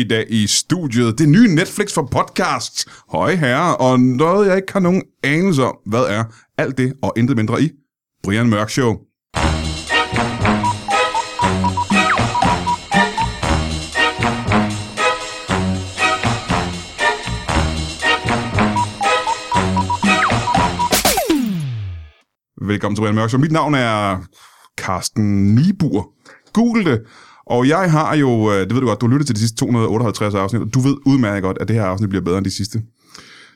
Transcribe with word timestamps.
i 0.00 0.08
dag 0.08 0.24
i 0.28 0.46
studiet. 0.46 1.18
Det 1.18 1.28
nye 1.28 1.48
Netflix 1.54 1.94
for 1.94 2.08
podcasts. 2.10 2.86
Høje 3.10 3.36
herrer, 3.36 3.72
og 3.72 4.00
noget 4.00 4.48
jeg 4.48 4.56
ikke 4.56 4.72
har 4.72 4.80
nogen 4.80 5.02
anelse 5.24 5.64
om, 5.64 5.76
hvad 5.86 6.00
er 6.00 6.24
alt 6.58 6.78
det 6.78 6.92
og 7.02 7.12
intet 7.16 7.36
mindre 7.36 7.62
i 7.62 7.70
Brian 8.22 8.48
Mørk 8.48 8.70
Show. 8.70 8.96
Velkommen 22.62 22.96
til 22.96 23.02
Brian 23.02 23.14
Mørk 23.14 23.28
Show. 23.28 23.40
Mit 23.40 23.52
navn 23.52 23.74
er 23.74 24.18
Carsten 24.78 25.54
Nibur. 25.54 26.12
Google 26.52 26.84
det. 26.84 27.00
Og 27.46 27.68
jeg 27.68 27.90
har 27.90 28.16
jo, 28.16 28.52
øh, 28.52 28.60
det 28.60 28.74
ved 28.74 28.80
du 28.80 28.86
godt, 28.86 29.00
du 29.00 29.06
lytter 29.06 29.26
til 29.26 29.34
de 29.34 29.40
sidste 29.40 29.56
258 29.56 30.34
afsnit, 30.34 30.62
og 30.62 30.74
du 30.74 30.80
ved 30.80 30.96
udmærket 31.06 31.42
godt, 31.42 31.58
at 31.60 31.68
det 31.68 31.76
her 31.76 31.84
afsnit 31.84 32.08
bliver 32.10 32.24
bedre 32.24 32.38
end 32.38 32.44
de 32.44 32.50
sidste 32.50 32.82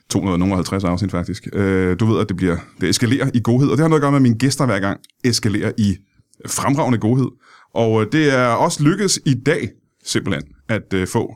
250 0.09 0.83
afsnit 0.83 1.11
faktisk. 1.11 1.47
Øh, 1.53 1.99
du 1.99 2.05
ved, 2.05 2.19
at 2.21 2.29
det 2.29 2.37
bliver 2.37 2.57
det 2.81 2.89
eskalerer 2.89 3.29
i 3.33 3.41
godhed, 3.43 3.69
og 3.69 3.77
det 3.77 3.83
har 3.83 3.87
noget 3.87 3.99
at 3.99 4.03
gøre 4.03 4.11
med, 4.11 4.17
at 4.17 4.21
mine 4.21 4.37
gæster 4.37 4.65
hver 4.65 4.79
gang 4.79 4.99
eskalerer 5.23 5.71
i 5.77 5.97
fremragende 6.47 6.97
godhed. 6.97 7.27
Og 7.73 8.01
øh, 8.01 8.07
det 8.11 8.33
er 8.33 8.45
også 8.45 8.83
lykkedes 8.83 9.19
i 9.25 9.33
dag, 9.33 9.69
simpelthen, 10.05 10.43
at 10.69 11.09
få 11.09 11.35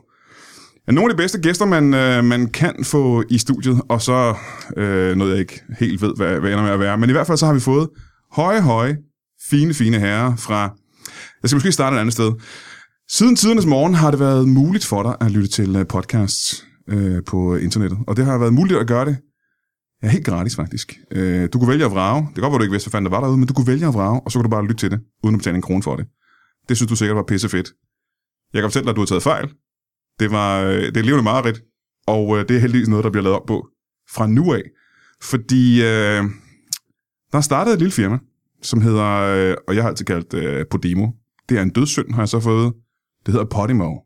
nogle 0.88 1.10
af 1.10 1.16
de 1.16 1.22
bedste 1.22 1.40
gæster, 1.40 1.64
man, 1.64 1.84
man 2.24 2.48
kan 2.48 2.84
få 2.84 3.24
i 3.30 3.38
studiet, 3.38 3.80
og 3.88 4.02
så 4.02 4.34
øh, 4.76 5.16
noget, 5.16 5.30
jeg 5.30 5.40
ikke 5.40 5.62
helt 5.78 6.02
ved, 6.02 6.12
hvad, 6.16 6.40
hvad 6.40 6.50
ender 6.50 6.62
med 6.62 6.70
at 6.70 6.80
være. 6.80 6.98
Men 6.98 7.10
i 7.10 7.12
hvert 7.12 7.26
fald 7.26 7.38
så 7.38 7.46
har 7.46 7.54
vi 7.54 7.60
fået 7.60 7.88
høje, 8.32 8.60
høje, 8.60 8.96
fine, 9.50 9.74
fine 9.74 9.98
herrer 9.98 10.36
fra 10.36 10.76
jeg 11.46 11.50
skal 11.50 11.56
måske 11.56 11.72
starte 11.72 11.96
et 11.96 12.00
andet 12.00 12.12
sted. 12.12 12.32
Siden 13.10 13.36
tidernes 13.36 13.66
morgen 13.66 13.94
har 13.94 14.10
det 14.10 14.20
været 14.20 14.48
muligt 14.48 14.84
for 14.84 15.02
dig 15.02 15.16
at 15.20 15.30
lytte 15.30 15.48
til 15.48 15.76
øh, 15.76 15.86
podcasts 15.86 16.66
øh, 16.88 17.22
på 17.26 17.56
internettet. 17.56 17.98
Og 18.06 18.16
det 18.16 18.24
har 18.24 18.38
været 18.38 18.54
muligt 18.54 18.80
at 18.80 18.86
gøre 18.86 19.04
det 19.04 19.16
ja, 20.02 20.08
helt 20.08 20.26
gratis 20.26 20.56
faktisk. 20.56 20.98
Øh, 21.10 21.48
du 21.52 21.58
kunne 21.58 21.68
vælge 21.68 21.84
at 21.84 21.90
vrage. 21.90 22.26
Det 22.26 22.34
kan 22.34 22.42
godt 22.42 22.52
være, 22.52 22.58
du 22.58 22.62
ikke 22.62 22.72
vidste, 22.72 22.86
hvad 22.86 22.98
fanden 22.98 23.12
der 23.12 23.16
var 23.16 23.20
derude, 23.20 23.38
men 23.38 23.48
du 23.48 23.54
kunne 23.54 23.66
vælge 23.66 23.86
at 23.86 23.94
vrage, 23.94 24.20
og 24.20 24.32
så 24.32 24.38
kunne 24.38 24.44
du 24.44 24.50
bare 24.50 24.62
lytte 24.62 24.76
til 24.76 24.90
det, 24.90 25.00
uden 25.22 25.34
at 25.34 25.38
betale 25.38 25.56
en 25.56 25.62
krone 25.62 25.82
for 25.82 25.96
det. 25.96 26.06
Det 26.68 26.76
synes 26.76 26.90
du 26.90 26.96
sikkert 26.96 27.16
var 27.16 27.22
pisse 27.28 27.48
fedt. 27.48 27.72
Jeg 28.52 28.62
kan 28.62 28.70
fortælle 28.70 28.84
dig, 28.84 28.90
at 28.90 28.96
du 28.96 29.00
har 29.00 29.06
taget 29.06 29.22
fejl. 29.22 29.48
Det, 30.20 30.30
var, 30.30 30.62
øh, 30.62 30.82
det 30.82 30.96
er 30.96 31.02
levende 31.02 31.24
mareridt, 31.24 31.60
og 32.06 32.38
øh, 32.38 32.48
det 32.48 32.56
er 32.56 32.60
heldigvis 32.60 32.88
noget, 32.88 33.04
der 33.04 33.10
bliver 33.10 33.22
lavet 33.22 33.36
op 33.36 33.46
på 33.46 33.68
fra 34.14 34.26
nu 34.26 34.54
af. 34.54 34.62
Fordi 35.22 35.82
øh, 35.82 36.24
der 37.32 37.40
startede 37.40 37.74
et 37.74 37.78
lille 37.78 37.92
firma, 37.92 38.18
som 38.62 38.80
hedder, 38.80 39.10
øh, 39.12 39.56
og 39.68 39.74
jeg 39.74 39.82
har 39.82 39.88
altid 39.88 40.04
kaldt 40.04 40.34
øh, 40.34 40.66
Podimo. 40.70 41.06
Det 41.48 41.58
er 41.58 41.62
en 41.62 41.70
dødssynd, 41.70 42.14
har 42.14 42.22
jeg 42.22 42.28
så 42.28 42.40
fået. 42.40 42.72
Det 43.26 43.32
hedder 43.34 43.46
Podimo. 43.46 43.96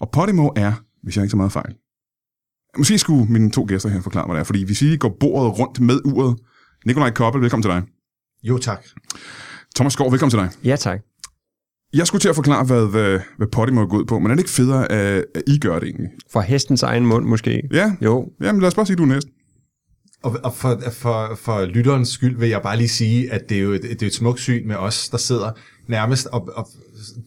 Og 0.00 0.10
Podimo 0.12 0.50
er, 0.56 0.72
hvis 1.02 1.16
jeg 1.16 1.24
ikke 1.24 1.30
så 1.30 1.36
meget 1.36 1.52
fejl, 1.52 1.74
Måske 2.78 2.98
skulle 2.98 3.32
mine 3.32 3.50
to 3.50 3.64
gæster 3.68 3.88
her 3.88 4.00
forklare, 4.00 4.26
hvad 4.26 4.34
det 4.34 4.40
er, 4.40 4.44
fordi 4.44 4.64
hvis 4.64 4.82
I 4.82 4.96
går 4.96 5.16
bordet 5.20 5.58
rundt 5.58 5.80
med 5.80 6.00
uret. 6.04 6.36
Nikolaj 6.86 7.10
Koppel, 7.10 7.42
velkommen 7.42 7.62
til 7.62 7.70
dig. 7.70 7.82
Jo, 8.42 8.58
tak. 8.58 8.84
Thomas 9.76 9.92
Skov, 9.92 10.12
velkommen 10.12 10.30
til 10.30 10.38
dig. 10.38 10.50
Ja, 10.64 10.76
tak. 10.76 11.00
Jeg 11.94 12.06
skulle 12.06 12.20
til 12.20 12.28
at 12.28 12.34
forklare, 12.34 12.64
hvad, 12.64 12.86
hvad, 12.86 13.20
hvad 13.36 13.46
Podimo 13.46 13.82
er 13.82 13.86
gået 13.86 14.00
ud 14.00 14.04
på, 14.04 14.18
men 14.18 14.30
er 14.30 14.34
det 14.34 14.40
ikke 14.40 14.50
federe, 14.50 14.92
at, 14.92 15.24
at 15.34 15.42
I 15.46 15.58
gør 15.58 15.78
det 15.78 15.88
egentlig? 15.88 16.08
For 16.32 16.40
hestens 16.40 16.82
egen 16.82 17.06
mund 17.06 17.26
måske? 17.26 17.62
Ja, 17.72 17.96
jo. 18.00 18.28
Jamen 18.40 18.60
lad 18.60 18.68
os 18.68 18.74
bare 18.74 18.86
sige, 18.86 18.94
at 18.94 18.98
du 18.98 19.02
er 19.02 19.06
næsten. 19.06 19.32
Og, 20.22 20.36
og 20.44 20.54
for, 20.54 20.80
for, 20.92 21.34
for 21.34 21.64
lytterens 21.64 22.08
skyld 22.08 22.38
vil 22.38 22.48
jeg 22.48 22.62
bare 22.62 22.76
lige 22.76 22.88
sige, 22.88 23.32
at 23.32 23.48
det 23.48 23.56
er 23.56 23.62
jo 23.62 23.72
et, 23.72 23.82
det 23.82 24.02
er 24.02 24.06
et 24.06 24.14
smukt 24.14 24.40
syn 24.40 24.68
med 24.68 24.76
os, 24.76 25.08
der 25.08 25.18
sidder 25.18 25.50
nærmest, 25.86 26.26
og, 26.26 26.48
og 26.54 26.68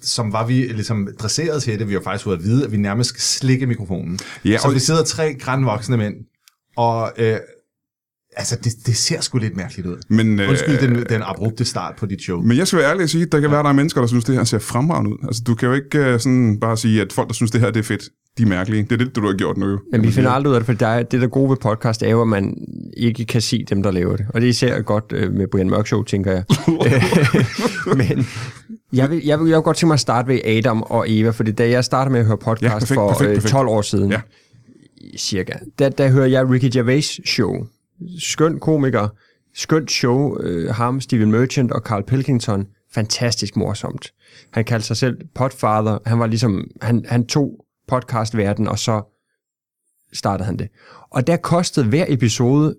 som 0.01 0.33
var 0.33 0.45
vi 0.45 0.53
ligesom 0.53 1.07
dresseret 1.19 1.63
til 1.63 1.79
det, 1.79 1.87
vi 1.87 1.93
har 1.93 2.01
faktisk 2.01 2.23
fået 2.23 2.37
at 2.37 2.43
vide, 2.43 2.65
at 2.65 2.71
vi 2.71 2.77
nærmest 2.77 3.09
skal 3.09 3.21
slikke 3.21 3.67
mikrofonen. 3.67 4.19
Ja, 4.45 4.57
så 4.57 4.69
vi 4.69 4.79
sidder 4.79 5.03
tre 5.03 5.33
grænvoksne 5.33 5.97
mænd, 5.97 6.15
og 6.77 7.11
øh, 7.17 7.37
Altså, 8.37 8.55
det, 8.63 8.73
det 8.85 8.95
ser 8.95 9.21
sgu 9.21 9.37
lidt 9.37 9.55
mærkeligt 9.55 9.87
ud. 9.87 9.97
Men, 10.09 10.39
øh, 10.39 10.49
Undskyld 10.49 10.77
den, 10.77 11.05
den 11.09 11.21
abrupte 11.25 11.65
start 11.65 11.95
på 11.95 12.05
dit 12.05 12.21
show. 12.21 12.41
Men 12.41 12.57
jeg 12.57 12.67
skal 12.67 12.79
være 12.79 12.89
ærlig 12.89 13.03
at 13.03 13.09
sige, 13.09 13.23
at 13.23 13.31
der 13.31 13.39
kan 13.39 13.49
ja. 13.49 13.55
være, 13.55 13.63
der 13.63 13.69
er 13.69 13.73
mennesker, 13.73 14.01
der 14.01 14.07
synes, 14.07 14.25
det 14.25 14.35
her 14.35 14.43
ser 14.43 14.59
fremragende 14.59 15.11
ud. 15.11 15.17
Altså, 15.23 15.41
du 15.47 15.55
kan 15.55 15.69
jo 15.69 15.75
ikke 15.75 16.13
uh, 16.13 16.19
sådan 16.19 16.59
bare 16.59 16.77
sige, 16.77 17.01
at 17.01 17.13
folk, 17.13 17.27
der 17.27 17.33
synes, 17.33 17.51
det 17.51 17.61
her 17.61 17.71
det 17.71 17.79
er 17.79 17.83
fedt, 17.83 18.09
de 18.37 18.43
er 18.43 18.47
mærkelige. 18.47 18.83
Det 18.83 18.91
er 18.91 18.97
det, 19.05 19.15
du 19.15 19.25
har 19.25 19.33
gjort 19.33 19.57
nu. 19.57 19.79
Men 19.91 20.03
vi 20.03 20.11
finder 20.11 20.31
aldrig 20.31 20.49
ud 20.49 20.55
af 20.55 20.61
det, 20.61 20.65
for 20.65 20.73
der, 20.73 21.03
det 21.03 21.21
der 21.21 21.27
gode 21.27 21.49
ved 21.49 21.57
podcast 21.57 22.03
er 22.03 22.09
jo, 22.09 22.21
at 22.21 22.27
man 22.27 22.57
ikke 22.97 23.25
kan 23.25 23.41
se 23.41 23.65
dem, 23.69 23.83
der 23.83 23.91
laver 23.91 24.15
det. 24.15 24.25
Og 24.29 24.41
det 24.41 24.47
er 24.47 24.49
især 24.49 24.81
godt 24.81 25.13
uh, 25.25 25.33
med 25.33 25.47
Brian 25.47 25.69
Mørk 25.69 25.87
Show, 25.87 26.03
tænker 26.03 26.31
jeg. 26.31 26.43
Men 27.97 28.27
jeg 28.93 29.09
vil, 29.09 29.21
jeg, 29.25 29.39
vil, 29.39 29.47
jeg 29.47 29.57
vil 29.57 29.63
godt 29.63 29.77
tænke 29.77 29.87
mig 29.87 29.93
at 29.93 29.99
starte 29.99 30.27
ved 30.27 30.39
Adam 30.45 30.81
og 30.81 31.05
Eva, 31.07 31.29
fordi 31.29 31.51
da 31.51 31.69
jeg 31.69 31.83
startede 31.83 32.11
med 32.11 32.19
at 32.19 32.25
høre 32.25 32.37
podcast 32.37 32.63
ja, 32.63 32.69
perfekt, 32.79 32.93
for 32.93 33.09
perfekt, 33.09 33.33
perfekt. 33.33 33.51
12 33.51 33.67
år 33.67 33.81
siden, 33.81 34.11
ja. 34.11 34.21
cirka, 35.17 35.53
der, 35.79 35.89
der 35.89 36.09
hører 36.09 36.27
jeg 36.27 36.49
Ricky 36.49 36.69
Gervais 36.73 37.19
show 37.25 37.65
skøn 38.19 38.59
komiker, 38.59 39.07
skønt 39.55 39.91
show, 39.91 40.37
øh, 40.39 40.75
ham, 40.75 41.01
Steven 41.01 41.31
Merchant 41.31 41.71
og 41.71 41.81
Carl 41.81 42.03
Pilkington, 42.03 42.67
fantastisk 42.93 43.55
morsomt. 43.55 44.13
Han 44.51 44.65
kaldte 44.65 44.87
sig 44.87 44.97
selv 44.97 45.17
Podfather, 45.35 45.97
han 46.05 46.19
var 46.19 46.27
ligesom, 46.27 46.67
han, 46.81 47.05
han 47.07 47.27
tog 47.27 47.65
podcastverden, 47.87 48.67
og 48.67 48.79
så 48.79 49.21
startede 50.13 50.45
han 50.45 50.59
det. 50.59 50.67
Og 51.09 51.27
der 51.27 51.37
kostede 51.37 51.85
hver 51.87 52.05
episode 52.07 52.75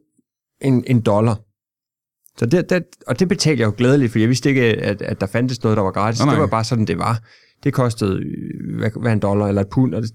en, 0.61 0.85
en 0.87 1.01
dollar. 1.01 1.41
Så 2.39 2.47
det, 2.47 2.71
det, 2.71 2.85
og 3.07 3.19
det 3.19 3.29
betalte 3.29 3.61
jeg 3.61 3.67
jo 3.67 3.75
glædeligt, 3.77 4.13
for 4.13 4.19
jeg 4.19 4.29
vidste 4.29 4.49
ikke, 4.49 4.63
at, 4.63 5.03
at 5.03 5.21
der 5.21 5.27
fandtes 5.27 5.63
noget, 5.63 5.77
der 5.77 5.83
var 5.83 5.91
gratis. 5.91 6.21
Nej, 6.21 6.27
nej. 6.27 6.35
Det 6.35 6.41
var 6.41 6.47
bare 6.47 6.65
sådan, 6.65 6.85
det 6.85 6.99
var. 6.99 7.23
Det 7.65 7.73
kostede, 7.75 8.23
hvad, 8.79 8.91
hvad 9.01 9.13
en 9.13 9.19
dollar 9.19 9.47
eller 9.49 9.63
et 9.63 9.69
pund, 9.69 9.95
eller 9.95 10.09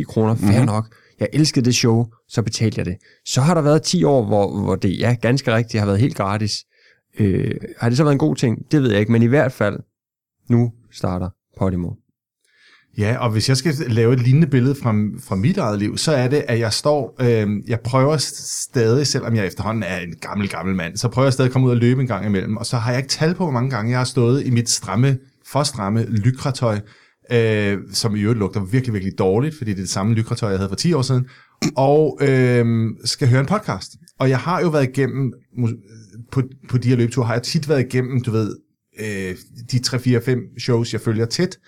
6-10 0.00 0.04
kroner, 0.04 0.34
fair 0.34 0.50
mm-hmm. 0.50 0.66
nok 0.66 0.94
jeg 1.22 1.28
elskede 1.32 1.64
det 1.64 1.74
show, 1.74 2.06
så 2.28 2.42
betalte 2.42 2.78
jeg 2.78 2.86
det. 2.86 2.96
Så 3.26 3.40
har 3.40 3.54
der 3.54 3.62
været 3.62 3.82
10 3.82 4.04
år, 4.04 4.24
hvor, 4.24 4.62
hvor 4.62 4.76
det, 4.76 4.98
ja, 4.98 5.16
ganske 5.22 5.54
rigtigt, 5.54 5.80
har 5.80 5.86
været 5.86 6.00
helt 6.00 6.16
gratis. 6.16 6.52
Øh, 7.18 7.54
har 7.78 7.88
det 7.88 7.98
så 7.98 8.04
været 8.04 8.12
en 8.12 8.18
god 8.18 8.36
ting? 8.36 8.58
Det 8.72 8.82
ved 8.82 8.90
jeg 8.90 9.00
ikke, 9.00 9.12
men 9.12 9.22
i 9.22 9.26
hvert 9.26 9.52
fald, 9.52 9.78
nu 10.50 10.72
starter 10.90 11.28
Podimo. 11.58 11.90
Ja, 12.98 13.16
og 13.18 13.30
hvis 13.30 13.48
jeg 13.48 13.56
skal 13.56 13.74
lave 13.88 14.12
et 14.12 14.20
lignende 14.20 14.46
billede 14.46 14.74
fra, 14.74 14.94
fra 15.20 15.36
mit 15.36 15.58
eget 15.58 15.78
liv, 15.78 15.98
så 15.98 16.12
er 16.12 16.28
det, 16.28 16.44
at 16.48 16.58
jeg 16.58 16.72
står, 16.72 17.16
øh, 17.20 17.48
jeg 17.68 17.80
prøver 17.80 18.16
stadig, 18.16 19.06
selvom 19.06 19.36
jeg 19.36 19.46
efterhånden 19.46 19.82
er 19.82 19.98
en 19.98 20.14
gammel, 20.20 20.48
gammel 20.48 20.74
mand, 20.74 20.96
så 20.96 21.08
prøver 21.08 21.26
jeg 21.26 21.32
stadig 21.32 21.48
at 21.48 21.52
komme 21.52 21.66
ud 21.66 21.72
og 21.72 21.76
løbe 21.76 22.00
en 22.00 22.06
gang 22.06 22.26
imellem, 22.26 22.56
og 22.56 22.66
så 22.66 22.76
har 22.76 22.90
jeg 22.90 22.98
ikke 22.98 23.08
tal 23.08 23.34
på, 23.34 23.44
hvor 23.44 23.52
mange 23.52 23.70
gange 23.70 23.90
jeg 23.90 24.00
har 24.00 24.04
stået 24.04 24.46
i 24.46 24.50
mit 24.50 24.70
stramme, 24.70 25.18
for 25.46 25.62
stramme 25.62 26.04
lykratøj, 26.04 26.80
øh, 27.30 27.78
som 27.92 28.16
i 28.16 28.20
øvrigt 28.20 28.38
lugter 28.38 28.60
virkelig, 28.60 28.94
virkelig 28.94 29.18
dårligt, 29.18 29.58
fordi 29.58 29.70
det 29.70 29.78
er 29.78 29.82
det 29.82 29.90
samme 29.90 30.14
lykretøj, 30.14 30.50
jeg 30.50 30.58
havde 30.58 30.68
for 30.68 30.76
10 30.76 30.92
år 30.92 31.02
siden, 31.02 31.26
og 31.76 32.18
øh, 32.20 32.90
skal 33.04 33.28
høre 33.28 33.40
en 33.40 33.46
podcast. 33.46 33.92
Og 34.18 34.28
jeg 34.28 34.38
har 34.38 34.60
jo 34.60 34.68
været 34.68 34.88
igennem, 34.88 35.32
på, 36.32 36.42
på 36.68 36.78
de 36.78 36.88
her 36.88 36.96
løbeture, 36.96 37.26
har 37.26 37.34
jeg 37.34 37.42
tit 37.42 37.68
været 37.68 37.80
igennem, 37.80 38.22
du 38.22 38.30
ved, 38.30 38.56
øh, 39.00 39.36
de 39.72 39.80
3-4-5 39.86 40.60
shows, 40.60 40.92
jeg 40.92 41.00
følger 41.00 41.26
tæt, 41.26 41.58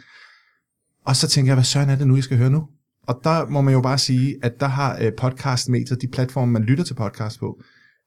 og 1.06 1.16
så 1.16 1.28
tænker 1.28 1.50
jeg, 1.50 1.56
hvad 1.56 1.64
søren 1.64 1.90
er 1.90 1.96
det 1.96 2.06
nu, 2.06 2.14
jeg 2.14 2.24
skal 2.24 2.36
høre 2.36 2.50
nu? 2.50 2.62
Og 3.06 3.20
der 3.24 3.46
må 3.46 3.60
man 3.60 3.74
jo 3.74 3.80
bare 3.80 3.98
sige, 3.98 4.36
at 4.42 4.52
der 4.60 4.66
har 4.66 4.98
øh, 5.00 5.12
podcastmeter, 5.18 5.96
de 5.96 6.08
platforme, 6.08 6.52
man 6.52 6.62
lytter 6.62 6.84
til 6.84 6.94
podcast 6.94 7.40
på, 7.40 7.60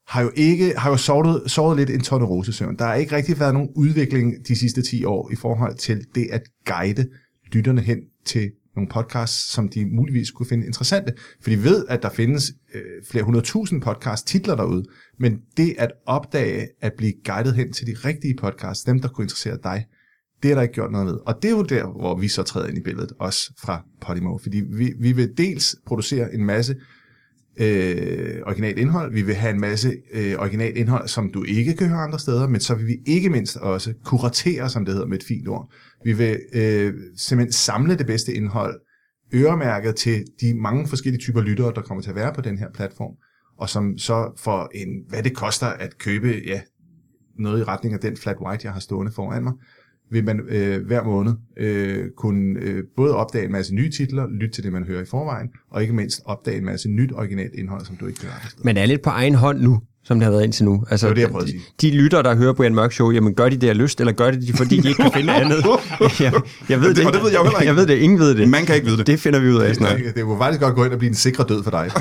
har 0.07 0.21
jo 0.21 0.31
ikke 0.35 0.73
har 0.77 0.89
jo 0.89 0.97
sovet, 0.97 1.51
sovet 1.51 1.77
lidt 1.77 1.89
en 1.89 2.01
tonne 2.01 2.25
rosesøvn. 2.25 2.75
Der 2.79 2.85
har 2.85 2.93
ikke 2.93 3.15
rigtig 3.15 3.39
været 3.39 3.53
nogen 3.53 3.69
udvikling 3.75 4.33
de 4.47 4.55
sidste 4.55 4.81
10 4.81 5.05
år 5.05 5.31
i 5.31 5.35
forhold 5.35 5.75
til 5.75 6.05
det 6.15 6.27
at 6.31 6.41
guide 6.65 7.07
lytterne 7.53 7.81
hen 7.81 7.99
til 8.25 8.51
nogle 8.75 8.89
podcasts, 8.89 9.53
som 9.53 9.69
de 9.69 9.85
muligvis 9.85 10.31
kunne 10.31 10.45
finde 10.45 10.65
interessante. 10.65 11.13
For 11.41 11.49
de 11.49 11.63
ved, 11.63 11.85
at 11.89 12.01
der 12.01 12.09
findes 12.09 12.53
øh, 12.73 12.81
flere 13.11 13.23
hundredtusind 13.23 13.81
podcast-titler 13.81 14.55
derude, 14.55 14.83
men 15.19 15.39
det 15.57 15.75
at 15.77 15.91
opdage, 16.05 16.67
at 16.81 16.93
blive 16.97 17.13
guidet 17.25 17.55
hen 17.55 17.73
til 17.73 17.87
de 17.87 17.93
rigtige 17.93 18.35
podcasts, 18.39 18.83
dem 18.83 18.99
der 18.99 19.07
kunne 19.07 19.25
interessere 19.25 19.57
dig, 19.63 19.85
det 20.43 20.51
er 20.51 20.55
der 20.55 20.61
ikke 20.61 20.73
gjort 20.73 20.91
noget 20.91 21.07
ved. 21.07 21.17
Og 21.25 21.35
det 21.41 21.51
er 21.51 21.55
jo 21.55 21.63
der, 21.63 21.83
hvor 21.99 22.17
vi 22.19 22.27
så 22.27 22.43
træder 22.43 22.67
ind 22.67 22.77
i 22.77 22.81
billedet, 22.81 23.11
også 23.19 23.53
fra 23.61 23.85
Podimo. 24.01 24.37
Fordi 24.37 24.61
vi, 24.69 24.93
vi 24.99 25.11
vil 25.11 25.37
dels 25.37 25.75
producere 25.85 26.33
en 26.33 26.45
masse 26.45 26.75
øh, 27.59 28.41
originalt 28.45 28.79
indhold, 28.79 29.13
vi 29.13 29.21
vil 29.21 29.35
have 29.35 29.53
en 29.53 29.59
masse 29.59 29.93
øh, 30.13 30.35
originalt 30.39 30.77
indhold, 30.77 31.07
som 31.07 31.31
du 31.31 31.43
ikke 31.43 31.73
kan 31.73 31.87
høre 31.87 31.99
andre 31.99 32.19
steder, 32.19 32.47
men 32.47 32.61
så 32.61 32.75
vil 32.75 32.87
vi 32.87 32.97
ikke 33.05 33.29
mindst 33.29 33.57
også 33.57 33.93
kuratere, 34.03 34.69
som 34.69 34.85
det 34.85 34.93
hedder 34.93 35.07
med 35.07 35.17
et 35.17 35.23
fint 35.23 35.47
ord, 35.47 35.71
vi 36.03 36.13
vil 36.13 36.39
øh, 36.53 36.93
simpelthen 37.17 37.51
samle 37.51 37.97
det 37.97 38.05
bedste 38.05 38.33
indhold, 38.33 38.79
øremærket 39.33 39.95
til 39.95 40.25
de 40.41 40.53
mange 40.53 40.87
forskellige 40.87 41.21
typer 41.21 41.41
lyttere, 41.41 41.73
der 41.75 41.81
kommer 41.81 42.01
til 42.01 42.09
at 42.09 42.15
være 42.15 42.33
på 42.33 42.41
den 42.41 42.57
her 42.57 42.67
platform, 42.73 43.13
og 43.59 43.69
som 43.69 43.97
så 43.97 44.31
for 44.37 44.71
en, 44.75 44.89
hvad 45.09 45.23
det 45.23 45.35
koster 45.35 45.67
at 45.67 45.97
købe 45.97 46.27
ja, 46.45 46.61
noget 47.39 47.59
i 47.59 47.63
retning 47.63 47.93
af 47.93 47.99
den 47.99 48.17
flat 48.17 48.37
white, 48.45 48.65
jeg 48.65 48.73
har 48.73 48.79
stående 48.79 49.11
foran 49.11 49.43
mig, 49.43 49.53
vil 50.11 50.23
man 50.25 50.39
øh, 50.49 50.85
hver 50.85 51.03
måned 51.03 51.33
øh, 51.59 52.05
kunne 52.17 52.55
øh, 52.61 52.83
både 52.97 53.15
opdage 53.15 53.45
en 53.45 53.51
masse 53.51 53.75
nye 53.75 53.91
titler, 53.91 54.25
lytte 54.41 54.55
til 54.55 54.63
det, 54.63 54.71
man 54.73 54.83
hører 54.83 55.01
i 55.01 55.05
forvejen, 55.09 55.47
og 55.71 55.81
ikke 55.81 55.93
mindst 55.93 56.21
opdage 56.25 56.57
en 56.57 56.65
masse 56.65 56.89
nyt 56.89 57.11
originalt 57.15 57.53
indhold, 57.57 57.85
som 57.85 57.95
du 57.95 58.07
ikke 58.07 58.21
hører 58.23 58.33
Men 58.63 58.77
er 58.77 58.85
lidt 58.85 59.01
på 59.01 59.09
egen 59.09 59.35
hånd 59.35 59.61
nu, 59.61 59.79
som 60.03 60.19
det 60.19 60.23
har 60.23 60.31
været 60.31 60.43
indtil 60.43 60.65
nu. 60.65 60.83
Altså, 60.89 61.05
Det 61.07 61.09
var 61.09 61.15
det, 61.15 61.21
jeg 61.21 61.29
prøvede 61.29 61.47
at 61.47 61.53
de, 61.53 61.59
sige. 61.81 61.91
de 61.91 61.97
lytter, 61.97 62.21
der 62.21 62.35
hører 62.35 62.53
Brian 62.53 62.75
Mørk 62.75 62.91
Show, 62.91 63.11
jamen 63.11 63.33
gør 63.33 63.49
de 63.49 63.57
det 63.57 63.69
af 63.69 63.77
lyst, 63.77 63.99
eller 63.99 64.13
gør 64.13 64.31
de 64.31 64.41
det, 64.41 64.55
fordi 64.55 64.77
de 64.79 64.87
ikke 64.89 65.01
kan 65.03 65.11
finde 65.15 65.33
andet? 65.41 65.57
jeg, 66.19 66.33
jeg 66.69 66.81
ved 66.81 66.93
Det- 66.93 67.05
det, 67.05 67.13
det 67.13 67.23
ved 67.23 67.31
jeg 67.31 67.39
heller 67.41 67.59
ikke. 67.59 67.65
Jeg 67.65 67.75
ved 67.75 67.87
det, 67.87 67.97
ingen 67.97 68.19
ved 68.19 68.35
det. 68.35 68.49
Man 68.49 68.65
kan 68.65 68.75
ikke 68.75 68.87
vide 68.87 68.97
det. 68.97 69.07
Det 69.07 69.19
finder 69.19 69.39
vi 69.39 69.49
ud 69.49 69.55
af 69.61 69.75
snart. 69.75 69.99
Det 70.15 70.23
kunne 70.23 70.37
faktisk 70.37 70.61
godt 70.61 70.75
gå 70.75 70.83
ind 70.83 70.93
og 70.93 70.99
blive 70.99 71.09
en 71.09 71.15
sikre 71.15 71.45
død 71.49 71.63
for 71.63 71.71
dig. 71.71 71.91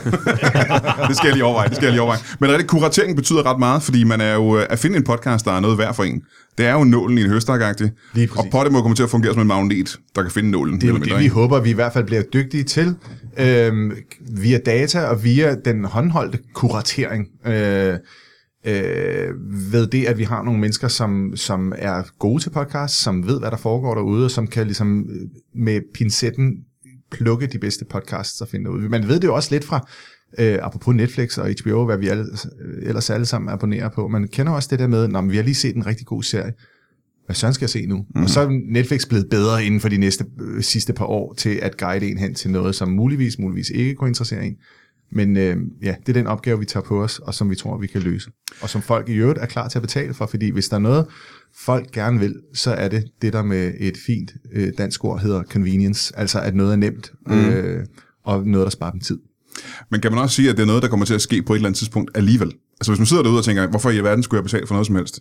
det 1.09 1.17
skal 1.17 1.27
jeg 1.29 1.33
lige 1.35 1.45
overveje, 1.45 1.69
det 1.69 1.77
skal 1.77 1.87
jeg 1.87 1.93
lige 1.93 2.01
overveje. 2.03 2.21
Men 2.41 2.51
rigtig, 2.51 2.67
kuratering 2.69 3.17
betyder 3.17 3.47
ret 3.51 3.59
meget, 3.59 3.83
fordi 3.83 4.05
man 4.05 4.21
er 4.21 4.35
jo, 4.35 4.59
øh, 4.59 4.67
at 4.71 4.79
finde 4.79 4.97
en 4.97 5.05
podcast, 5.05 5.45
der 5.45 5.53
er 5.53 5.61
noget 5.61 5.79
værd 5.79 5.95
for 5.95 6.03
en, 6.03 6.23
det 6.59 6.67
er 6.67 6.73
jo 6.73 6.85
nålen 6.85 7.19
i 7.19 7.23
en 7.23 7.31
høstakagtig. 7.31 7.91
Og 8.37 8.47
Podimo 8.51 8.81
kommer 8.81 8.97
til 8.97 9.03
at 9.03 9.11
fungere 9.11 9.33
som 9.33 9.41
en 9.41 9.47
magnet, 9.47 9.99
der 10.15 10.23
kan 10.23 10.31
finde 10.31 10.51
nålen. 10.51 10.81
Det 10.81 10.85
er 10.85 10.93
jo 10.93 10.99
det, 10.99 11.19
vi 11.19 11.27
håber, 11.27 11.61
vi 11.61 11.71
i 11.71 11.73
hvert 11.73 11.93
fald 11.93 12.05
bliver 12.05 12.23
dygtige 12.23 12.65
til, 12.65 12.95
øhm, 13.39 13.93
via 14.21 14.59
data 14.59 15.01
og 15.07 15.25
via 15.25 15.55
den 15.65 15.85
håndholdte 15.85 16.39
kuratering. 16.55 17.27
Øh, 17.47 17.95
øh, 18.67 19.29
ved 19.73 19.87
det, 19.87 20.07
at 20.07 20.19
vi 20.19 20.25
har 20.25 20.43
nogle 20.43 20.61
mennesker, 20.61 20.89
som, 20.89 21.37
som 21.37 21.73
er 21.77 22.03
gode 22.19 22.43
til 22.43 22.51
podcast, 22.51 23.03
som 23.03 23.27
ved, 23.27 23.39
hvad 23.39 23.51
der 23.51 23.57
foregår 23.57 23.95
derude, 23.95 24.25
og 24.25 24.31
som 24.31 24.47
kan 24.47 24.67
ligesom 24.67 25.01
øh, 25.01 25.63
med 25.63 25.81
pincetten 25.95 26.53
plukke 27.11 27.47
de 27.47 27.59
bedste 27.59 27.85
podcasts 27.85 28.41
og 28.41 28.49
finde 28.49 28.71
ud. 28.71 28.89
Man 28.89 29.09
ved 29.09 29.21
det 29.21 29.25
jo 29.25 29.35
også 29.35 29.49
lidt 29.51 29.65
fra, 29.65 29.89
øh, 30.39 30.59
apropos 30.63 30.95
Netflix 30.95 31.39
og 31.39 31.49
HBO, 31.63 31.85
hvad 31.85 31.99
vi 31.99 32.09
alle, 32.09 32.27
ellers 32.83 33.11
alle 33.11 33.27
sammen 33.27 33.49
abonnerer 33.49 33.89
på. 33.89 34.09
Man 34.09 34.29
kender 34.29 34.53
også 34.53 34.69
det 34.71 34.79
der 34.79 34.87
med, 34.87 35.09
når 35.09 35.23
vi 35.23 35.37
har 35.37 35.43
lige 35.43 35.55
set 35.55 35.77
en 35.77 35.87
rigtig 35.87 36.07
god 36.07 36.23
serie. 36.23 36.53
Hvad 37.27 37.37
søren 37.37 37.55
skal 37.55 37.65
jeg 37.65 37.71
se 37.71 37.87
nu? 37.87 38.07
Mm. 38.15 38.23
Og 38.23 38.31
så 38.31 38.41
er 38.41 38.49
Netflix 38.73 39.09
blevet 39.09 39.27
bedre 39.31 39.65
inden 39.65 39.81
for 39.81 39.89
de 39.89 39.97
næste 39.97 40.25
øh, 40.41 40.63
sidste 40.63 40.93
par 40.93 41.05
år 41.05 41.35
til 41.35 41.59
at 41.63 41.77
guide 41.77 42.11
en 42.11 42.19
hen 42.19 42.35
til 42.35 42.51
noget, 42.51 42.75
som 42.75 42.89
muligvis, 42.89 43.39
muligvis 43.39 43.71
ikke 43.71 43.95
kunne 43.95 44.11
interessere 44.11 44.47
en. 44.47 44.57
Men 45.13 45.37
øh, 45.37 45.57
ja, 45.83 45.95
det 46.01 46.09
er 46.09 46.13
den 46.13 46.27
opgave, 46.27 46.59
vi 46.59 46.65
tager 46.65 46.85
på 46.85 47.03
os, 47.03 47.19
og 47.19 47.35
som 47.35 47.51
vi 47.51 47.55
tror, 47.55 47.79
vi 47.79 47.87
kan 47.87 48.03
løse. 48.03 48.31
Og 48.61 48.69
som 48.69 48.83
folk 48.83 49.09
i 49.09 49.13
øvrigt 49.13 49.39
er 49.39 49.47
klar 49.47 49.69
til 49.69 49.79
at 49.79 49.83
betale 49.83 50.15
for, 50.15 50.27
fordi 50.27 50.51
hvis 50.51 50.69
der 50.69 50.77
er 50.77 50.81
noget, 50.81 51.07
folk 51.57 51.91
gerne 51.91 52.21
vil, 52.21 52.35
så 52.55 52.71
er 52.71 52.89
det 52.89 53.05
det, 53.23 53.33
der 53.33 53.43
med 53.43 53.73
et 53.79 53.97
fint 54.07 54.35
øh, 54.53 54.73
dansk 54.79 55.05
ord 55.05 55.21
hedder 55.21 55.43
convenience. 55.43 56.19
Altså 56.19 56.41
at 56.41 56.55
noget 56.55 56.73
er 56.73 56.77
nemt, 56.77 57.13
øh, 57.31 57.85
og 58.25 58.47
noget, 58.47 58.65
der 58.65 58.71
sparer 58.71 58.91
dem 58.91 59.01
tid. 59.01 59.19
Men 59.91 60.01
kan 60.01 60.13
man 60.13 60.21
også 60.21 60.37
sige, 60.37 60.51
at 60.51 60.57
det 60.57 60.63
er 60.63 60.67
noget, 60.67 60.83
der 60.83 60.89
kommer 60.89 61.07
til 61.07 61.15
at 61.15 61.23
ske 61.23 61.43
på 61.43 61.53
et 61.53 61.57
eller 61.57 61.69
andet 61.69 61.79
tidspunkt 61.79 62.11
alligevel? 62.15 62.53
Altså 62.81 62.93
hvis 62.93 62.99
man 62.99 63.07
sidder 63.07 63.23
derude 63.23 63.39
og 63.39 63.45
tænker, 63.45 63.67
hvorfor 63.67 63.91
i 63.91 64.01
verden 64.01 64.23
skulle 64.23 64.39
jeg 64.39 64.45
betale 64.45 64.67
for 64.67 64.75
noget 64.75 64.87
som 64.87 64.97
helst? 64.97 65.21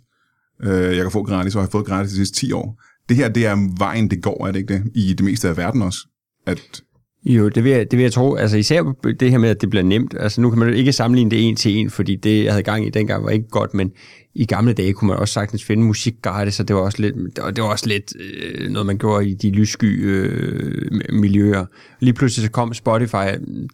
Øh, 0.63 0.95
jeg 0.95 1.03
kan 1.03 1.11
få 1.11 1.23
gratis, 1.23 1.55
og 1.55 1.61
har 1.61 1.69
fået 1.69 1.85
gratis 1.85 2.11
de 2.11 2.17
sidste 2.17 2.39
10 2.39 2.51
år. 2.51 2.81
Det 3.09 3.17
her, 3.17 3.29
det 3.29 3.45
er 3.45 3.77
vejen, 3.77 4.09
det 4.09 4.23
går, 4.23 4.47
er 4.47 4.51
det 4.51 4.59
ikke 4.59 4.73
det? 4.73 4.91
I 4.95 5.13
det 5.13 5.25
meste 5.25 5.49
af 5.49 5.57
verden 5.57 5.81
også. 5.81 5.99
At, 6.47 6.81
jo, 7.25 7.49
det 7.49 7.63
vil, 7.63 7.71
jeg, 7.71 7.91
det 7.91 7.97
vil 7.97 8.03
jeg 8.03 8.11
tro. 8.11 8.35
Altså 8.35 8.57
især 8.57 8.93
det 9.19 9.31
her 9.31 9.37
med, 9.37 9.49
at 9.49 9.61
det 9.61 9.69
bliver 9.69 9.83
nemt. 9.83 10.15
Altså 10.19 10.41
nu 10.41 10.49
kan 10.49 10.59
man 10.59 10.67
jo 10.67 10.73
ikke 10.73 10.93
sammenligne 10.93 11.31
det 11.31 11.47
en 11.47 11.55
til 11.55 11.77
en, 11.77 11.89
fordi 11.89 12.15
det, 12.15 12.43
jeg 12.43 12.51
havde 12.51 12.63
gang 12.63 12.87
i 12.87 12.89
dengang, 12.89 13.23
var 13.23 13.29
ikke 13.29 13.47
godt, 13.49 13.73
men 13.73 13.91
i 14.35 14.45
gamle 14.45 14.73
dage 14.73 14.93
kunne 14.93 15.07
man 15.07 15.17
også 15.17 15.33
sagtens 15.33 15.63
finde 15.63 15.83
musik 15.83 16.13
gratis, 16.21 16.59
og 16.59 16.67
det 16.67 16.75
var 16.75 16.81
også 16.81 17.01
lidt, 17.01 17.39
og 17.39 17.55
det 17.55 17.63
var 17.63 17.69
også 17.69 17.87
lidt 17.87 18.13
øh, 18.19 18.69
noget, 18.69 18.85
man 18.85 18.97
gjorde 18.97 19.29
i 19.29 19.33
de 19.33 19.51
lyssky 19.51 20.05
øh, 20.05 20.91
miljøer. 21.13 21.65
Lige 21.99 22.13
pludselig 22.13 22.45
så 22.45 22.51
kom 22.51 22.73
Spotify, 22.73 23.25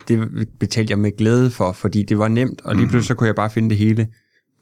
det 0.07 0.29
betalte 0.59 0.91
jeg 0.91 0.99
med 0.99 1.17
glæde 1.17 1.51
for, 1.51 1.71
fordi 1.71 2.03
det 2.03 2.17
var 2.17 2.27
nemt, 2.27 2.61
og 2.63 2.75
lige 2.75 2.87
pludselig 2.87 3.07
så 3.07 3.15
kunne 3.15 3.27
jeg 3.27 3.35
bare 3.35 3.49
finde 3.49 3.69
det 3.69 3.77
hele 3.77 4.07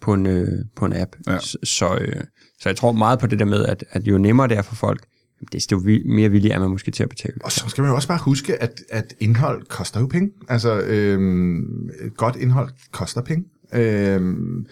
på 0.01 0.13
en, 0.13 0.25
øh, 0.25 0.47
på 0.75 0.86
en 0.86 0.94
app. 0.95 1.15
Ja. 1.27 1.39
Så, 1.39 1.57
så, 1.63 1.97
øh, 2.01 2.21
så 2.59 2.69
jeg 2.69 2.75
tror 2.75 2.91
meget 2.91 3.19
på 3.19 3.27
det 3.27 3.39
der 3.39 3.45
med, 3.45 3.65
at, 3.65 3.83
at 3.91 4.07
jo 4.07 4.18
nemmere 4.18 4.47
det 4.47 4.57
er 4.57 4.62
for 4.62 4.75
folk, 4.75 5.03
desto 5.51 5.80
mere 6.06 6.30
villig 6.30 6.51
er 6.51 6.59
man 6.59 6.69
måske 6.69 6.91
til 6.91 7.03
at 7.03 7.09
betale. 7.09 7.33
Og 7.44 7.51
så 7.51 7.65
skal 7.68 7.81
man 7.81 7.89
jo 7.89 7.95
også 7.95 8.07
bare 8.07 8.19
huske, 8.21 8.62
at, 8.63 8.81
at 8.89 9.15
indhold 9.19 9.65
koster 9.65 10.00
jo 10.00 10.07
penge. 10.07 10.31
Altså, 10.47 10.81
øhm, 10.81 11.89
godt 12.18 12.36
indhold 12.36 12.69
koster 12.91 13.21
penge. 13.21 13.45
Øhm, 13.74 14.65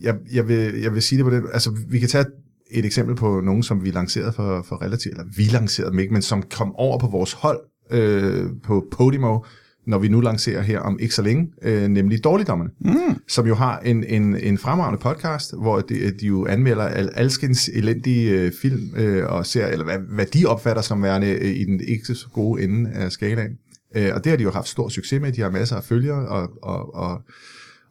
jeg, 0.00 0.16
jeg, 0.32 0.48
vil, 0.48 0.80
jeg 0.80 0.94
vil 0.94 1.02
sige 1.02 1.16
det 1.16 1.24
på 1.24 1.30
det. 1.30 1.42
Altså, 1.52 1.76
vi 1.88 1.98
kan 1.98 2.08
tage 2.08 2.24
et 2.70 2.84
eksempel 2.84 3.16
på 3.16 3.40
nogen, 3.40 3.62
som 3.62 3.84
vi 3.84 3.90
lancerede 3.90 4.32
for, 4.32 4.62
for 4.68 4.82
relativt, 4.82 5.14
eller 5.14 5.24
vi 5.36 5.42
lancerede 5.42 5.90
dem 5.90 5.98
ikke, 5.98 6.12
men 6.12 6.22
som 6.22 6.42
kom 6.42 6.74
over 6.76 6.98
på 6.98 7.06
vores 7.06 7.32
hold 7.32 7.60
øh, 7.90 8.46
på 8.62 8.86
Podimo, 8.90 9.38
når 9.86 9.98
vi 9.98 10.08
nu 10.08 10.20
lancerer 10.20 10.62
her 10.62 10.80
om 10.80 10.98
ikke 11.00 11.14
så 11.14 11.22
længe, 11.22 11.52
øh, 11.62 11.88
nemlig 11.88 12.24
Dårligdommerne, 12.24 12.70
mm. 12.80 13.16
som 13.28 13.46
jo 13.46 13.54
har 13.54 13.78
en, 13.78 14.04
en, 14.04 14.36
en 14.36 14.58
fremragende 14.58 15.00
podcast, 15.00 15.54
hvor 15.56 15.80
de, 15.80 16.10
de 16.10 16.26
jo 16.26 16.46
anmelder 16.46 16.84
al, 16.84 17.10
alskens 17.14 17.70
elendige 17.74 18.30
øh, 18.30 18.52
film 18.62 18.94
øh, 18.96 19.32
og 19.32 19.46
ser, 19.46 19.66
eller 19.66 19.84
hvad, 19.84 19.98
hvad 19.98 20.26
de 20.26 20.46
opfatter 20.46 20.82
som 20.82 21.02
værende 21.02 21.30
øh, 21.30 21.54
i 21.56 21.64
den 21.64 21.80
ikke 21.80 22.14
så 22.14 22.28
gode 22.32 22.62
ende 22.62 22.90
af 22.90 23.12
skalaen. 23.12 23.58
Øh, 23.96 24.10
og 24.14 24.24
det 24.24 24.30
har 24.30 24.36
de 24.36 24.42
jo 24.42 24.50
haft 24.50 24.68
stor 24.68 24.88
succes 24.88 25.20
med. 25.20 25.32
De 25.32 25.40
har 25.40 25.50
masser 25.50 25.76
af 25.76 25.84
følgere 25.84 26.28
og, 26.28 26.50
og, 26.62 26.94
og, 26.94 27.22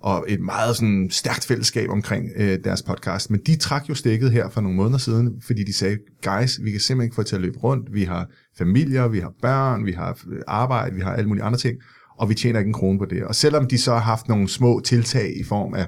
og 0.03 0.25
et 0.27 0.39
meget 0.39 0.75
sådan 0.75 1.09
stærkt 1.11 1.45
fællesskab 1.45 1.89
omkring 1.89 2.29
øh, 2.35 2.59
deres 2.63 2.81
podcast. 2.81 3.31
Men 3.31 3.39
de 3.45 3.55
trak 3.55 3.89
jo 3.89 3.95
stikket 3.95 4.31
her 4.31 4.49
for 4.49 4.61
nogle 4.61 4.77
måneder 4.77 4.97
siden, 4.97 5.41
fordi 5.47 5.63
de 5.63 5.73
sagde, 5.73 5.97
guys, 6.23 6.59
vi 6.63 6.71
kan 6.71 6.79
simpelthen 6.79 7.05
ikke 7.05 7.15
få 7.15 7.21
det 7.21 7.27
til 7.27 7.35
at 7.35 7.41
løbe 7.41 7.57
rundt. 7.57 7.93
Vi 7.93 8.03
har 8.03 8.27
familier, 8.57 9.07
vi 9.07 9.19
har 9.19 9.33
børn, 9.41 9.85
vi 9.85 9.91
har 9.91 10.19
øh, 10.31 10.41
arbejde, 10.47 10.95
vi 10.95 11.01
har 11.01 11.13
alle 11.13 11.27
mulige 11.27 11.43
andre 11.43 11.59
ting, 11.59 11.77
og 12.17 12.29
vi 12.29 12.33
tjener 12.33 12.59
ikke 12.59 12.69
en 12.69 12.73
krone 12.73 12.99
på 12.99 13.05
det. 13.05 13.23
Og 13.23 13.35
selvom 13.35 13.67
de 13.67 13.77
så 13.77 13.93
har 13.93 13.99
haft 13.99 14.27
nogle 14.27 14.49
små 14.49 14.81
tiltag 14.85 15.39
i 15.39 15.43
form 15.43 15.73
af 15.73 15.87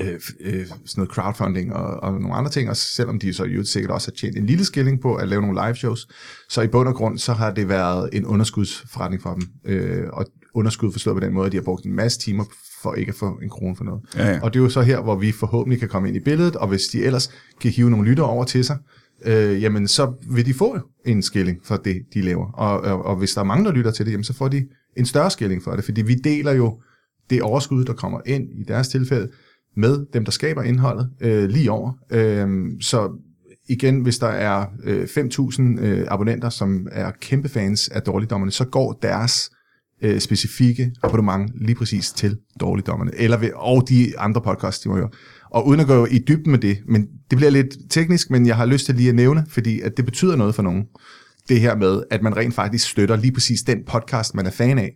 øh, 0.00 0.20
øh, 0.40 0.66
sådan 0.66 0.80
noget 0.96 1.10
crowdfunding 1.10 1.74
og, 1.74 2.02
og 2.02 2.20
nogle 2.20 2.34
andre 2.34 2.50
ting, 2.50 2.70
og 2.70 2.76
selvom 2.76 3.18
de 3.18 3.32
så 3.32 3.44
jo 3.44 3.64
sikkert 3.64 3.90
også 3.90 4.10
har 4.10 4.16
tjent 4.16 4.38
en 4.38 4.46
lille 4.46 4.64
skilling 4.64 5.00
på 5.00 5.14
at 5.14 5.28
lave 5.28 5.42
nogle 5.42 5.66
live 5.66 5.74
shows, 5.74 6.08
så 6.48 6.62
i 6.62 6.66
bund 6.66 6.88
og 6.88 6.94
grund, 6.94 7.18
så 7.18 7.32
har 7.32 7.50
det 7.50 7.68
været 7.68 8.10
en 8.12 8.26
underskudsforretning 8.26 9.22
for 9.22 9.34
dem. 9.34 9.48
Øh, 9.64 10.08
og 10.12 10.26
underskud 10.54 10.92
forstået 10.92 11.16
på 11.16 11.20
den 11.20 11.32
måde, 11.32 11.46
at 11.46 11.52
de 11.52 11.56
har 11.56 11.64
brugt 11.64 11.84
en 11.84 11.96
masse 11.96 12.18
timer 12.18 12.44
for 12.86 12.94
ikke 12.94 13.10
at 13.10 13.16
få 13.16 13.38
en 13.42 13.48
krone 13.48 13.76
for 13.76 13.84
noget. 13.84 14.02
Ja, 14.16 14.30
ja. 14.30 14.40
Og 14.42 14.54
det 14.54 14.60
er 14.60 14.62
jo 14.62 14.68
så 14.68 14.82
her, 14.82 15.00
hvor 15.02 15.16
vi 15.16 15.32
forhåbentlig 15.32 15.80
kan 15.80 15.88
komme 15.88 16.08
ind 16.08 16.16
i 16.16 16.20
billedet, 16.20 16.56
og 16.56 16.68
hvis 16.68 16.82
de 16.82 17.04
ellers 17.04 17.30
kan 17.60 17.70
hive 17.70 17.90
nogle 17.90 18.08
lytter 18.08 18.24
over 18.24 18.44
til 18.44 18.64
sig, 18.64 18.78
øh, 19.24 19.62
jamen 19.62 19.88
så 19.88 20.12
vil 20.30 20.46
de 20.46 20.54
få 20.54 20.78
en 21.06 21.22
skilling 21.22 21.58
for 21.64 21.76
det, 21.76 22.02
de 22.14 22.22
laver. 22.22 22.50
Og, 22.52 22.80
og, 22.80 23.04
og 23.04 23.16
hvis 23.16 23.34
der 23.34 23.40
er 23.40 23.44
mange, 23.44 23.64
der 23.64 23.72
lytter 23.72 23.90
til 23.90 24.06
det, 24.06 24.12
jamen 24.12 24.24
så 24.24 24.34
får 24.34 24.48
de 24.48 24.66
en 24.96 25.06
større 25.06 25.30
skilling 25.30 25.62
for 25.62 25.76
det, 25.76 25.84
fordi 25.84 26.02
vi 26.02 26.14
deler 26.14 26.52
jo 26.52 26.80
det 27.30 27.42
overskud, 27.42 27.84
der 27.84 27.92
kommer 27.92 28.20
ind 28.26 28.44
i 28.54 28.64
deres 28.68 28.88
tilfælde, 28.88 29.28
med 29.76 30.06
dem, 30.12 30.24
der 30.24 30.32
skaber 30.32 30.62
indholdet, 30.62 31.10
øh, 31.20 31.48
lige 31.48 31.70
over. 31.70 31.92
Øh, 32.10 32.48
så 32.80 33.10
igen, 33.68 34.00
hvis 34.00 34.18
der 34.18 34.26
er 34.26 34.66
øh, 34.84 35.04
5.000 35.04 35.80
øh, 35.80 36.06
abonnenter, 36.08 36.48
som 36.48 36.86
er 36.92 37.10
kæmpe 37.20 37.48
fans 37.48 37.88
af 37.88 38.02
Dårligdommerne, 38.02 38.52
så 38.52 38.64
går 38.64 38.98
deres 39.02 39.50
øh, 40.02 40.20
specifikke 40.20 40.92
abonnement 41.02 41.50
lige 41.66 41.74
præcis 41.76 42.10
til 42.12 42.38
Dårligdommerne, 42.60 43.10
eller 43.14 43.36
ved, 43.36 43.50
og 43.54 43.88
de 43.88 44.18
andre 44.18 44.40
podcasts, 44.40 44.82
de 44.82 44.88
må 44.88 44.94
høre. 44.96 45.08
Og 45.50 45.66
uden 45.66 45.80
at 45.80 45.86
gå 45.86 46.06
i 46.06 46.18
dybden 46.18 46.50
med 46.50 46.58
det, 46.58 46.78
men 46.88 47.06
det 47.30 47.36
bliver 47.38 47.50
lidt 47.50 47.76
teknisk, 47.90 48.30
men 48.30 48.46
jeg 48.46 48.56
har 48.56 48.66
lyst 48.66 48.86
til 48.86 48.94
lige 48.94 49.08
at 49.08 49.14
nævne, 49.14 49.46
fordi 49.48 49.80
at 49.80 49.96
det 49.96 50.04
betyder 50.04 50.36
noget 50.36 50.54
for 50.54 50.62
nogen, 50.62 50.84
det 51.48 51.60
her 51.60 51.76
med, 51.76 52.02
at 52.10 52.22
man 52.22 52.36
rent 52.36 52.54
faktisk 52.54 52.90
støtter 52.90 53.16
lige 53.16 53.32
præcis 53.32 53.62
den 53.62 53.78
podcast, 53.86 54.34
man 54.34 54.46
er 54.46 54.50
fan 54.50 54.78
af. 54.78 54.92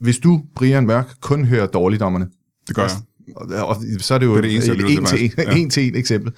Hvis 0.00 0.18
du, 0.18 0.42
Brian 0.56 0.86
Mørk, 0.86 1.14
kun 1.20 1.44
hører 1.44 1.66
Dårligdommerne, 1.66 2.26
det 2.68 2.76
gør 2.76 2.82
jeg. 2.82 2.90
og, 3.36 3.68
og 3.68 3.76
så 3.98 4.14
er 4.14 4.18
det 4.18 4.26
jo 4.26 4.30
Det 4.32 4.38
er 4.38 4.42
det 4.42 4.52
eneste, 4.52 4.74
lytter 4.74 4.98
en, 5.00 5.04
til, 5.06 5.24
en, 5.24 5.30
Ja. 5.38 5.56
en 5.56 5.70
til 5.70 5.86
en 5.88 5.96
eksempel. 5.96 6.32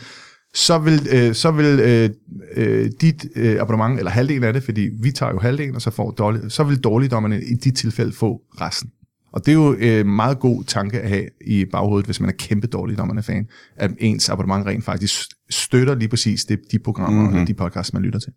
Så 0.57 0.79
vil, 0.79 1.07
øh, 1.13 1.35
så 1.35 1.51
vil 1.51 1.81
øh, 1.81 2.11
øh, 2.57 2.91
dit 3.01 3.27
øh, 3.37 3.61
abonnement, 3.61 3.99
eller 3.99 4.11
halvdelen 4.11 4.45
af 4.45 4.53
det, 4.53 4.63
fordi 4.63 4.89
vi 5.01 5.11
tager 5.11 5.33
jo 5.33 5.39
halvdelen, 5.39 5.75
og 5.75 5.83
så, 5.83 5.91
får 5.91 6.11
dårlig, 6.11 6.41
så 6.49 6.65
vil 6.65 6.79
dårligdommerne 6.79 7.43
i 7.43 7.55
dit 7.55 7.77
tilfælde 7.77 8.13
få 8.13 8.43
resten. 8.61 8.91
Og 9.33 9.47
det 9.47 9.53
er 9.53 9.57
jo 9.57 9.77
øh, 9.79 10.07
meget 10.07 10.39
god 10.39 10.65
tanke 10.65 11.01
at 11.01 11.09
have 11.09 11.25
i 11.47 11.65
baghovedet, 11.65 12.07
hvis 12.07 12.21
man 12.21 12.29
er 12.31 12.35
kæmpe 12.39 12.67
dårligdommerne 12.67 13.23
fan, 13.23 13.49
at 13.77 13.91
ens 13.99 14.29
abonnement 14.29 14.67
rent 14.67 14.85
faktisk 14.85 15.15
støtter 15.51 15.95
lige 15.95 16.09
præcis 16.09 16.45
det, 16.45 16.59
de 16.73 16.79
programmer 16.79 17.21
Mhm. 17.21 17.27
mm-hmm. 17.27 17.43
og 17.43 17.49
de 17.49 17.55
podcasts, 17.55 17.93
man 17.93 18.03
lytter 18.03 18.19
til. 18.19 18.33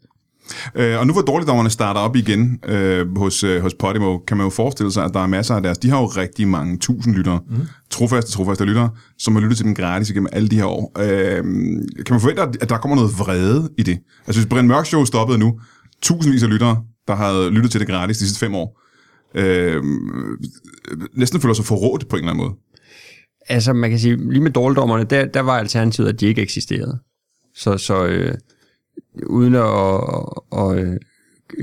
Øh, 0.75 0.99
og 0.99 1.07
nu 1.07 1.13
hvor 1.13 1.21
dårligdommerne 1.21 1.69
starter 1.69 1.99
op 1.99 2.15
igen 2.15 2.59
øh, 2.65 3.17
hos, 3.17 3.43
øh, 3.43 3.61
hos 3.61 3.73
Podimo, 3.73 4.17
kan 4.17 4.37
man 4.37 4.45
jo 4.45 4.49
forestille 4.49 4.91
sig, 4.91 5.05
at 5.05 5.13
der 5.13 5.19
er 5.19 5.27
masser 5.27 5.55
af 5.55 5.63
deres... 5.63 5.77
De 5.77 5.89
har 5.89 5.99
jo 5.99 6.05
rigtig 6.05 6.47
mange 6.47 6.77
tusind 6.77 7.15
lyttere. 7.15 7.39
Mm. 7.49 7.55
Trofaste, 7.89 8.31
trofaste 8.31 8.65
lyttere, 8.65 8.89
som 9.17 9.35
har 9.35 9.41
lyttet 9.41 9.57
til 9.57 9.65
den 9.65 9.75
gratis 9.75 10.09
igennem 10.09 10.29
alle 10.31 10.49
de 10.49 10.55
her 10.55 10.65
år. 10.65 10.91
Øh, 10.99 11.43
kan 12.05 12.13
man 12.13 12.21
forvente, 12.21 12.41
at 12.41 12.69
der 12.69 12.77
kommer 12.77 12.95
noget 12.95 13.11
vrede 13.19 13.69
i 13.77 13.83
det? 13.83 13.99
Altså 14.27 14.41
hvis 14.41 14.49
Brian 14.49 14.67
Mørk 14.67 14.85
Show 14.85 15.05
stoppede 15.05 15.39
nu, 15.39 15.59
tusindvis 16.01 16.43
af 16.43 16.49
lyttere, 16.49 16.83
der 17.07 17.15
har 17.15 17.49
lyttet 17.49 17.71
til 17.71 17.79
det 17.79 17.87
gratis 17.87 18.17
de 18.17 18.23
sidste 18.23 18.39
fem 18.39 18.55
år, 18.55 18.81
øh, 19.35 19.83
næsten 21.13 21.41
føler 21.41 21.53
sig 21.53 21.65
forrådt 21.65 22.09
på 22.09 22.15
en 22.15 22.19
eller 22.19 22.31
anden 22.31 22.45
måde. 22.45 22.55
Altså, 23.49 23.73
man 23.73 23.89
kan 23.89 23.99
sige, 23.99 24.31
lige 24.31 24.43
med 24.43 24.51
dårligdommerne, 24.51 25.03
der, 25.03 25.25
der 25.25 25.39
var 25.39 25.57
alternativet, 25.57 26.09
at 26.09 26.19
de 26.19 26.25
ikke 26.25 26.41
eksisterede. 26.41 26.99
Så, 27.55 27.77
så 27.77 28.05
øh, 28.05 28.33
uden 29.25 29.55
at, 29.55 29.63
at, 29.63 30.79
at 30.79 30.85
øh, 30.85 30.97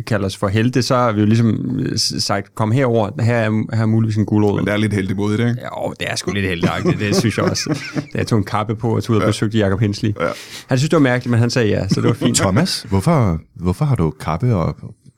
kalde 0.07 0.27
os 0.27 0.37
for 0.37 0.49
helte, 0.49 0.83
så 0.83 0.95
har 0.95 1.13
vi 1.13 1.21
jo 1.21 1.27
ligesom 1.27 1.79
sagt, 1.97 2.55
kom 2.55 2.73
herover, 2.73 3.23
her 3.23 3.37
er, 3.37 3.77
her 3.77 3.83
er 3.83 3.87
muligvis 3.87 4.17
en 4.17 4.27
guldråd. 4.27 4.57
Men 4.57 4.67
der 4.67 4.73
er 4.73 4.77
lidt 4.77 4.93
heldig 4.93 5.17
mod 5.17 5.35
i 5.35 5.37
det, 5.37 5.49
ikke? 5.49 5.61
Ja, 5.61 5.87
åh, 5.87 5.93
det 6.01 6.11
er 6.11 6.17
sgu 6.17 6.33
lidt 6.33 6.47
heldigagtigt, 6.47 6.99
det 6.99 7.17
synes 7.17 7.39
jeg 7.39 7.45
også. 7.45 7.81
Da 7.95 8.19
jeg 8.19 8.27
tog 8.27 8.39
en 8.39 8.45
kappe 8.45 8.77
på 8.77 8.97
og 8.97 9.03
tog 9.05 9.17
ud 9.17 9.21
og 9.21 9.27
besøgte 9.27 9.59
Jacob 9.59 9.81
Hensley. 9.81 10.13
Ja. 10.21 10.29
Han 10.67 10.79
synes, 10.79 10.91
det 10.91 10.97
var 10.97 11.03
mærkeligt, 11.03 11.31
men 11.31 11.41
han 11.41 11.51
sagde 11.51 11.69
ja, 11.69 11.89
så 11.89 12.01
det 12.01 12.09
var 12.09 12.15
fint. 12.27 12.37
Thomas, 12.37 12.87
hvorfor, 12.89 13.41
hvorfor 13.55 13.85
har 13.85 13.97
du 13.97 14.11
kappe 14.11 14.55
og 14.57 14.77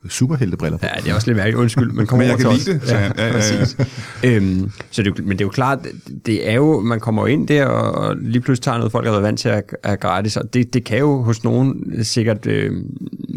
superheltebriller 0.09 0.77
på. 0.77 0.85
Ja, 0.85 1.01
det 1.01 1.11
er 1.11 1.15
også 1.15 1.27
lidt 1.27 1.37
mærkeligt. 1.37 1.57
Undskyld, 1.57 1.91
men 1.91 2.07
kom 2.07 2.19
Men 2.19 2.27
jeg 2.27 2.35
over 2.35 2.55
kan 2.55 2.57
lide 2.57 2.73
det, 2.73 2.89
han. 2.89 3.13
Ja, 3.17 3.23
ja, 3.23 3.27
ja. 3.27 3.33
præcis. 3.33 3.77
øhm, 4.23 4.71
så 4.91 5.03
det, 5.03 5.25
men 5.25 5.31
det 5.31 5.41
er 5.41 5.45
jo 5.45 5.49
klart, 5.49 5.87
det 6.25 6.49
er 6.49 6.53
jo, 6.53 6.79
man 6.79 6.99
kommer 6.99 7.27
ind 7.27 7.47
der, 7.47 7.65
og, 7.65 8.15
lige 8.15 8.41
pludselig 8.41 8.63
tager 8.63 8.77
noget, 8.77 8.91
folk 8.91 9.05
har 9.05 9.11
været 9.11 9.23
vant 9.23 9.39
til 9.39 9.49
at 9.49 9.63
er 9.83 9.95
gratis, 9.95 10.37
og 10.37 10.53
det, 10.53 10.73
det 10.73 10.83
kan 10.83 10.99
jo 10.99 11.21
hos 11.21 11.43
nogen 11.43 11.95
sikkert 12.03 12.45
øh, 12.45 12.71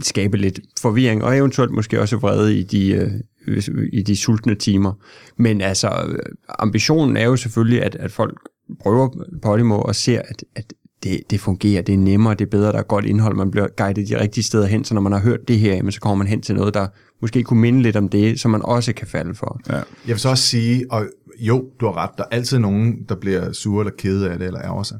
skabe 0.02 0.36
lidt 0.36 0.60
forvirring, 0.80 1.24
og 1.24 1.36
eventuelt 1.36 1.72
måske 1.72 2.00
også 2.00 2.16
vrede 2.16 2.58
i 2.58 2.62
de, 2.62 3.10
øh, 3.46 3.62
i 3.92 4.02
de 4.02 4.16
sultne 4.16 4.54
timer. 4.54 4.92
Men 5.36 5.60
altså, 5.60 5.88
øh, 6.08 6.18
ambitionen 6.58 7.16
er 7.16 7.24
jo 7.24 7.36
selvfølgelig, 7.36 7.82
at, 7.82 7.94
at 7.94 8.12
folk 8.12 8.38
prøver 8.80 9.08
Podimo 9.42 9.80
og 9.80 9.94
ser, 9.94 10.22
at, 10.28 10.44
at 10.56 10.72
det, 11.02 11.20
det 11.30 11.40
fungerer, 11.40 11.82
det 11.82 11.92
er 11.92 11.98
nemmere, 11.98 12.34
det 12.34 12.40
er 12.40 12.50
bedre, 12.50 12.72
der 12.72 12.78
er 12.78 12.82
godt 12.82 13.04
indhold, 13.04 13.36
man 13.36 13.50
bliver 13.50 13.68
guidet 13.76 14.08
de 14.08 14.20
rigtige 14.20 14.44
steder 14.44 14.66
hen, 14.66 14.84
så 14.84 14.94
når 14.94 15.00
man 15.00 15.12
har 15.12 15.20
hørt 15.20 15.48
det 15.48 15.58
her, 15.58 15.74
jamen, 15.74 15.92
så 15.92 16.00
kommer 16.00 16.16
man 16.16 16.26
hen 16.26 16.42
til 16.42 16.54
noget, 16.54 16.74
der 16.74 16.86
måske 17.20 17.42
kunne 17.42 17.60
minde 17.60 17.82
lidt 17.82 17.96
om 17.96 18.08
det, 18.08 18.40
som 18.40 18.50
man 18.50 18.62
også 18.64 18.92
kan 18.92 19.06
falde 19.06 19.34
for. 19.34 19.60
Ja. 19.68 19.74
Jeg 19.74 19.84
vil 20.06 20.18
så 20.18 20.28
også 20.28 20.44
sige, 20.44 20.84
og 20.90 21.06
jo, 21.38 21.64
du 21.80 21.86
har 21.86 21.96
ret, 21.96 22.10
der 22.18 22.24
er 22.24 22.28
altid 22.36 22.58
nogen, 22.58 22.96
der 23.08 23.14
bliver 23.14 23.52
sure 23.52 23.80
eller 23.80 23.96
kede 23.98 24.30
af 24.30 24.38
det, 24.38 24.46
eller 24.46 24.60
ærger 24.60 24.82
sig. 24.82 24.98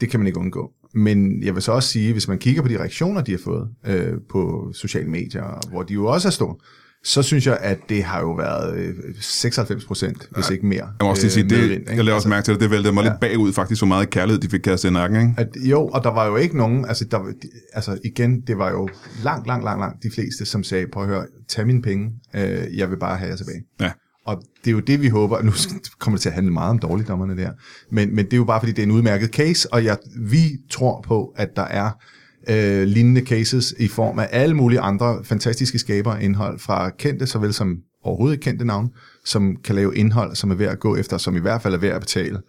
Det 0.00 0.10
kan 0.10 0.20
man 0.20 0.26
ikke 0.26 0.38
undgå. 0.38 0.70
Men 0.94 1.42
jeg 1.42 1.54
vil 1.54 1.62
så 1.62 1.72
også 1.72 1.88
sige, 1.88 2.12
hvis 2.12 2.28
man 2.28 2.38
kigger 2.38 2.62
på 2.62 2.68
de 2.68 2.78
reaktioner, 2.78 3.20
de 3.20 3.30
har 3.30 3.38
fået 3.44 3.68
øh, 3.86 4.14
på 4.30 4.70
sociale 4.74 5.08
medier, 5.08 5.68
hvor 5.70 5.82
de 5.82 5.94
jo 5.94 6.06
også 6.06 6.28
er 6.28 6.32
store, 6.32 6.56
så 7.04 7.22
synes 7.22 7.46
jeg, 7.46 7.58
at 7.60 7.78
det 7.88 8.04
har 8.04 8.20
jo 8.20 8.32
været 8.32 8.76
øh, 8.76 8.94
96 9.20 9.84
procent, 9.84 10.28
hvis 10.30 10.50
ikke 10.50 10.66
mere. 10.66 10.84
Jeg 10.84 11.02
må 11.02 11.10
også 11.10 11.22
lige 11.22 11.32
sige, 11.32 11.44
øh, 11.44 11.50
det, 11.50 11.70
ikke? 11.70 11.84
jeg 11.88 12.04
lavede 12.04 12.16
også 12.16 12.28
mærke 12.28 12.44
til 12.44 12.54
det, 12.54 12.60
det 12.60 12.70
væltede 12.70 12.92
mig 12.92 13.04
lidt 13.04 13.20
bagud 13.20 13.52
faktisk, 13.52 13.80
hvor 13.80 13.88
meget 13.88 14.10
kærlighed 14.10 14.40
de 14.40 14.48
fik 14.48 14.60
kastet 14.60 14.88
i 14.88 14.92
nakken, 14.92 15.20
ikke? 15.20 15.34
At, 15.36 15.48
jo, 15.56 15.86
og 15.86 16.04
der 16.04 16.10
var 16.10 16.26
jo 16.26 16.36
ikke 16.36 16.56
nogen, 16.56 16.84
altså, 16.88 17.04
der, 17.04 17.32
altså 17.72 17.98
igen, 18.04 18.40
det 18.40 18.58
var 18.58 18.70
jo 18.70 18.88
langt, 19.22 19.46
langt, 19.46 19.64
langt, 19.64 19.80
langt 19.80 20.02
de 20.02 20.10
fleste, 20.14 20.46
som 20.46 20.62
sagde, 20.62 20.86
prøv 20.92 21.02
at 21.02 21.08
høre, 21.08 21.26
tag 21.48 21.66
mine 21.66 21.82
penge, 21.82 22.10
øh, 22.34 22.76
jeg 22.76 22.90
vil 22.90 22.98
bare 22.98 23.16
have 23.16 23.30
jer 23.30 23.36
tilbage. 23.36 23.62
Ja. 23.80 23.92
Og 24.26 24.42
det 24.64 24.70
er 24.70 24.74
jo 24.74 24.80
det, 24.80 25.02
vi 25.02 25.08
håber, 25.08 25.42
nu 25.42 25.52
kommer 26.00 26.16
det 26.16 26.22
til 26.22 26.28
at 26.28 26.34
handle 26.34 26.52
meget 26.52 26.70
om 26.70 26.78
dårligdommerne 26.78 27.36
der, 27.36 27.50
men, 27.90 28.14
men 28.14 28.24
det 28.24 28.32
er 28.32 28.36
jo 28.36 28.44
bare, 28.44 28.60
fordi 28.60 28.72
det 28.72 28.78
er 28.78 28.86
en 28.86 28.92
udmærket 28.92 29.30
case, 29.30 29.72
og 29.72 29.84
jeg, 29.84 29.96
vi 30.16 30.42
tror 30.70 31.00
på, 31.00 31.34
at 31.36 31.48
der 31.56 31.62
er 31.62 31.90
øh, 32.50 32.86
lignende 32.86 33.20
cases 33.20 33.74
i 33.78 33.88
form 33.88 34.18
af 34.18 34.28
alle 34.30 34.54
mulige 34.54 34.80
andre 34.80 35.24
fantastiske 35.24 35.78
skaber 35.78 36.16
indhold 36.16 36.58
fra 36.58 36.90
kendte, 36.90 37.26
såvel 37.26 37.54
som 37.54 37.78
overhovedet 38.02 38.34
ikke 38.34 38.44
kendte 38.44 38.64
navn, 38.64 38.90
som 39.24 39.56
kan 39.56 39.74
lave 39.74 39.96
indhold, 39.96 40.36
som 40.36 40.50
er 40.50 40.54
værd 40.54 40.72
at 40.72 40.80
gå 40.80 40.96
efter, 40.96 41.18
som 41.18 41.36
i 41.36 41.40
hvert 41.40 41.62
fald 41.62 41.74
er 41.74 41.78
værd 41.78 41.94
at 41.94 42.00
betale 42.00 42.40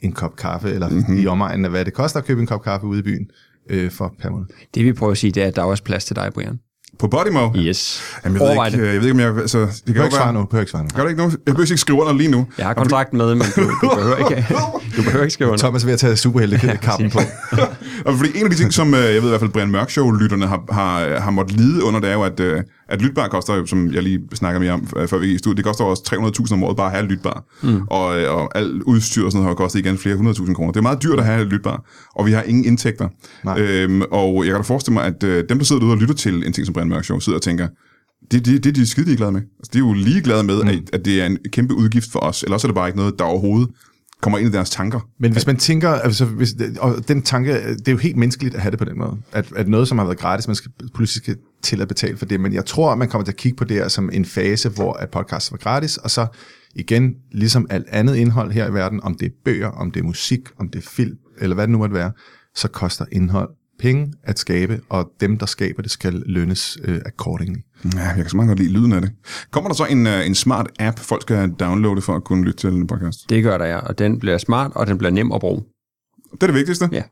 en 0.00 0.12
kop 0.12 0.36
kaffe, 0.36 0.70
eller 0.70 0.88
mm-hmm. 0.88 1.18
i 1.18 1.26
omegnen 1.26 1.64
af, 1.64 1.70
hvad 1.70 1.84
det 1.84 1.92
koster 1.92 2.18
at 2.18 2.24
købe 2.24 2.40
en 2.40 2.46
kop 2.46 2.62
kaffe 2.62 2.86
ude 2.86 2.98
i 2.98 3.02
byen 3.02 3.30
øh, 3.70 3.90
for 3.90 4.14
per 4.18 4.30
måned. 4.30 4.46
Det 4.74 4.84
vi 4.84 4.92
prøver 4.92 5.12
at 5.12 5.18
sige, 5.18 5.32
det 5.32 5.42
er, 5.42 5.46
at 5.46 5.56
der 5.56 5.62
er 5.62 5.66
også 5.66 5.84
plads 5.84 6.04
til 6.04 6.16
dig, 6.16 6.30
Brian. 6.34 6.58
På 7.00 7.08
Podimo? 7.08 7.50
Yes. 7.56 8.02
Jamen, 8.24 8.34
jeg, 8.34 8.40
ved 8.40 8.48
Overvej 8.48 8.66
ikke, 8.66 8.78
det. 8.78 8.86
jeg 8.86 9.00
ved 9.00 9.08
ikke, 9.08 9.12
om 9.12 9.20
jeg... 9.20 9.40
Altså, 9.40 9.58
det 9.58 9.68
kan 9.86 9.96
jo 9.96 10.02
ikke 10.02 10.16
svare 10.16 10.26
være... 10.26 10.34
nu, 10.34 10.44
behøver 10.44 10.62
ikke 10.62 10.70
svare 10.70 10.82
nu. 10.82 10.88
Gør 10.94 11.02
det 11.02 11.10
ikke 11.10 11.22
nu? 11.22 11.30
Jeg 11.30 11.54
behøver 11.54 11.70
ikke 11.70 11.76
skrive 11.76 12.00
under 12.00 12.12
lige 12.12 12.30
nu. 12.30 12.46
Jeg 12.58 12.66
har 12.66 12.74
kontrakten 12.74 13.18
med, 13.18 13.34
men 13.34 13.46
du, 13.56 13.62
du 13.82 13.94
behøver 13.94 14.16
ikke, 14.16 14.46
du 14.96 15.02
behøver 15.02 15.22
ikke 15.22 15.34
skrive 15.34 15.50
under. 15.50 15.62
Thomas 15.62 15.82
er 15.82 15.86
ved 15.86 15.92
at 15.92 15.98
tage 16.00 16.16
superhelte-kappen 16.16 17.10
på. 17.10 17.18
Og 18.06 18.14
fordi 18.16 18.38
en 18.38 18.44
af 18.44 18.50
de 18.50 18.56
ting, 18.56 18.72
som 18.72 18.94
øh, 18.94 19.00
jeg 19.00 19.22
ved 19.22 19.24
i 19.24 19.28
hvert 19.28 19.40
fald, 19.40 19.50
Brian 19.50 19.70
Mørk 19.70 19.90
Show-lytterne 19.90 20.46
har, 20.46 20.62
har, 20.70 21.20
har 21.20 21.30
måttet 21.30 21.56
lide 21.56 21.84
under, 21.84 22.00
det 22.00 22.10
er 22.10 22.14
jo, 22.14 22.22
at, 22.22 22.40
øh, 22.40 22.62
at 22.90 23.02
lytbar 23.02 23.28
koster, 23.28 23.54
jo, 23.54 23.66
som 23.66 23.92
jeg 23.92 24.02
lige 24.02 24.20
snakker 24.34 24.60
mere 24.60 24.72
om, 24.72 24.86
øh, 24.96 25.08
før 25.08 25.18
vi 25.18 25.26
gik 25.26 25.34
i 25.34 25.38
studiet, 25.38 25.56
det 25.56 25.64
koster 25.64 25.84
også 25.84 26.02
300.000 26.46 26.52
om 26.52 26.64
året 26.64 26.76
bare 26.76 26.86
at 26.86 26.92
have 26.92 27.06
lytbar. 27.06 27.44
Mm. 27.62 27.82
Og, 27.86 28.20
øh, 28.20 28.34
og 28.34 28.58
alt 28.58 28.82
udstyr 28.82 29.24
og 29.24 29.32
sådan 29.32 29.42
noget 29.42 29.58
har 29.58 29.64
kostet 29.64 29.80
igen 29.80 29.98
flere 29.98 30.16
hundredtusind 30.16 30.56
kroner. 30.56 30.72
Det 30.72 30.78
er 30.78 30.82
meget 30.82 31.02
dyrt 31.02 31.18
at 31.18 31.24
have 31.24 31.44
lytbar, 31.44 31.84
og 32.14 32.26
vi 32.26 32.32
har 32.32 32.42
ingen 32.42 32.64
indtægter. 32.64 33.08
Nej. 33.44 33.60
Øhm, 33.60 34.02
og 34.10 34.44
jeg 34.44 34.52
kan 34.52 34.56
da 34.56 34.62
forestille 34.62 34.94
mig, 34.94 35.04
at 35.04 35.22
øh, 35.24 35.44
dem, 35.48 35.58
der 35.58 35.64
sidder 35.64 35.80
derude 35.80 35.94
og 35.94 35.98
lytter 35.98 36.14
til 36.14 36.46
en 36.46 36.52
ting 36.52 36.66
som 36.66 36.72
Brian 36.72 36.88
Mørk 36.88 37.04
Show, 37.04 37.18
sidder 37.18 37.38
og 37.38 37.42
tænker, 37.42 37.68
det, 38.30 38.46
det, 38.46 38.64
det 38.64 38.70
er 38.70 38.74
de 38.74 38.86
skide 38.86 39.06
ligeglade 39.06 39.32
med. 39.32 39.40
Altså, 39.58 39.70
de 39.72 39.78
er 39.78 39.82
jo 39.82 39.92
ligeglade 39.92 40.42
med, 40.42 40.62
mm. 40.62 40.68
at, 40.68 40.78
at 40.92 41.04
det 41.04 41.22
er 41.22 41.26
en 41.26 41.38
kæmpe 41.52 41.74
udgift 41.74 42.12
for 42.12 42.20
os. 42.20 42.42
Eller 42.42 42.54
også 42.54 42.66
er 42.66 42.68
det 42.68 42.74
bare 42.74 42.88
ikke 42.88 42.98
noget, 42.98 43.18
der 43.18 43.24
overhovedet 43.24 43.68
kommer 44.20 44.38
ind 44.38 44.48
i 44.48 44.52
deres 44.52 44.70
tanker. 44.70 45.00
Men 45.18 45.32
hvis 45.32 45.46
man 45.46 45.56
tænker, 45.56 45.90
altså 45.90 46.24
hvis, 46.24 46.54
og 46.80 47.08
den 47.08 47.22
tanke, 47.22 47.52
det 47.52 47.88
er 47.88 47.92
jo 47.92 47.98
helt 47.98 48.16
menneskeligt 48.16 48.54
at 48.54 48.60
have 48.60 48.70
det 48.70 48.78
på 48.78 48.84
den 48.84 48.98
måde, 48.98 49.16
at, 49.32 49.52
at 49.56 49.68
noget, 49.68 49.88
som 49.88 49.98
har 49.98 50.04
været 50.04 50.18
gratis, 50.18 50.46
man 50.46 50.56
skal 50.56 50.70
skal 51.06 51.36
til 51.62 51.82
at 51.82 51.88
betale 51.88 52.16
for 52.16 52.26
det, 52.26 52.40
men 52.40 52.52
jeg 52.52 52.64
tror, 52.64 52.92
at 52.92 52.98
man 52.98 53.08
kommer 53.08 53.24
til 53.24 53.32
at 53.32 53.36
kigge 53.36 53.56
på 53.56 53.64
det 53.64 53.76
her 53.76 53.88
som 53.88 54.10
en 54.12 54.24
fase, 54.24 54.68
hvor 54.68 54.92
at 54.92 55.10
podcast 55.10 55.52
var 55.52 55.58
gratis, 55.58 55.96
og 55.96 56.10
så 56.10 56.26
igen, 56.74 57.14
ligesom 57.32 57.66
alt 57.70 57.86
andet 57.88 58.16
indhold 58.16 58.52
her 58.52 58.66
i 58.66 58.74
verden, 58.74 59.00
om 59.02 59.14
det 59.14 59.26
er 59.26 59.30
bøger, 59.44 59.68
om 59.68 59.90
det 59.90 60.00
er 60.00 60.04
musik, 60.04 60.40
om 60.58 60.68
det 60.68 60.78
er 60.78 60.88
film, 60.88 61.16
eller 61.38 61.54
hvad 61.54 61.66
det 61.66 61.70
nu 61.72 61.78
måtte 61.78 61.94
være, 61.94 62.12
så 62.54 62.68
koster 62.68 63.04
indhold 63.12 63.50
penge 63.80 64.12
at 64.22 64.38
skabe, 64.38 64.80
og 64.88 65.10
dem, 65.20 65.38
der 65.38 65.46
skaber 65.46 65.82
det, 65.82 65.90
skal 65.90 66.22
lønnes 66.26 66.78
øh, 66.84 67.00
accordingly. 67.06 67.58
Ja, 67.94 68.00
jeg 68.00 68.14
kan 68.16 68.28
så 68.28 68.36
meget 68.36 68.48
godt 68.48 68.58
lide 68.58 68.72
lyden 68.72 68.92
af 68.92 69.00
det. 69.00 69.10
Kommer 69.50 69.70
der 69.70 69.74
så 69.74 69.84
en, 69.84 70.06
uh, 70.06 70.26
en 70.26 70.34
smart 70.34 70.68
app, 70.78 70.98
folk 70.98 71.22
skal 71.22 71.50
downloade 71.50 72.02
for 72.02 72.16
at 72.16 72.24
kunne 72.24 72.44
lytte 72.44 72.58
til 72.58 72.70
en 72.70 72.86
podcast? 72.86 73.18
Det 73.28 73.42
gør 73.42 73.58
der, 73.58 73.64
ja. 73.64 73.78
Og 73.78 73.98
den 73.98 74.18
bliver 74.18 74.38
smart, 74.38 74.72
og 74.74 74.86
den 74.86 74.98
bliver 74.98 75.10
nem 75.10 75.32
at 75.32 75.40
bruge. 75.40 75.62
Det 76.32 76.42
er 76.42 76.46
det 76.46 76.54
vigtigste. 76.54 76.88
Ja. 76.92 77.02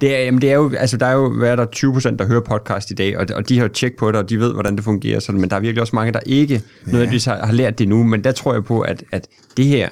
Det 0.00 0.16
er, 0.16 0.20
jamen 0.20 0.40
det 0.40 0.50
er 0.50 0.54
jo, 0.54 0.72
altså 0.74 0.96
der 0.96 1.06
er 1.06 1.12
jo, 1.12 1.38
hvad 1.38 1.50
er 1.50 1.56
der, 1.56 1.66
20 1.66 1.92
procent, 1.92 2.18
der 2.18 2.26
hører 2.26 2.40
podcast 2.40 2.90
i 2.90 2.94
dag, 2.94 3.18
og, 3.18 3.26
og 3.34 3.48
de 3.48 3.58
har 3.58 3.64
jo 3.64 3.72
tjek 3.72 3.96
på 3.96 4.12
det, 4.12 4.16
og 4.16 4.30
de 4.30 4.40
ved, 4.40 4.52
hvordan 4.52 4.76
det 4.76 4.84
fungerer, 4.84 5.20
så, 5.20 5.32
men 5.32 5.50
der 5.50 5.56
er 5.56 5.60
virkelig 5.60 5.80
også 5.80 5.96
mange, 5.96 6.12
der 6.12 6.20
ikke 6.26 6.54
ja. 6.54 6.90
nødvendigvis 6.90 7.24
har, 7.24 7.46
har 7.46 7.52
lært 7.52 7.78
det 7.78 7.88
nu, 7.88 8.02
men 8.02 8.24
der 8.24 8.32
tror 8.32 8.52
jeg 8.52 8.64
på, 8.64 8.80
at, 8.80 9.04
at 9.12 9.28
det 9.56 9.64
her, 9.64 9.88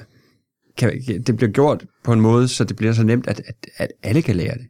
kan, 0.77 1.01
det 1.27 1.37
bliver 1.37 1.51
gjort 1.51 1.85
på 2.03 2.13
en 2.13 2.21
måde, 2.21 2.47
så 2.47 2.63
det 2.63 2.75
bliver 2.75 2.93
så 2.93 3.03
nemt, 3.03 3.27
at, 3.27 3.41
at, 3.45 3.67
at 3.77 3.87
alle 4.03 4.21
kan 4.21 4.35
lære 4.35 4.53
det. 4.53 4.65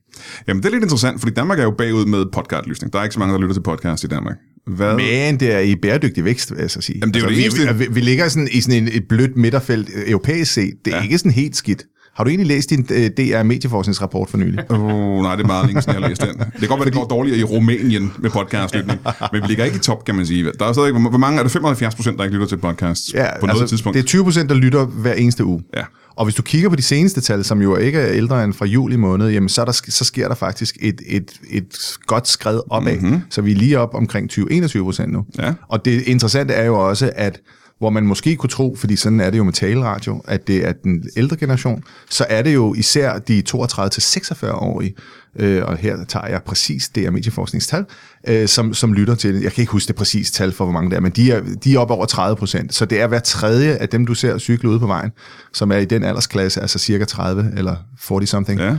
Jamen, 0.48 0.64
det 0.64 0.70
er 0.70 0.74
lidt 0.74 0.84
interessant, 0.84 1.20
fordi 1.20 1.34
Danmark 1.34 1.60
er 1.60 1.64
jo 1.64 1.72
bagud 1.72 2.06
med 2.06 2.26
podcastlysning. 2.34 2.94
Der 2.94 3.00
er 3.00 3.04
ikke 3.04 3.14
så 3.14 3.20
mange, 3.20 3.34
der 3.34 3.40
lytter 3.40 3.54
til 3.54 3.62
podcast 3.62 4.04
i 4.04 4.08
Danmark. 4.08 4.36
Hvad? 4.68 4.96
Men 4.96 5.40
det 5.40 5.52
er 5.52 5.60
i 5.60 5.76
bæredygtig 5.76 6.26
vækst, 6.26 6.52
vil 6.52 6.60
jeg 6.60 6.72
så 6.72 6.82
sige. 6.82 7.00
Jamen, 7.02 7.14
det 7.14 7.20
er 7.20 7.24
jo 7.24 7.30
det 7.30 7.38
vi, 7.38 7.44
eneste. 7.44 7.76
Vi, 7.76 7.88
vi 7.92 8.00
ligger 8.00 8.28
sådan 8.28 8.50
i 8.52 8.62
sådan 8.62 8.88
et 8.88 9.08
blødt 9.10 9.38
midterfelt 9.38 9.90
øh, 9.96 10.10
europæisk 10.12 10.54
set. 10.54 10.74
Det 10.86 10.94
er 10.94 10.98
ja. 10.98 11.04
ikke 11.04 11.18
sådan 11.18 11.32
helt 11.32 11.56
skidt. 11.56 11.84
Har 12.18 12.24
du 12.24 12.30
egentlig 12.30 12.48
læst 12.48 12.70
din 12.70 12.88
øh, 12.92 13.10
DR 13.18 13.44
medieforskningsrapport 13.44 14.30
for 14.30 14.38
nylig? 14.38 14.72
Oh, 14.72 15.22
nej, 15.22 15.36
det 15.36 15.44
er 15.44 15.48
meget 15.48 15.66
længe 15.66 15.82
siden, 15.82 15.96
jeg 15.96 16.02
har 16.02 16.10
læst 16.10 16.22
den. 16.22 16.30
Det 16.30 16.60
kan 16.60 16.68
godt 16.68 16.80
være, 16.80 16.86
det 16.86 16.94
går 16.94 17.06
dårligere 17.06 17.40
i 17.40 17.44
Rumænien 17.44 18.14
med 18.20 18.30
podcastlytning, 18.30 19.00
men 19.34 19.42
vi 19.42 19.48
ligger 19.48 19.66
ikke 19.66 19.78
i 19.78 19.80
top, 19.80 20.06
kan 20.06 20.16
man 20.16 20.26
sige. 20.26 20.52
Der 20.60 20.66
er 20.66 20.74
stadig, 20.74 20.92
hvor 20.92 21.18
mange 21.18 21.40
er 21.40 21.44
det? 21.44 21.52
75 21.52 21.96
procent, 21.96 22.18
der 22.18 22.24
ikke 22.24 22.36
lytter 22.36 22.48
til 22.48 22.58
podcasts 22.58 23.16
på 23.40 23.46
noget 23.46 23.70
tidspunkt? 23.70 23.94
Det 23.94 24.04
er 24.04 24.08
20 24.08 24.24
procent, 24.24 24.50
der 24.50 24.56
lytter 24.56 24.86
hver 24.86 25.14
eneste 25.14 25.46
uge. 25.46 25.64
Ja. 25.76 25.84
Og 26.16 26.26
hvis 26.26 26.36
du 26.36 26.42
kigger 26.42 26.70
på 26.70 26.76
de 26.76 26.82
seneste 26.82 27.22
tal, 27.22 27.44
som 27.44 27.62
jo 27.62 27.76
ikke 27.76 28.00
er 28.00 28.12
ældre 28.12 28.44
end 28.44 28.54
fra 28.54 28.66
juli 28.66 28.96
måned, 28.96 29.30
jamen 29.30 29.50
så, 29.50 29.62
er 29.62 29.66
der, 29.66 29.72
så 29.72 30.04
sker 30.04 30.28
der 30.28 30.36
faktisk 30.36 30.78
et, 30.82 31.02
et, 31.08 31.32
et 31.50 31.98
godt 32.06 32.28
skred 32.28 32.60
opad. 32.70 33.00
Mm-hmm. 33.00 33.22
Så 33.30 33.42
vi 33.42 33.52
er 33.52 33.56
lige 33.56 33.80
op 33.80 33.94
omkring 33.94 34.32
20-21 34.32 34.84
procent 34.84 35.14
nu. 35.14 35.26
Ja. 35.40 35.54
Og 35.68 35.86
det 35.86 36.02
interessante 36.02 36.54
er 36.54 36.66
jo 36.66 36.88
også, 36.90 37.12
at 37.16 37.42
hvor 37.80 37.90
man 37.90 38.04
måske 38.04 38.36
kunne 38.36 38.50
tro, 38.50 38.76
fordi 38.76 38.96
sådan 38.96 39.20
er 39.20 39.30
det 39.30 39.38
jo 39.38 39.44
med 39.44 39.54
taleradio, 39.54 40.22
at 40.26 40.48
det 40.48 40.68
er 40.68 40.74
den 40.74 41.04
ældre 41.18 41.38
generation, 41.38 41.84
så 42.10 42.26
er 42.30 42.42
det 42.42 42.54
jo 42.54 42.74
især 42.74 43.20
de 43.20 43.44
32-46-årige, 43.50 44.96
øh, 45.40 45.66
og 45.66 45.78
her 45.78 46.06
tager 46.06 46.28
jeg 46.28 46.42
præcis 46.46 46.90
det 46.90 47.06
er 47.06 47.12
medieforskningstal, 47.12 47.86
øh, 48.28 48.48
som, 48.48 48.74
som 48.74 48.94
lytter 48.94 49.16
til 49.16 49.36
det. 49.36 49.44
Jeg 49.44 49.52
kan 49.52 49.62
ikke 49.62 49.72
huske 49.72 49.88
det 49.88 49.96
præcise 49.96 50.34
tal 50.34 50.52
for, 50.52 50.66
hvor 50.66 50.72
mange 50.72 50.90
det 50.90 50.96
er, 50.96 51.02
men 51.02 51.12
de 51.12 51.32
er, 51.32 51.42
de 51.64 51.76
er 51.76 51.80
op 51.80 51.92
over 51.92 52.06
30 52.06 52.36
procent. 52.36 52.74
Så 52.74 52.86
det 52.86 53.02
er 53.02 53.08
hver 53.08 53.20
tredje 53.20 53.76
af 53.76 53.90
dem, 53.90 54.06
du 54.06 54.14
ser 54.14 54.38
cykle 54.38 54.70
ude 54.70 54.80
på 54.80 54.88
vejen, 54.88 55.12
som 55.54 55.72
er 55.72 55.78
i 55.78 55.86
den 55.86 56.04
aldersklasse, 56.04 56.62
altså 56.62 56.80
cirka 56.80 57.06
30 57.06 57.54
eller 57.58 57.76
40-something. 58.00 58.60
Ja. 58.60 58.78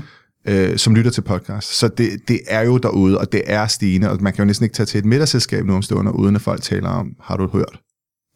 Øh, 0.49 0.79
som 0.79 0.95
lytter 0.95 1.11
til 1.11 1.23
podcast. 1.23 1.79
Så 1.79 1.89
det, 1.89 2.11
det 2.29 2.41
er 2.49 2.61
jo 2.61 2.79
derude, 2.79 3.19
og 3.19 3.33
det 3.33 3.43
er 3.47 3.67
stigende, 3.67 4.11
og 4.11 4.23
man 4.23 4.33
kan 4.33 4.43
jo 4.43 4.47
næsten 4.47 4.65
ikke 4.65 4.75
tage 4.75 4.87
til 4.87 4.99
et 4.99 5.05
middagsselskab 5.05 5.65
nu 5.65 5.75
om 5.75 5.83
stunder, 5.83 6.13
uden 6.13 6.37
at 6.37 6.43
folk 6.43 6.63
taler 6.63 6.89
om, 6.89 7.13
har 7.21 7.37
du 7.37 7.49
hørt? 7.49 7.81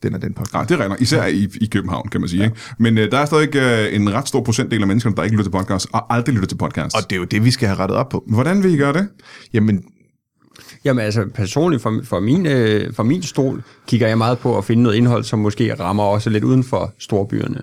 Den 0.02 0.14
er 0.14 0.18
den 0.18 0.34
podcast. 0.34 0.52
Nej, 0.52 0.64
det 0.64 0.78
regner. 0.78 0.96
Især 1.00 1.26
i, 1.26 1.48
i 1.60 1.66
København, 1.66 2.08
kan 2.08 2.20
man 2.20 2.28
sige. 2.28 2.40
Ja. 2.40 2.44
Ikke? 2.44 2.56
Men 2.78 2.98
øh, 2.98 3.10
der 3.10 3.18
er 3.18 3.24
stadig 3.24 3.56
øh, 3.56 3.94
en 3.94 4.12
ret 4.12 4.28
stor 4.28 4.42
procentdel 4.42 4.80
af 4.80 4.86
mennesker, 4.86 5.10
der 5.10 5.22
ikke 5.22 5.36
lytter 5.36 5.50
til 5.50 5.58
podcast, 5.58 5.86
og 5.92 6.14
aldrig 6.14 6.34
lytter 6.34 6.48
til 6.48 6.56
podcast. 6.56 6.96
Og 6.96 7.10
det 7.10 7.16
er 7.16 7.20
jo 7.20 7.24
det, 7.24 7.44
vi 7.44 7.50
skal 7.50 7.68
have 7.68 7.78
rettet 7.78 7.98
op 7.98 8.08
på. 8.08 8.24
Hvordan 8.26 8.62
vil 8.62 8.74
I 8.74 8.76
gøre 8.76 8.92
det? 8.92 9.08
Jamen, 9.52 9.84
Jamen 10.84 11.04
altså 11.04 11.24
personligt, 11.34 11.82
for, 11.82 12.00
for, 12.04 12.20
min, 12.20 12.46
øh, 12.46 12.92
for 12.92 13.02
min 13.02 13.22
stol, 13.22 13.62
kigger 13.86 14.08
jeg 14.08 14.18
meget 14.18 14.38
på 14.38 14.58
at 14.58 14.64
finde 14.64 14.82
noget 14.82 14.96
indhold, 14.96 15.24
som 15.24 15.38
måske 15.38 15.74
rammer 15.74 16.02
også 16.02 16.30
lidt 16.30 16.44
uden 16.44 16.64
for 16.64 16.94
storbyerne. 16.98 17.60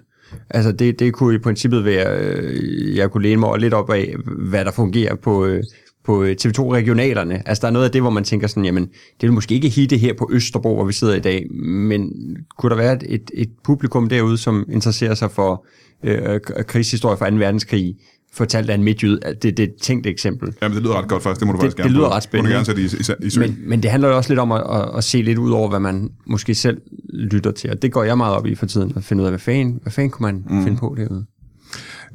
Altså 0.50 0.72
det, 0.72 1.00
det 1.00 1.14
kunne 1.14 1.36
i 1.36 1.38
princippet 1.38 1.86
være, 1.86 2.18
øh, 2.20 2.96
jeg 2.96 3.12
kunne 3.12 3.24
læne 3.24 3.40
mig 3.40 3.60
lidt 3.60 3.74
op 3.74 3.90
af, 3.92 4.16
hvad 4.50 4.66
der 4.66 4.72
fungerer 4.72 5.16
på, 5.16 5.46
øh, 5.46 5.64
på 6.10 6.24
TV2-regionalerne. 6.24 7.48
Altså 7.50 7.62
der 7.62 7.68
er 7.68 7.72
noget 7.72 7.86
af 7.86 7.92
det, 7.92 8.02
hvor 8.02 8.10
man 8.10 8.24
tænker 8.24 8.48
sådan, 8.48 8.66
jamen 8.66 8.84
det 8.86 9.22
vil 9.22 9.34
måske 9.34 9.56
ikke 9.56 9.70
hitte 9.70 9.98
her 9.98 10.14
på 10.14 10.30
Østerbro, 10.34 10.76
hvor 10.76 10.86
vi 10.86 10.94
sidder 10.94 11.16
i 11.16 11.20
dag, 11.20 11.52
men 11.64 12.12
kunne 12.58 12.70
der 12.70 12.76
være 12.76 12.94
et, 13.10 13.32
et, 13.34 13.50
publikum 13.64 14.10
derude, 14.10 14.38
som 14.38 14.66
interesserer 14.72 15.14
sig 15.14 15.32
for 15.32 15.66
øh, 16.04 16.40
krigshistorie 16.68 17.18
fra 17.18 17.30
2. 17.30 17.36
verdenskrig, 17.36 17.96
fortalt 18.34 18.70
af 18.70 18.76
en 18.76 18.84
midtjyd. 18.84 19.20
Det, 19.20 19.44
det 19.44 19.60
er 19.60 19.64
et 19.64 19.76
tænkt 19.82 20.08
eksempel. 20.08 20.54
Jamen, 20.62 20.76
det 20.76 20.84
lyder 20.84 21.02
ret 21.02 21.10
godt 21.10 21.24
faktisk. 21.24 21.40
Det 21.40 21.48
må 21.48 21.52
du 21.54 21.58
Det- 21.58 21.62
faktisk 21.64 21.78
det 21.78 21.84
gerne 21.84 21.96
lyder 21.96 22.06
prøve. 22.06 22.16
ret 22.16 22.24
spændende. 22.24 22.50
Må 22.50 22.54
du 22.54 22.56
gerne 22.56 22.66
sætte 22.66 22.82
i, 22.82 23.24
i, 23.24 23.28
i 23.28 23.30
søen. 23.30 23.50
Men, 23.60 23.70
men 23.70 23.84
det 23.84 23.92
handler 23.92 24.10
jo 24.10 24.18
også 24.18 24.30
lidt 24.30 24.40
om 24.40 24.52
at, 24.52 24.64
at, 24.72 24.98
at 24.98 25.04
se 25.04 25.22
lidt 25.22 25.38
ud 25.38 25.52
over, 25.52 25.70
hvad 25.70 25.80
man 25.80 26.10
måske 26.28 26.56
selv 26.56 26.82
lytter 27.14 27.52
til. 27.52 27.70
Og 27.70 27.82
det 27.82 27.92
går 27.92 28.04
jeg 28.04 28.18
meget 28.18 28.36
op 28.36 28.46
i 28.46 28.56
for 28.56 28.66
tiden, 28.66 28.94
at 28.96 29.04
finde 29.04 29.22
ud 29.22 29.26
af, 29.26 29.32
hvad 29.32 29.40
fanden, 29.40 29.80
hvad 29.82 29.92
fanden 29.92 30.10
kunne 30.12 30.26
man 30.32 30.44
mm. 30.50 30.64
finde 30.64 30.78
på 30.78 30.96
derude. 30.98 31.26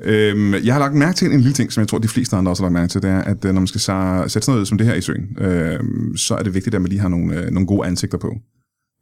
Øhm, 0.03 0.55
jeg 0.55 0.75
har 0.75 0.79
lagt 0.79 0.95
mærke 0.95 1.17
til 1.17 1.33
en 1.33 1.41
lille 1.41 1.53
ting, 1.53 1.73
som 1.73 1.81
jeg 1.81 1.89
tror, 1.89 1.99
de 1.99 2.09
fleste 2.09 2.37
andre 2.37 2.53
også 2.53 2.63
har 2.63 2.71
lagt 2.71 2.73
mærke 2.81 2.91
til, 2.91 3.03
det 3.03 3.11
er, 3.11 3.19
at 3.23 3.45
øh, 3.45 3.53
når 3.55 3.61
man 3.61 3.67
skal 3.67 3.81
sætte 3.81 4.29
sådan 4.29 4.53
noget 4.55 4.69
som 4.69 4.79
det 4.79 4.87
her 4.87 4.95
i 4.95 5.01
søen, 5.01 5.37
øh, 5.39 5.81
så 6.17 6.35
er 6.35 6.43
det 6.43 6.55
vigtigt, 6.55 6.75
at 6.75 6.81
man 6.83 6.89
lige 6.91 7.01
har 7.01 7.09
nogle, 7.09 7.41
øh, 7.45 7.51
nogle 7.51 7.67
gode 7.67 7.87
ansigter 7.87 8.19
på, 8.19 8.37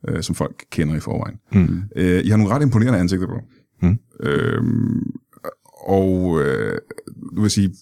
øh, 0.09 0.23
som 0.23 0.35
folk 0.35 0.65
kender 0.71 0.95
i 0.97 1.01
forvejen. 1.01 1.37
Mm. 1.53 1.83
Øh, 1.97 2.25
I 2.25 2.29
har 2.29 2.37
nogle 2.37 2.55
ret 2.55 2.63
imponerende 2.63 2.99
ansigter 2.99 3.27
på. 3.27 3.41
Mm. 3.83 3.99
Øhm, 4.23 5.03
og 5.87 6.41
øh, 6.43 6.79
du 7.37 7.41
vil 7.41 7.51
sige, 7.51 7.75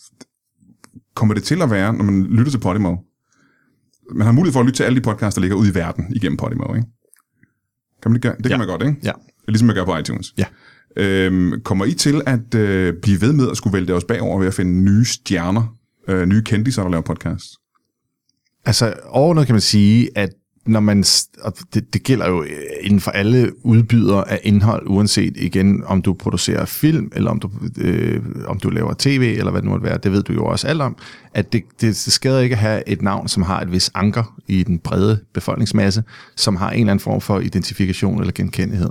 kommer 1.14 1.34
det 1.34 1.42
til 1.42 1.62
at 1.62 1.70
være, 1.70 1.92
når 1.92 2.04
man 2.04 2.22
lytter 2.24 2.50
til 2.52 2.58
Podimo, 2.58 2.96
man 4.14 4.24
har 4.26 4.32
mulighed 4.32 4.52
for 4.52 4.60
at 4.60 4.66
lytte 4.66 4.76
til 4.76 4.84
alle 4.84 4.96
de 4.96 5.02
podcasts, 5.04 5.34
der 5.34 5.40
ligger 5.40 5.56
ude 5.56 5.70
i 5.70 5.74
verden 5.74 6.04
igennem 6.16 6.36
Podimo, 6.36 6.74
ikke? 6.74 6.86
Kan 8.02 8.10
man 8.10 8.14
det, 8.14 8.22
gøre? 8.22 8.34
det 8.36 8.42
kan 8.42 8.50
Ja. 8.50 8.58
man 8.58 8.66
godt, 8.66 8.82
ikke? 8.82 8.96
Ja. 9.02 9.12
Ligesom 9.48 9.66
man 9.66 9.76
gør 9.76 9.84
på 9.84 9.96
iTunes. 9.96 10.34
Ja. 10.38 10.44
Øhm, 10.96 11.60
kommer 11.64 11.84
I 11.84 11.92
til 11.92 12.22
at 12.26 12.54
øh, 12.54 12.94
blive 13.02 13.20
ved 13.20 13.32
med 13.32 13.50
at 13.50 13.56
skulle 13.56 13.74
vælte 13.74 13.94
os 13.94 14.04
bagover 14.04 14.38
ved 14.38 14.46
at 14.46 14.54
finde 14.54 14.72
nye 14.72 15.04
stjerner, 15.04 15.76
øh, 16.08 16.26
nye 16.26 16.42
kendiser, 16.42 16.82
der 16.82 16.90
laver 16.90 17.02
podcast? 17.02 17.44
Altså, 18.64 18.94
overordnet 19.06 19.46
kan 19.46 19.54
man 19.54 19.60
sige, 19.60 20.08
at 20.14 20.30
når 20.66 20.80
man, 20.80 21.04
og 21.42 21.54
det, 21.74 21.94
det 21.94 22.02
gælder 22.02 22.28
jo 22.28 22.42
øh, 22.42 22.50
inden 22.80 23.00
for 23.00 23.10
alle 23.10 23.66
udbydere 23.66 24.30
af 24.30 24.40
indhold, 24.42 24.86
uanset 24.86 25.36
igen, 25.36 25.82
om 25.86 26.02
du 26.02 26.12
producerer 26.12 26.64
film, 26.64 27.12
eller 27.14 27.30
om 27.30 27.40
du, 27.40 27.50
øh, 27.78 28.22
om 28.46 28.58
du 28.58 28.70
laver 28.70 28.94
tv, 28.98 29.34
eller 29.38 29.50
hvad 29.50 29.60
det 29.60 29.64
nu 29.64 29.70
måtte 29.70 29.86
være, 29.86 29.98
det 29.98 30.12
ved 30.12 30.22
du 30.22 30.32
jo 30.32 30.44
også 30.44 30.66
alt 30.66 30.82
om, 30.82 30.96
at 31.34 31.52
det, 31.52 31.62
det, 31.80 31.80
det 31.80 31.96
skader 31.96 32.40
ikke 32.40 32.54
at 32.54 32.58
have 32.60 32.88
et 32.88 33.02
navn, 33.02 33.28
som 33.28 33.42
har 33.42 33.60
et 33.60 33.72
vis 33.72 33.90
anker 33.94 34.40
i 34.48 34.62
den 34.62 34.78
brede 34.78 35.20
befolkningsmasse, 35.34 36.02
som 36.36 36.56
har 36.56 36.70
en 36.70 36.80
eller 36.80 36.92
anden 36.92 37.02
form 37.02 37.20
for 37.20 37.40
identifikation 37.40 38.20
eller 38.20 38.32
genkendelighed. 38.32 38.90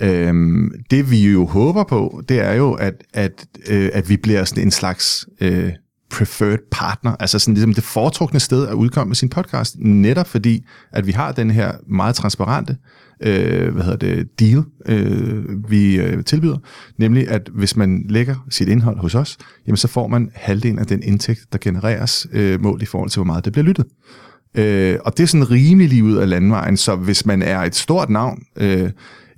Øhm, 0.00 0.72
det 0.90 1.10
vi 1.10 1.32
jo 1.32 1.46
håber 1.46 1.84
på, 1.84 2.22
det 2.28 2.40
er 2.40 2.52
jo, 2.52 2.72
at, 2.72 2.94
at, 3.14 3.46
øh, 3.68 3.90
at 3.92 4.08
vi 4.08 4.16
bliver 4.16 4.44
sådan 4.44 4.64
en 4.64 4.70
slags 4.70 5.26
øh, 5.40 5.72
preferred 6.12 6.58
partner, 6.70 7.16
altså 7.20 7.38
sådan 7.38 7.54
ligesom 7.54 7.74
det 7.74 7.84
foretrukne 7.84 8.40
sted 8.40 8.68
at 8.68 8.74
udkomme 8.74 9.08
med 9.08 9.16
sin 9.16 9.28
podcast, 9.28 9.76
netop 9.78 10.28
fordi, 10.28 10.64
at 10.92 11.06
vi 11.06 11.12
har 11.12 11.32
den 11.32 11.50
her 11.50 11.72
meget 11.86 12.14
transparente 12.14 12.76
øh, 13.22 13.72
hvad 13.74 13.84
hedder 13.84 13.98
det, 13.98 14.40
deal, 14.40 14.62
øh, 14.86 15.70
vi 15.70 16.00
øh, 16.00 16.24
tilbyder, 16.24 16.58
nemlig 16.98 17.28
at 17.28 17.50
hvis 17.54 17.76
man 17.76 18.06
lægger 18.08 18.46
sit 18.50 18.68
indhold 18.68 18.98
hos 18.98 19.14
os, 19.14 19.38
jamen 19.66 19.76
så 19.76 19.88
får 19.88 20.06
man 20.06 20.30
halvdelen 20.34 20.78
af 20.78 20.86
den 20.86 21.02
indtægt, 21.02 21.52
der 21.52 21.58
genereres 21.60 22.26
øh, 22.32 22.62
målt 22.62 22.82
i 22.82 22.86
forhold 22.86 23.10
til, 23.10 23.18
hvor 23.18 23.26
meget 23.26 23.44
det 23.44 23.52
bliver 23.52 23.66
lyttet. 23.66 23.86
Øh, 24.54 24.98
og 25.04 25.16
det 25.16 25.22
er 25.22 25.26
sådan 25.26 25.50
rimelig 25.50 25.88
lige 25.88 26.04
ud 26.04 26.16
af 26.16 26.28
landvejen, 26.28 26.76
så 26.76 26.96
hvis 26.96 27.26
man 27.26 27.42
er 27.42 27.58
et 27.58 27.74
stort 27.74 28.10
navn, 28.10 28.42
øh, 28.56 28.90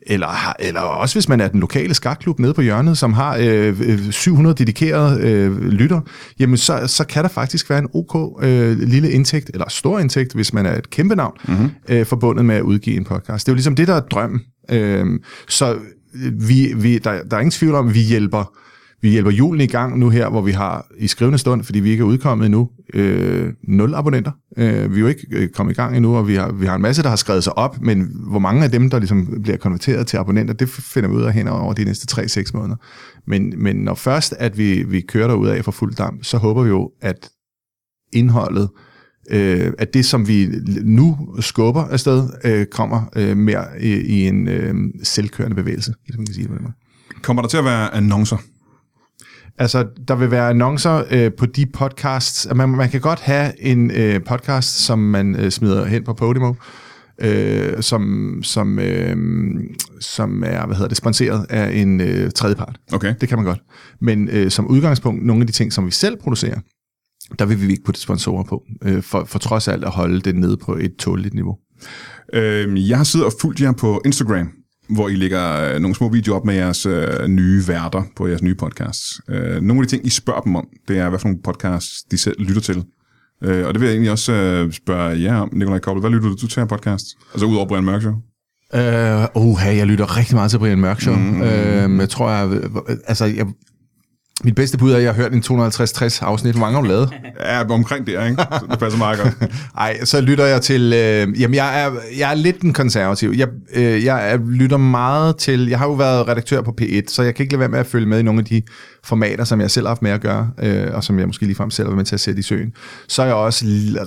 eller, 0.07 0.55
eller 0.59 0.81
også 0.81 1.15
hvis 1.15 1.29
man 1.29 1.41
er 1.41 1.49
den 1.49 1.61
lokale 1.61 1.95
skakklub 1.95 2.39
nede 2.39 2.55
på 2.55 2.61
hjørnet, 2.61 2.99
som 2.99 3.13
har 3.13 3.37
øh, 3.41 3.81
øh, 3.81 4.11
700 4.11 4.55
dedikerede 4.55 5.21
øh, 5.21 5.59
lytter, 5.69 6.01
jamen 6.39 6.57
så, 6.57 6.87
så 6.87 7.05
kan 7.05 7.23
der 7.23 7.29
faktisk 7.29 7.71
være 7.71 7.79
en 7.79 7.89
ok 7.95 8.45
øh, 8.45 8.79
lille 8.79 9.11
indtægt, 9.11 9.51
eller 9.55 9.69
stor 9.69 9.99
indtægt, 9.99 10.35
hvis 10.35 10.53
man 10.53 10.67
er 10.67 10.79
et 10.79 10.91
kæmpe 10.91 11.17
navn, 11.17 11.37
mm-hmm. 11.49 11.71
øh, 11.89 12.07
forbundet 12.07 12.45
med 12.45 12.55
at 12.55 12.63
udgive 12.63 12.97
en 12.97 13.05
podcast. 13.05 13.47
Det 13.47 13.51
er 13.51 13.55
jo 13.55 13.57
ligesom 13.57 13.77
det, 13.77 13.89
der 13.89 13.95
er 13.95 14.01
drømmen. 14.01 14.41
Øh, 14.71 15.07
så 15.49 15.75
øh, 16.15 16.49
vi, 16.49 16.73
vi, 16.77 16.99
der, 16.99 17.23
der 17.23 17.37
er 17.37 17.41
ingen 17.41 17.51
tvivl 17.51 17.75
om, 17.75 17.89
at 17.89 17.95
vi 17.95 18.01
hjælper 18.01 18.53
vi 19.05 19.11
hjælper 19.11 19.31
julen 19.31 19.61
i 19.61 19.67
gang 19.67 19.99
nu 19.99 20.09
her, 20.09 20.29
hvor 20.29 20.41
vi 20.41 20.53
har 20.53 20.87
i 20.99 21.07
skrivende 21.07 21.39
stund, 21.39 21.65
fordi 21.65 21.81
vi 21.81 21.91
ikke 21.91 22.01
er 22.01 22.07
udkommet 22.07 22.47
endnu, 22.47 22.71
øh, 22.95 23.53
nul 23.63 23.95
abonnenter. 23.95 24.31
Øh, 24.57 24.95
vi 24.95 24.97
er 24.97 25.01
jo 25.01 25.07
ikke 25.07 25.27
øh, 25.31 25.49
kommet 25.49 25.73
i 25.73 25.77
gang 25.77 25.97
endnu, 25.97 26.17
og 26.17 26.29
vi 26.29 26.35
har, 26.35 26.53
vi 26.53 26.67
har 26.67 26.75
en 26.75 26.83
masse, 26.83 27.03
der 27.03 27.09
har 27.09 27.17
skrevet 27.17 27.45
sig 27.45 27.59
op, 27.59 27.81
men 27.81 28.11
hvor 28.31 28.39
mange 28.39 28.65
af 28.65 28.71
dem, 28.71 28.91
der 28.91 28.99
ligesom 28.99 29.43
bliver 29.43 29.57
konverteret 29.57 30.07
til 30.07 30.17
abonnenter, 30.17 30.55
det 30.55 30.69
finder 30.69 31.09
vi 31.09 31.15
ud 31.15 31.23
af 31.23 31.33
hen 31.33 31.49
over 31.49 31.73
de 31.73 31.85
næste 31.85 32.21
3-6 32.21 32.51
måneder. 32.55 32.77
Men, 33.27 33.55
men 33.57 33.77
når 33.77 33.95
først, 33.95 34.35
at 34.39 34.59
vi, 34.59 34.83
vi 34.83 35.01
kører 35.01 35.29
derud 35.29 35.49
af 35.49 35.65
for 35.65 35.73
fuld 35.73 35.95
damp, 35.95 36.25
så 36.25 36.39
håber 36.39 36.63
vi 36.63 36.69
jo, 36.69 36.91
at 37.01 37.31
indholdet, 38.13 38.69
øh, 39.31 39.73
at 39.79 39.95
det, 39.95 40.05
som 40.05 40.29
vi 40.29 40.49
nu 40.83 41.19
skubber 41.41 41.83
afsted, 41.83 42.29
øh, 42.45 42.67
kommer 42.67 43.03
øh, 43.17 43.37
mere 43.37 43.65
i, 43.81 43.93
i 43.93 44.29
en 44.29 44.49
øh, 44.49 44.75
selvkørende 45.03 45.57
bevægelse, 45.57 45.95
hvis 46.05 46.17
man 46.17 46.27
kan 46.27 46.35
sige 46.35 46.43
det 46.43 46.51
på 46.51 46.57
den 46.57 46.63
måde. 46.63 46.75
Kommer 47.23 47.43
der 47.43 47.49
til 47.49 47.57
at 47.57 47.65
være 47.65 47.95
annoncer? 47.95 48.37
Altså, 49.59 49.87
der 50.09 50.15
vil 50.15 50.31
være 50.31 50.49
annoncer 50.49 51.05
øh, 51.11 51.33
på 51.39 51.47
de 51.47 51.67
podcasts. 51.67 52.49
Man, 52.55 52.69
man 52.69 52.91
kan 52.91 53.01
godt 53.01 53.21
have 53.21 53.63
en 53.63 53.91
øh, 53.91 54.25
podcast, 54.25 54.69
som 54.69 54.99
man 54.99 55.37
øh, 55.37 55.51
smider 55.51 55.85
hen 55.85 56.05
på 56.05 56.13
Podimo, 56.13 56.55
øh, 57.21 57.83
som, 57.83 58.35
som, 58.43 58.79
øh, 58.79 59.17
som 60.01 60.43
er 60.47 60.67
hvad 60.67 60.77
hedder 60.77 60.89
det, 60.89 60.97
sponsoreret 60.97 61.47
af 61.51 61.73
en 61.73 62.01
øh, 62.01 62.31
tredjepart. 62.31 62.81
Okay. 62.93 63.15
Det 63.21 63.29
kan 63.29 63.39
man 63.39 63.45
godt. 63.45 63.61
Men 64.01 64.29
øh, 64.29 64.51
som 64.51 64.67
udgangspunkt, 64.67 65.27
nogle 65.27 65.43
af 65.43 65.47
de 65.47 65.53
ting, 65.53 65.73
som 65.73 65.87
vi 65.87 65.91
selv 65.91 66.17
producerer, 66.17 66.61
der 67.39 67.45
vil 67.45 67.61
vi 67.61 67.71
ikke 67.71 67.85
putte 67.85 68.01
sponsorer 68.01 68.43
på, 68.43 68.63
øh, 68.83 69.03
for, 69.03 69.25
for 69.25 69.39
trods 69.39 69.69
alt 69.69 69.85
at 69.85 69.91
holde 69.91 70.21
det 70.21 70.35
nede 70.35 70.57
på 70.57 70.77
et 70.77 70.97
tåleligt 70.99 71.35
niveau. 71.35 71.57
Øhm, 72.35 72.77
jeg 72.77 72.97
har 72.97 73.05
siddet 73.05 73.27
og 73.27 73.33
fulgt 73.41 73.61
jer 73.61 73.73
på 73.73 74.03
Instagram, 74.05 74.51
hvor 74.89 75.09
I 75.09 75.15
lægger 75.15 75.75
øh, 75.75 75.81
nogle 75.81 75.95
små 75.95 76.09
videoer 76.09 76.39
op 76.39 76.45
med 76.45 76.55
jeres 76.55 76.87
øh, 76.87 77.29
nye 77.29 77.63
værter 77.69 78.03
på 78.17 78.27
jeres 78.27 78.43
nye 78.43 78.55
podcasts. 78.55 79.21
Øh, 79.29 79.63
nogle 79.63 79.83
af 79.83 79.87
de 79.87 79.97
ting, 79.97 80.07
I 80.07 80.11
spørger 80.11 80.41
dem 80.41 80.57
om, 80.57 80.69
det 80.89 80.99
er, 80.99 81.09
hvad 81.09 81.19
for 81.19 81.29
nogle 81.29 81.43
podcasts 81.45 82.03
de 82.11 82.19
selv 82.19 82.41
lytter 82.41 82.63
til. 82.63 82.85
Øh, 83.45 83.67
og 83.67 83.75
det 83.75 83.81
vil 83.81 83.87
jeg 83.87 83.93
egentlig 83.93 84.11
også 84.11 84.33
øh, 84.33 84.73
spørge 84.73 85.23
jer 85.23 85.37
om, 85.37 85.51
Nikolaj 85.53 85.79
Koppel. 85.79 86.01
Hvad 86.01 86.11
lytter 86.11 86.29
du 86.29 86.47
til 86.47 86.61
af 86.61 86.69
podcast? 86.69 87.05
Altså 87.33 87.47
ud 87.47 87.57
over 87.57 87.69
Brian 87.69 87.85
Mørk 87.85 88.01
Show? 88.01 88.15
Øh, 88.75 89.27
uh, 89.35 89.59
jeg 89.65 89.87
lytter 89.87 90.17
rigtig 90.17 90.35
meget 90.35 90.51
til 90.51 90.59
Brian 90.59 90.79
Mørk 90.79 91.01
Show. 91.01 91.17
Mm. 91.17 91.43
Øh, 91.43 92.01
jeg 92.01 92.09
tror, 92.09 92.31
jeg, 92.31 92.61
altså, 93.07 93.25
jeg, 93.25 93.47
mit 94.45 94.55
bedste 94.55 94.79
bud 94.79 94.93
er, 94.93 94.97
at 94.97 95.03
jeg 95.03 95.15
har 95.15 95.23
hørt 95.23 95.33
en 95.33 95.43
250-60 95.47 96.25
afsnit. 96.25 96.55
Hvor 96.55 96.61
mange 96.61 96.75
har 96.75 96.83
du 96.83 96.89
lavet? 96.89 97.11
Ja, 97.41 97.65
omkring 97.65 98.07
det, 98.07 98.13
ikke? 98.13 98.43
Så 98.51 98.67
det 98.71 98.79
passer 98.79 98.99
meget 98.99 99.19
godt. 99.19 99.53
Ej, 99.79 100.05
så 100.05 100.21
lytter 100.21 100.45
jeg 100.45 100.63
til... 100.63 100.93
Øh, 100.93 101.41
jamen, 101.41 101.55
jeg 101.55 101.83
er, 101.83 101.91
jeg 102.19 102.31
er 102.31 102.35
lidt 102.35 102.61
en 102.61 102.73
konservativ. 102.73 103.33
Jeg, 103.37 103.49
øh, 103.75 104.05
jeg 104.05 104.31
er, 104.33 104.39
lytter 104.51 104.77
meget 104.77 105.37
til... 105.37 105.69
Jeg 105.69 105.79
har 105.79 105.87
jo 105.87 105.93
været 105.93 106.29
redaktør 106.29 106.63
på 106.63 106.75
P1, 106.81 107.03
så 107.09 107.23
jeg 107.23 107.35
kan 107.35 107.45
ikke 107.45 107.53
lade 107.53 107.61
være 107.61 107.69
med 107.69 107.79
at 107.79 107.87
følge 107.87 108.07
med 108.07 108.19
i 108.19 108.23
nogle 108.23 108.41
af 108.41 108.45
de 108.45 108.63
formater, 109.05 109.45
som 109.45 109.61
jeg 109.61 109.71
selv 109.71 109.87
har 109.87 109.91
haft 109.91 110.03
med 110.03 110.11
at 110.11 110.21
gøre, 110.21 110.51
øh, 110.63 110.87
og 110.93 111.05
som 111.05 111.19
jeg 111.19 111.27
måske 111.27 111.45
ligefrem 111.45 111.71
selv 111.71 111.87
har 111.87 111.91
været 111.91 111.97
med 111.97 112.05
til 112.05 112.17
at 112.17 112.21
sætte 112.21 112.39
i 112.39 112.43
søen. 112.43 112.73
Så 113.09 113.23
er 113.23 113.27
jeg 113.27 113.35
også 113.35 113.65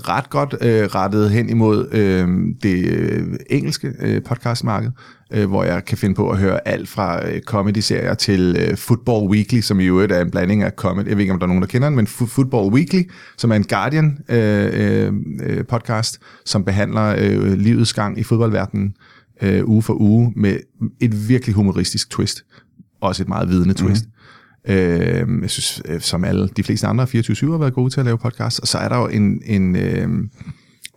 ret 0.09 0.29
godt 0.29 0.55
øh, 0.61 0.83
rettet 0.85 1.31
hen 1.31 1.49
imod 1.49 1.87
øh, 1.91 2.27
det 2.63 2.85
øh, 2.85 3.27
engelske 3.49 3.93
øh, 3.99 4.21
podcastmarked, 4.23 4.91
øh, 5.33 5.49
hvor 5.49 5.63
jeg 5.63 5.85
kan 5.85 5.97
finde 5.97 6.15
på 6.15 6.29
at 6.29 6.37
høre 6.37 6.67
alt 6.67 6.89
fra 6.89 7.29
øh, 7.29 7.41
comedy-serier 7.41 8.13
til 8.13 8.55
øh, 8.59 8.77
Football 8.77 9.29
Weekly, 9.29 9.61
som 9.61 9.79
i 9.79 9.85
øvrigt 9.85 10.11
er 10.11 10.21
en 10.21 10.31
blanding 10.31 10.63
af 10.63 10.71
comedy. 10.71 11.07
Jeg 11.07 11.17
ved 11.17 11.21
ikke, 11.21 11.33
om 11.33 11.39
der 11.39 11.45
er 11.45 11.47
nogen, 11.47 11.61
der 11.61 11.67
kender 11.67 11.87
den, 11.89 11.95
men 11.95 12.07
Fo- 12.07 12.27
Football 12.27 12.73
Weekly, 12.73 13.03
som 13.37 13.51
er 13.51 13.55
en 13.55 13.63
Guardian 13.63 14.17
øh, 14.29 14.69
øh, 14.73 15.13
øh, 15.43 15.65
podcast, 15.65 16.19
som 16.45 16.63
behandler 16.63 17.15
øh, 17.19 17.53
livets 17.53 17.93
gang 17.93 18.19
i 18.19 18.23
fodboldverdenen 18.23 18.93
øh, 19.41 19.67
uge 19.69 19.81
for 19.81 20.01
uge 20.01 20.33
med 20.35 20.57
et 20.99 21.29
virkelig 21.29 21.55
humoristisk 21.55 22.09
twist. 22.09 22.45
Også 23.01 23.23
et 23.23 23.29
meget 23.29 23.49
vidende 23.49 23.73
twist. 23.73 24.05
Mm. 24.05 24.11
Øh, 24.73 25.41
jeg 25.41 25.49
synes, 25.49 25.81
øh, 25.85 26.01
som 26.01 26.23
alle 26.23 26.47
de 26.57 26.63
fleste 26.63 26.87
andre 26.87 27.03
24-7 27.03 27.51
har 27.51 27.57
været 27.57 27.73
gode 27.73 27.89
til 27.89 27.99
at 27.99 28.05
lave 28.05 28.17
podcast. 28.17 28.59
Og 28.59 28.67
så 28.67 28.77
er 28.77 28.89
der 28.89 28.97
jo 28.97 29.07
en, 29.07 29.41
en, 29.45 29.75
øh, 29.75 30.09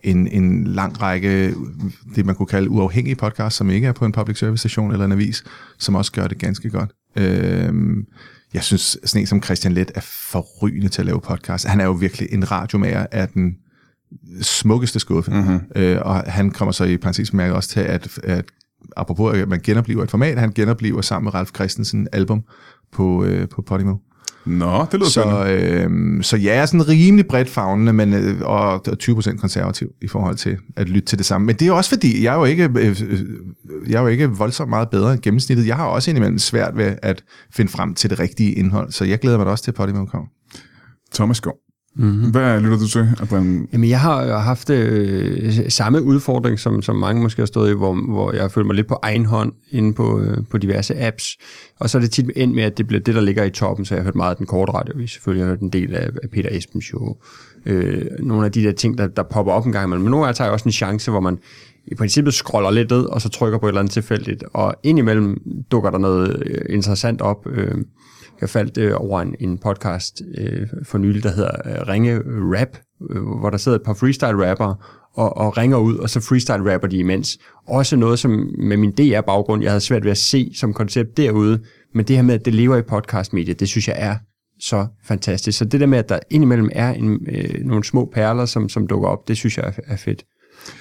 en, 0.03 0.27
en 0.27 0.63
lang 0.67 1.01
række, 1.01 1.53
det 2.15 2.25
man 2.25 2.35
kunne 2.35 2.45
kalde 2.45 2.69
uafhængige 2.69 3.15
podcasts, 3.15 3.57
som 3.57 3.69
ikke 3.69 3.87
er 3.87 3.91
på 3.91 4.05
en 4.05 4.11
public 4.11 4.37
service 4.37 4.59
station 4.61 4.91
eller 4.91 5.05
en 5.05 5.11
avis, 5.11 5.43
som 5.79 5.95
også 5.95 6.11
gør 6.11 6.27
det 6.27 6.37
ganske 6.37 6.69
godt. 6.69 6.91
Øh, 7.15 7.73
jeg 8.53 8.63
synes, 8.63 8.97
sådan 9.03 9.21
en 9.21 9.27
som 9.27 9.43
Christian 9.43 9.73
Let 9.73 9.91
er 9.95 10.01
forrygende 10.31 10.89
til 10.89 11.01
at 11.01 11.05
lave 11.05 11.21
podcast. 11.21 11.67
Han 11.67 11.79
er 11.79 11.85
jo 11.85 11.91
virkelig 11.91 12.27
en 12.31 12.51
radiomager 12.51 13.05
af 13.11 13.27
den 13.29 13.55
smukkeste 14.41 14.99
skuffe. 14.99 15.31
Mm-hmm. 15.31 15.59
Øh, 15.75 15.97
og 16.01 16.15
han 16.15 16.51
kommer 16.51 16.71
så 16.71 16.83
i 16.83 16.97
parentes 16.97 17.33
mærke 17.33 17.55
også 17.55 17.69
til, 17.69 17.79
at, 17.79 18.19
at 18.23 18.45
apropos 18.97 19.37
at 19.37 19.47
man 19.47 19.59
genoplever 19.59 20.03
et 20.03 20.11
format, 20.11 20.37
han 20.37 20.51
genoplever 20.51 21.01
sammen 21.01 21.23
med 21.23 21.33
Ralf 21.33 21.49
Christensen 21.55 22.07
album 22.11 22.43
på, 22.91 23.25
øh, 23.25 23.49
på 23.49 23.61
Podimo. 23.61 23.95
Nå, 24.45 24.85
det 24.91 24.99
lyder 24.99 25.09
spændende. 25.09 25.43
Så, 25.43 25.87
øh, 25.87 26.23
så 26.23 26.37
jeg 26.37 26.57
er 26.57 26.65
sådan 26.65 26.87
rimelig 26.87 27.27
bredt 27.27 27.49
fagnende, 27.49 27.93
men, 27.93 28.13
øh, 28.13 28.41
og 28.41 28.81
20% 29.03 29.37
konservativ 29.37 29.87
i 30.01 30.07
forhold 30.07 30.35
til 30.35 30.57
at 30.75 30.89
lytte 30.89 31.05
til 31.05 31.17
det 31.17 31.25
samme. 31.25 31.47
Men 31.47 31.55
det 31.55 31.67
er 31.67 31.71
også 31.71 31.89
fordi, 31.89 32.23
jeg 32.23 32.33
er 32.33 32.37
jo 32.37 32.45
ikke, 32.45 32.63
øh, 32.63 33.01
øh, 33.09 33.19
jeg 33.89 33.97
er 33.97 34.01
jo 34.01 34.07
ikke 34.07 34.27
voldsomt 34.27 34.69
meget 34.69 34.89
bedre 34.89 35.13
end 35.13 35.21
gennemsnittet. 35.21 35.67
Jeg 35.67 35.75
har 35.75 35.85
også 35.85 36.11
indimellem 36.11 36.39
svært 36.39 36.77
ved 36.77 36.95
at 37.01 37.23
finde 37.53 37.71
frem 37.71 37.93
til 37.93 38.09
det 38.09 38.19
rigtige 38.19 38.53
indhold, 38.53 38.91
så 38.91 39.05
jeg 39.05 39.19
glæder 39.19 39.37
mig 39.37 39.45
da 39.45 39.51
også 39.51 39.63
til 39.63 39.71
Podimo 39.71 40.05
kommer. 40.05 40.27
Thomas 41.13 41.37
Skov. 41.37 41.70
Mm-hmm. 41.95 42.31
Hvad 42.31 42.61
lytter 42.61 42.77
du 42.77 42.87
til? 42.87 43.09
Jamen, 43.73 43.89
jeg 43.89 43.99
har 43.99 44.39
haft 44.39 44.69
øh, 44.69 45.69
samme 45.69 46.03
udfordring, 46.03 46.59
som, 46.59 46.81
som 46.81 46.95
mange 46.95 47.21
måske 47.21 47.41
har 47.41 47.45
stået 47.45 47.71
i, 47.71 47.73
hvor, 47.73 47.93
hvor 47.93 48.33
jeg 48.33 48.51
føler 48.51 48.67
mig 48.67 48.75
lidt 48.75 48.87
på 48.87 48.99
egen 49.01 49.25
hånd 49.25 49.53
inde 49.71 49.93
på, 49.93 50.19
øh, 50.19 50.37
på 50.49 50.57
diverse 50.57 51.01
apps. 51.01 51.37
Og 51.79 51.89
så 51.89 51.97
er 51.97 51.99
det 51.99 52.11
tit 52.11 52.31
endt 52.35 52.55
med, 52.55 52.63
at 52.63 52.77
det 52.77 52.87
bliver 52.87 53.01
det, 53.01 53.15
der 53.15 53.21
ligger 53.21 53.43
i 53.43 53.49
toppen, 53.49 53.85
så 53.85 53.95
jeg 53.95 54.01
har 54.01 54.03
hørt 54.03 54.15
meget 54.15 54.29
af 54.29 54.35
den 54.37 54.45
korte 54.45 54.71
radiovis. 54.71 55.11
Selvfølgelig 55.11 55.45
har 55.45 55.49
jeg 55.49 55.57
hørt 55.57 55.61
en 55.61 55.69
del 55.69 55.95
af, 55.95 56.09
af 56.23 56.29
Peter 56.29 56.49
Esben 56.51 56.81
Show. 56.81 57.15
Øh, 57.65 58.05
nogle 58.19 58.45
af 58.45 58.51
de 58.51 58.63
der 58.63 58.71
ting, 58.71 58.97
der, 58.97 59.07
der 59.07 59.23
popper 59.23 59.53
op 59.53 59.65
en 59.65 59.71
gang 59.71 59.85
imellem. 59.85 60.03
Men 60.03 60.11
nogle 60.11 60.25
gange 60.25 60.37
tager 60.37 60.47
jeg 60.47 60.53
også 60.53 60.65
en 60.65 60.71
chance, 60.71 61.11
hvor 61.11 61.19
man 61.19 61.37
i 61.87 61.95
princippet 61.95 62.33
scroller 62.33 62.71
lidt 62.71 62.91
ned, 62.91 63.03
og 63.03 63.21
så 63.21 63.29
trykker 63.29 63.59
på 63.59 63.65
et 63.65 63.69
eller 63.69 63.79
andet 63.79 63.93
tilfældigt. 63.93 64.43
Og 64.53 64.75
indimellem 64.83 65.41
dukker 65.71 65.89
der 65.89 65.97
noget 65.97 66.43
øh, 66.45 66.75
interessant 66.75 67.21
op. 67.21 67.47
Øh, 67.49 67.75
jeg 68.41 68.49
faldt 68.49 68.77
øh, 68.77 68.93
over 68.95 69.21
en, 69.21 69.35
en 69.39 69.57
podcast 69.57 70.21
øh, 70.37 70.67
for 70.83 70.97
nylig, 70.97 71.23
der 71.23 71.31
hedder 71.31 71.51
øh, 71.65 71.87
Ringe 71.87 72.19
Rap, 72.25 72.77
øh, 73.09 73.21
hvor 73.39 73.49
der 73.49 73.57
sidder 73.57 73.77
et 73.77 73.83
par 73.85 73.93
freestyle-rappere 73.93 74.75
og, 75.13 75.37
og 75.37 75.57
ringer 75.57 75.77
ud, 75.77 75.95
og 75.95 76.09
så 76.09 76.19
freestyle-rapper 76.19 76.87
de 76.87 76.97
imens. 76.97 77.37
Også 77.67 77.95
noget, 77.95 78.19
som 78.19 78.31
med 78.57 78.77
min 78.77 78.91
DR-baggrund, 78.91 79.63
jeg 79.63 79.71
havde 79.71 79.81
svært 79.81 80.03
ved 80.03 80.11
at 80.11 80.17
se 80.17 80.51
som 80.55 80.73
koncept 80.73 81.17
derude, 81.17 81.59
men 81.93 82.05
det 82.05 82.15
her 82.15 82.23
med, 82.23 82.35
at 82.35 82.45
det 82.45 82.53
lever 82.53 82.77
i 82.77 82.81
podcastmediet, 82.81 83.59
det 83.59 83.67
synes 83.67 83.87
jeg 83.87 83.95
er 83.99 84.15
så 84.59 84.87
fantastisk. 85.03 85.57
Så 85.57 85.65
det 85.65 85.79
der 85.79 85.85
med, 85.85 85.97
at 85.97 86.09
der 86.09 86.19
indimellem 86.29 86.69
er 86.73 86.89
en, 86.89 87.27
øh, 87.27 87.65
nogle 87.65 87.83
små 87.83 88.09
perler, 88.13 88.45
som, 88.45 88.69
som 88.69 88.87
dukker 88.87 89.07
op, 89.07 89.27
det 89.27 89.37
synes 89.37 89.57
jeg 89.57 89.65
er, 89.65 89.93
er 89.93 89.97
fedt. 89.97 90.25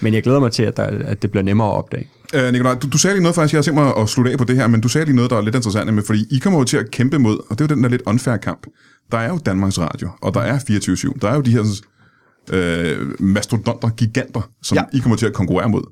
Men 0.00 0.14
jeg 0.14 0.22
glæder 0.22 0.40
mig 0.40 0.52
til, 0.52 0.62
at, 0.62 0.76
der, 0.76 0.82
at 0.84 1.22
det 1.22 1.30
bliver 1.30 1.44
nemmere 1.44 1.68
at 1.68 1.74
opdage. 1.74 2.08
Øh, 2.34 2.52
Nikolaj, 2.52 2.74
du, 2.74 2.88
du 2.88 2.98
sagde 2.98 3.14
lige 3.14 3.22
noget 3.22 3.34
faktisk, 3.34 3.52
jeg 3.52 3.58
har 3.58 3.62
tænkt 3.62 3.80
mig 3.80 3.96
at 3.96 4.08
slutte 4.08 4.32
af 4.32 4.38
på 4.38 4.44
det 4.44 4.56
her, 4.56 4.66
men 4.66 4.80
du 4.80 4.88
sagde 4.88 5.04
lige 5.04 5.16
noget, 5.16 5.30
der 5.30 5.36
er 5.36 5.42
lidt 5.42 5.54
interessant 5.54 5.94
med, 5.94 6.02
fordi 6.02 6.24
I 6.30 6.38
kommer 6.38 6.58
jo 6.58 6.64
til 6.64 6.76
at 6.76 6.90
kæmpe 6.90 7.18
mod, 7.18 7.38
og 7.38 7.58
det 7.58 7.60
er 7.60 7.64
jo 7.70 7.74
den 7.74 7.82
der 7.82 7.90
lidt 7.90 8.02
unfair 8.06 8.36
kamp. 8.36 8.66
Der 9.12 9.18
er 9.18 9.28
jo 9.28 9.38
Danmarks 9.46 9.78
Radio, 9.78 10.10
og 10.22 10.34
der 10.34 10.40
er 10.40 10.58
24-7. 10.58 11.18
Der 11.22 11.28
er 11.28 11.34
jo 11.34 11.40
de 11.40 11.50
her 11.50 11.64
øh, 12.52 13.20
mastodonter, 13.20 13.88
giganter, 13.88 14.50
som 14.62 14.76
ja. 14.76 14.82
I 14.92 14.98
kommer 14.98 15.16
til 15.16 15.26
at 15.26 15.32
konkurrere 15.32 15.68
mod. 15.68 15.82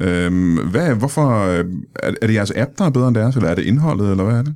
Øh, 0.00 0.58
hvad, 0.70 0.94
hvorfor, 0.94 1.44
øh, 1.44 1.64
er, 2.02 2.12
er 2.22 2.26
det 2.26 2.34
jeres 2.34 2.52
app, 2.56 2.70
der 2.78 2.84
er 2.84 2.90
bedre 2.90 3.08
end 3.08 3.16
deres, 3.16 3.36
eller 3.36 3.48
er 3.48 3.54
det 3.54 3.64
indholdet, 3.64 4.10
eller 4.10 4.24
hvad 4.24 4.34
er 4.34 4.42
det? 4.42 4.54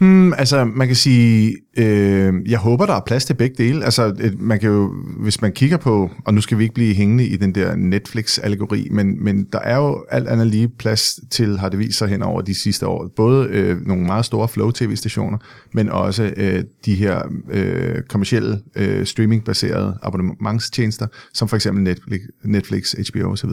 Hmm, 0.00 0.32
altså, 0.32 0.64
man 0.64 0.86
kan 0.86 0.96
sige, 0.96 1.56
øh, 1.78 2.50
jeg 2.50 2.58
håber, 2.58 2.86
der 2.86 2.94
er 2.94 3.00
plads 3.06 3.24
til 3.24 3.34
begge 3.34 3.64
dele. 3.64 3.84
Altså, 3.84 4.30
man 4.38 4.60
kan 4.60 4.70
jo, 4.70 4.92
hvis 5.20 5.42
man 5.42 5.52
kigger 5.52 5.76
på, 5.76 6.10
og 6.24 6.34
nu 6.34 6.40
skal 6.40 6.58
vi 6.58 6.62
ikke 6.62 6.74
blive 6.74 6.94
hængende 6.94 7.26
i 7.26 7.36
den 7.36 7.54
der 7.54 7.76
Netflix-allegori, 7.76 8.88
men, 8.90 9.24
men 9.24 9.44
der 9.52 9.58
er 9.58 9.76
jo 9.76 10.04
alt 10.10 10.28
andet 10.28 10.46
lige 10.46 10.68
plads 10.68 11.20
til, 11.30 11.58
har 11.58 11.68
det 11.68 11.78
vist 11.78 11.98
sig 11.98 12.08
hen 12.08 12.22
over 12.22 12.40
de 12.40 12.54
sidste 12.54 12.86
år, 12.86 13.12
både 13.16 13.48
øh, 13.48 13.86
nogle 13.86 14.06
meget 14.06 14.24
store 14.24 14.48
Flow-TV-stationer, 14.48 15.38
men 15.72 15.88
også 15.88 16.32
øh, 16.36 16.64
de 16.84 16.94
her 16.94 17.22
øh, 17.50 18.02
kommercielle 18.08 18.60
øh, 18.76 19.06
streaming-baserede 19.06 19.98
abonnementstjenester, 20.02 21.06
som 21.34 21.48
for 21.48 21.56
eksempel 21.56 21.82
Netflix, 21.82 22.20
Netflix 22.44 22.92
HBO 22.92 23.30
osv. 23.30 23.50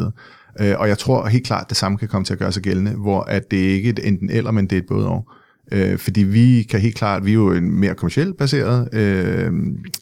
Øh, 0.62 0.76
og 0.78 0.88
jeg 0.88 0.98
tror 0.98 1.28
helt 1.28 1.46
klart, 1.46 1.70
det 1.70 1.78
samme 1.78 1.98
kan 1.98 2.08
komme 2.08 2.26
til 2.26 2.34
at 2.34 2.40
gøre 2.40 2.52
sig 2.52 2.64
gældende, 2.64 2.92
hvor 2.92 3.22
at 3.22 3.52
det 3.52 3.58
ikke 3.58 3.90
er 3.90 3.94
et 3.94 4.08
enten 4.08 4.30
eller, 4.30 4.52
men 4.52 4.68
det 4.68 4.76
er 4.76 4.82
et 4.82 4.88
både 4.88 5.08
og. 5.08 5.28
Øh, 5.72 5.98
fordi 5.98 6.24
vi 6.24 6.64
kan 6.70 6.80
helt 6.80 6.96
klart, 6.96 7.26
vi 7.26 7.30
er 7.30 7.36
jo 7.36 7.52
en 7.52 7.80
mere 7.80 7.96
kommercielt 7.96 8.38
baseret 8.38 8.94
øh, 8.94 9.52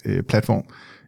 øh, 0.05 0.23
platform. 0.23 0.63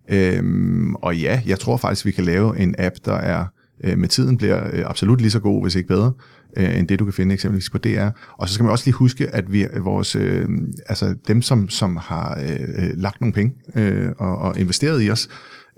Øh, 0.10 0.94
og 1.02 1.18
ja, 1.18 1.42
jeg 1.46 1.60
tror 1.60 1.78
faktisk, 1.78 2.06
vi 2.06 2.12
kan 2.12 2.24
lave 2.24 2.60
en 2.60 2.76
app, 2.78 2.96
der 3.06 3.14
er 3.14 3.46
øh, 3.84 3.98
med 3.98 4.08
tiden 4.08 4.38
bliver 4.38 4.68
øh, 4.74 4.84
absolut 4.86 5.22
lige 5.22 5.32
så 5.32 5.40
god, 5.40 5.62
hvis 5.62 5.76
ikke 5.76 5.88
bedre, 5.88 6.12
øh, 6.58 6.80
end 6.80 6.88
det 6.88 7.00
du 7.00 7.06
kan 7.06 7.14
finde 7.14 7.34
eksempelvis 7.34 7.70
på 7.70 7.78
DR. 7.78 8.08
Og 8.38 8.48
så 8.48 8.54
skal 8.54 8.64
man 8.64 8.72
også 8.72 8.86
lige 8.86 8.96
huske, 8.96 9.28
at 9.28 9.54
vi 9.54 9.68
vores, 9.80 10.16
øh, 10.16 10.48
altså 10.86 11.16
dem, 11.28 11.42
som, 11.42 11.70
som 11.70 11.98
har 11.98 12.40
øh, 12.42 12.90
lagt 12.96 13.22
nogle 13.22 13.34
penge 13.34 13.54
øh, 13.76 14.10
og, 14.18 14.38
og 14.38 14.60
investeret 14.60 15.04
i 15.04 15.10
os, 15.10 15.30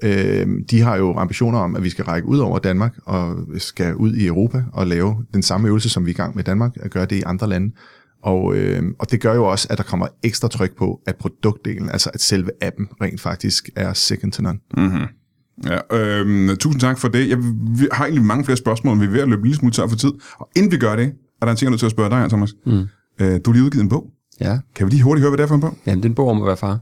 øh, 0.03 0.47
de 0.71 0.81
har 0.81 0.95
jo 0.95 1.17
ambitioner 1.17 1.59
om, 1.59 1.75
at 1.75 1.83
vi 1.83 1.89
skal 1.89 2.05
række 2.05 2.27
ud 2.27 2.37
over 2.37 2.59
Danmark 2.59 2.93
og 3.05 3.35
skal 3.57 3.95
ud 3.95 4.13
i 4.13 4.27
Europa 4.27 4.63
og 4.73 4.87
lave 4.87 5.25
den 5.33 5.43
samme 5.43 5.67
øvelse, 5.67 5.89
som 5.89 6.05
vi 6.05 6.11
er 6.11 6.13
i 6.13 6.17
gang 6.17 6.35
med 6.35 6.43
Danmark, 6.43 6.71
at 6.79 6.91
gøre 6.91 7.05
det 7.05 7.15
i 7.15 7.23
andre 7.25 7.49
lande. 7.49 7.71
Og, 8.25 8.55
øh, 8.55 8.83
og 8.99 9.11
det 9.11 9.21
gør 9.21 9.33
jo 9.35 9.45
også, 9.45 9.67
at 9.69 9.77
der 9.77 9.83
kommer 9.83 10.07
ekstra 10.23 10.47
tryk 10.47 10.77
på, 10.77 10.99
at 11.07 11.15
produktdelen, 11.15 11.89
altså 11.89 12.09
at 12.13 12.21
selve 12.21 12.49
appen 12.61 12.87
rent 13.01 13.21
faktisk 13.21 13.69
er 13.75 13.93
second 13.93 14.31
to 14.31 14.43
none. 14.43 14.59
Mm-hmm. 14.77 15.05
Ja, 15.65 15.79
øh, 15.97 16.57
tusind 16.57 16.81
tak 16.81 16.99
for 16.99 17.07
det. 17.07 17.29
Jeg 17.29 17.37
har 17.91 18.05
egentlig 18.05 18.25
mange 18.25 18.45
flere 18.45 18.57
spørgsmål, 18.57 18.95
men 18.97 19.01
vi 19.01 19.07
er 19.07 19.11
ved 19.11 19.19
at 19.21 19.27
løbe 19.29 19.39
en 19.39 19.43
lille 19.45 19.57
smule 19.57 19.71
tør 19.73 19.87
for 19.87 19.95
tid. 19.95 20.11
Og 20.39 20.49
inden 20.55 20.71
vi 20.71 20.77
gør 20.77 20.95
det, 20.95 21.13
er 21.41 21.45
der 21.45 21.51
en 21.51 21.57
ting, 21.57 21.65
jeg 21.65 21.67
er 21.67 21.71
nødt 21.71 21.79
til 21.79 21.85
at 21.85 21.91
spørge 21.91 22.09
dig, 22.09 22.29
Thomas. 22.29 22.53
Mm. 22.65 22.71
Øh, 22.71 23.39
du 23.45 23.51
har 23.51 23.51
lige 23.53 23.63
udgivet 23.63 23.83
en 23.83 23.89
bog. 23.89 24.07
Ja, 24.41 24.59
Kan 24.75 24.85
vi 24.85 24.91
lige 24.91 25.03
hurtigt 25.03 25.21
høre, 25.21 25.29
hvad 25.29 25.37
det 25.37 25.43
er 25.43 25.47
for 25.47 25.55
en 25.55 25.61
bog? 25.61 25.77
Jamen, 25.85 25.97
det 25.97 26.05
er 26.05 26.09
en 26.09 26.15
bog 26.15 26.29
om 26.29 26.41
at 26.41 26.47
være 26.47 26.57
far. 26.57 26.79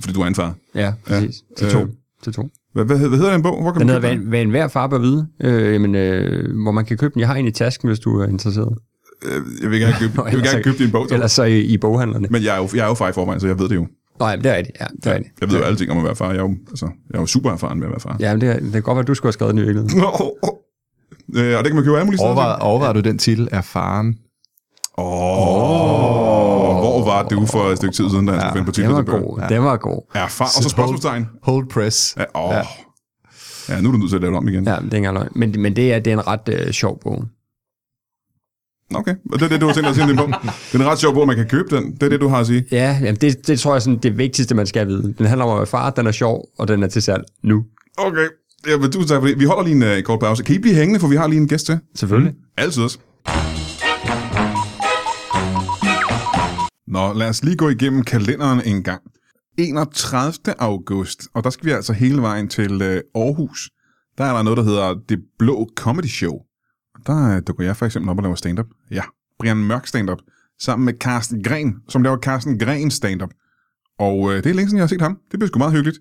Fordi 0.00 0.14
du 0.14 0.20
er 0.20 0.26
en 0.26 0.34
far. 0.34 0.54
Ja, 0.74 0.92
præcis. 1.06 1.42
Ja. 1.50 1.64
Til 1.66 1.72
to. 1.72 1.80
Øh, 1.80 1.88
Til 2.22 2.32
to. 2.32 2.48
Hvad, 2.72 2.84
hvad, 2.84 2.98
hvad 2.98 3.18
hedder 3.18 3.32
den 3.32 3.42
bog? 3.42 3.62
Hvor 3.62 3.72
kan 3.72 3.80
Den 3.80 3.86
man 3.86 4.02
hedder, 4.02 4.16
hvad, 4.16 4.26
hvad 4.26 4.40
enhver 4.42 4.68
far 4.68 4.86
bør 4.86 4.98
vide, 4.98 5.26
øh, 5.40 5.72
jamen, 5.74 5.94
øh, 5.94 6.62
hvor 6.62 6.70
man 6.72 6.84
kan 6.84 6.96
købe 6.96 7.14
den. 7.14 7.20
Jeg 7.20 7.28
har 7.28 7.34
en 7.34 7.46
i 7.46 7.50
tasken, 7.50 7.88
hvis 7.88 7.98
du 7.98 8.18
er 8.20 8.26
interesseret. 8.26 8.78
Øh, 9.24 9.42
Jeg 9.62 9.70
vil 9.70 9.80
gerne 9.80 9.94
købe, 9.98 10.22
jeg 10.24 10.32
vil 10.36 10.42
gerne 10.44 10.62
købe 10.62 10.78
din 10.78 10.90
bog. 10.90 11.06
Ellers 11.12 11.32
så 11.32 11.42
i, 11.42 11.60
i 11.60 11.78
boghandlerne. 11.78 12.28
Men 12.30 12.42
jeg 12.44 12.54
er, 12.54 12.58
jo, 12.58 12.68
jeg 12.74 12.82
er 12.84 12.86
jo 12.88 12.94
far 12.94 13.08
i 13.08 13.12
forvejen, 13.12 13.40
så 13.40 13.46
jeg 13.46 13.58
ved 13.58 13.68
det 13.68 13.74
jo. 13.74 13.86
Nej, 14.20 14.36
det 14.36 14.46
er 14.46 14.56
rigtigt. 14.56 14.76
Ja, 14.80 14.86
det 14.96 15.06
er 15.06 15.14
rigtigt. 15.14 15.34
Jeg 15.40 15.50
ved 15.50 15.56
jo 15.58 15.62
alle 15.64 15.76
ting 15.78 15.90
om 15.90 15.98
at 15.98 16.04
være 16.04 16.16
far. 16.16 16.28
Jeg 16.30 16.36
er 16.36 16.42
jo, 16.42 16.54
altså, 16.70 16.86
jeg 17.10 17.16
er 17.16 17.20
jo 17.20 17.26
super 17.26 17.50
erfaren 17.52 17.78
med 17.78 17.86
at 17.86 17.90
være 17.90 18.00
far. 18.00 18.16
Ja, 18.20 18.32
men 18.34 18.40
det, 18.40 18.48
er- 18.48 18.60
det 18.60 18.72
kan 18.72 18.82
godt 18.82 18.94
være, 18.96 19.02
at 19.02 19.06
du 19.08 19.14
skulle 19.14 19.28
have 19.28 19.32
skrevet 19.32 19.54
den 19.54 19.62
i 19.62 19.66
virkeligheden. 19.66 20.00
Øh, 21.36 21.58
og 21.58 21.64
det 21.64 21.66
kan 21.66 21.74
man 21.74 21.84
købe 21.84 21.96
alle 21.96 22.04
mulige 22.04 22.18
steder. 22.18 22.26
Overvejer, 22.32 22.56
overvejer 22.58 22.92
du 22.92 23.00
den 23.00 23.18
titel, 23.18 23.48
er 23.52 23.60
faren? 23.60 24.14
Åh, 24.98 25.04
oh, 25.06 26.76
hvor 26.80 27.04
var 27.04 27.22
du 27.28 27.46
for 27.46 27.64
et 27.70 27.76
stykke 27.76 27.94
tid 27.94 28.10
siden, 28.10 28.26
da 28.26 28.32
jeg 28.32 28.40
skulle 28.40 28.52
finde 28.52 28.64
på 28.64 28.70
Den 28.70 28.74
titler 28.74 28.90
var 28.94 29.02
til 29.02 29.12
god. 29.12 29.48
Den 29.48 29.62
var 29.64 29.76
god. 29.76 30.02
Er 30.14 30.26
far, 30.28 30.44
og 30.44 30.62
så 30.62 30.68
spørgsmålstegn. 30.68 31.26
Hold 31.42 31.66
press. 31.70 32.16
Ja, 32.18 32.24
åh. 32.34 32.64
Ja, 33.68 33.80
nu 33.80 33.88
er 33.88 33.92
du 33.92 33.98
nødt 33.98 34.10
til 34.10 34.16
at 34.16 34.22
lave 34.22 34.30
det 34.30 34.38
om 34.38 34.48
igen. 34.48 34.64
Ja, 34.64 34.70
det 34.70 34.78
er 34.78 34.82
ikke 34.84 34.96
engang 34.96 35.14
løgn. 35.16 35.28
Men, 35.34 35.54
men 35.58 35.76
det, 35.76 35.92
er, 35.94 35.98
det 35.98 36.12
er 36.12 36.14
en 36.18 36.26
ret 36.26 36.48
øh, 36.48 36.72
sjov 36.72 37.00
bog. 37.02 37.24
Okay, 38.94 39.14
og 39.32 39.38
det 39.38 39.44
er 39.44 39.48
det, 39.48 39.60
du 39.60 39.66
har 39.66 39.74
tænkt 39.74 39.84
dig 39.84 40.02
at 40.02 40.08
sige 40.08 40.16
bog. 40.16 40.28
Det 40.72 40.80
er 40.80 40.84
en 40.84 40.86
ret 40.86 40.98
sjov 40.98 41.14
bog, 41.14 41.26
man 41.26 41.36
kan 41.36 41.48
købe 41.48 41.76
den. 41.76 41.92
Det 41.92 42.02
er 42.02 42.08
det, 42.08 42.20
du 42.20 42.28
har 42.28 42.38
at 42.38 42.46
sige. 42.46 42.64
Ja, 42.72 42.98
jamen 43.00 43.16
det, 43.20 43.46
det 43.46 43.60
tror 43.60 43.74
jeg 43.74 43.82
sådan 43.82 43.98
det 43.98 44.18
vigtigste, 44.18 44.54
man 44.54 44.66
skal 44.66 44.88
vide. 44.88 45.14
Den 45.18 45.26
handler 45.26 45.44
om 45.44 45.50
at 45.50 45.56
være 45.56 45.66
far, 45.66 45.90
den 45.90 46.06
er 46.06 46.12
sjov, 46.12 46.48
og 46.58 46.68
den 46.68 46.82
er 46.82 46.86
til 46.86 47.02
salg 47.02 47.24
nu. 47.42 47.64
Okay, 47.98 48.26
ja, 48.66 48.76
men 48.78 48.92
tusind 48.92 49.08
tak 49.08 49.20
for 49.20 49.26
det. 49.26 49.40
Vi 49.40 49.44
holder 49.44 49.62
lige 49.62 49.92
en 49.92 49.98
uh, 49.98 50.02
kort 50.02 50.20
pause. 50.20 50.42
Kan 50.42 50.54
I 50.54 50.58
blive 50.58 50.74
hængende, 50.74 51.00
for 51.00 51.08
vi 51.08 51.16
har 51.16 51.28
lige 51.28 51.40
en 51.40 51.48
gæst 51.48 51.66
til? 51.66 51.78
Selvfølgelig. 51.94 52.32
Altid 52.56 52.82
også. 52.82 52.98
Nå, 56.88 57.12
lad 57.12 57.28
os 57.28 57.44
lige 57.44 57.56
gå 57.56 57.68
igennem 57.68 58.04
kalenderen 58.04 58.60
en 58.64 58.82
gang. 58.82 59.02
31. 59.58 60.32
august, 60.58 61.20
og 61.34 61.44
der 61.44 61.50
skal 61.50 61.66
vi 61.66 61.70
altså 61.70 61.92
hele 61.92 62.22
vejen 62.22 62.48
til 62.48 62.72
uh, 62.72 63.22
Aarhus. 63.22 63.70
Der 64.18 64.24
er 64.24 64.36
der 64.36 64.42
noget, 64.42 64.56
der 64.56 64.64
hedder 64.64 64.94
Det 65.08 65.18
Blå 65.38 65.68
Comedy 65.76 66.06
Show. 66.06 66.32
Der 67.06 67.36
øh, 67.36 67.42
dukker 67.46 67.64
jeg 67.64 67.76
for 67.76 67.86
eksempel 67.86 68.10
op 68.10 68.16
og 68.16 68.22
laver 68.22 68.34
stand-up. 68.34 68.66
Ja, 68.90 69.02
Brian 69.38 69.56
Mørk 69.56 69.86
stand-up. 69.86 70.18
Sammen 70.60 70.84
med 70.84 70.94
Carsten 70.94 71.42
Gren, 71.42 71.74
som 71.88 72.02
laver 72.02 72.16
Carsten 72.16 72.58
Gren 72.58 72.90
stand-up. 72.90 73.30
Og 73.98 74.32
øh, 74.32 74.36
det 74.36 74.50
er 74.50 74.54
længe 74.54 74.68
siden, 74.68 74.76
jeg 74.76 74.82
har 74.82 74.88
set 74.88 75.00
ham. 75.00 75.18
Det 75.30 75.38
bliver 75.38 75.48
sgu 75.48 75.58
meget 75.58 75.72
hyggeligt. 75.72 75.98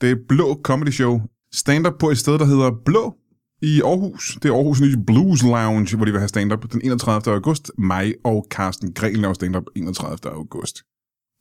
Det 0.00 0.18
Blå 0.28 0.60
Comedy 0.62 0.90
Show. 0.90 1.20
Stand-up 1.52 1.94
på 1.98 2.10
et 2.10 2.18
sted, 2.18 2.38
der 2.38 2.44
hedder 2.44 2.70
Blå 2.84 3.14
i 3.62 3.82
Aarhus. 3.82 4.38
Det 4.42 4.48
er 4.48 4.54
Aarhus 4.54 4.80
nye 4.80 4.96
Blues 5.06 5.42
Lounge, 5.42 5.96
hvor 5.96 6.04
de 6.04 6.10
vil 6.10 6.20
have 6.20 6.28
stand-up 6.28 6.72
den 6.72 6.80
31. 6.84 7.34
august. 7.34 7.70
Mig 7.78 8.14
og 8.24 8.46
Carsten 8.50 8.92
Gren 8.94 9.16
laver 9.16 9.34
stand-up 9.34 9.64
31. 9.76 10.32
august. 10.32 10.82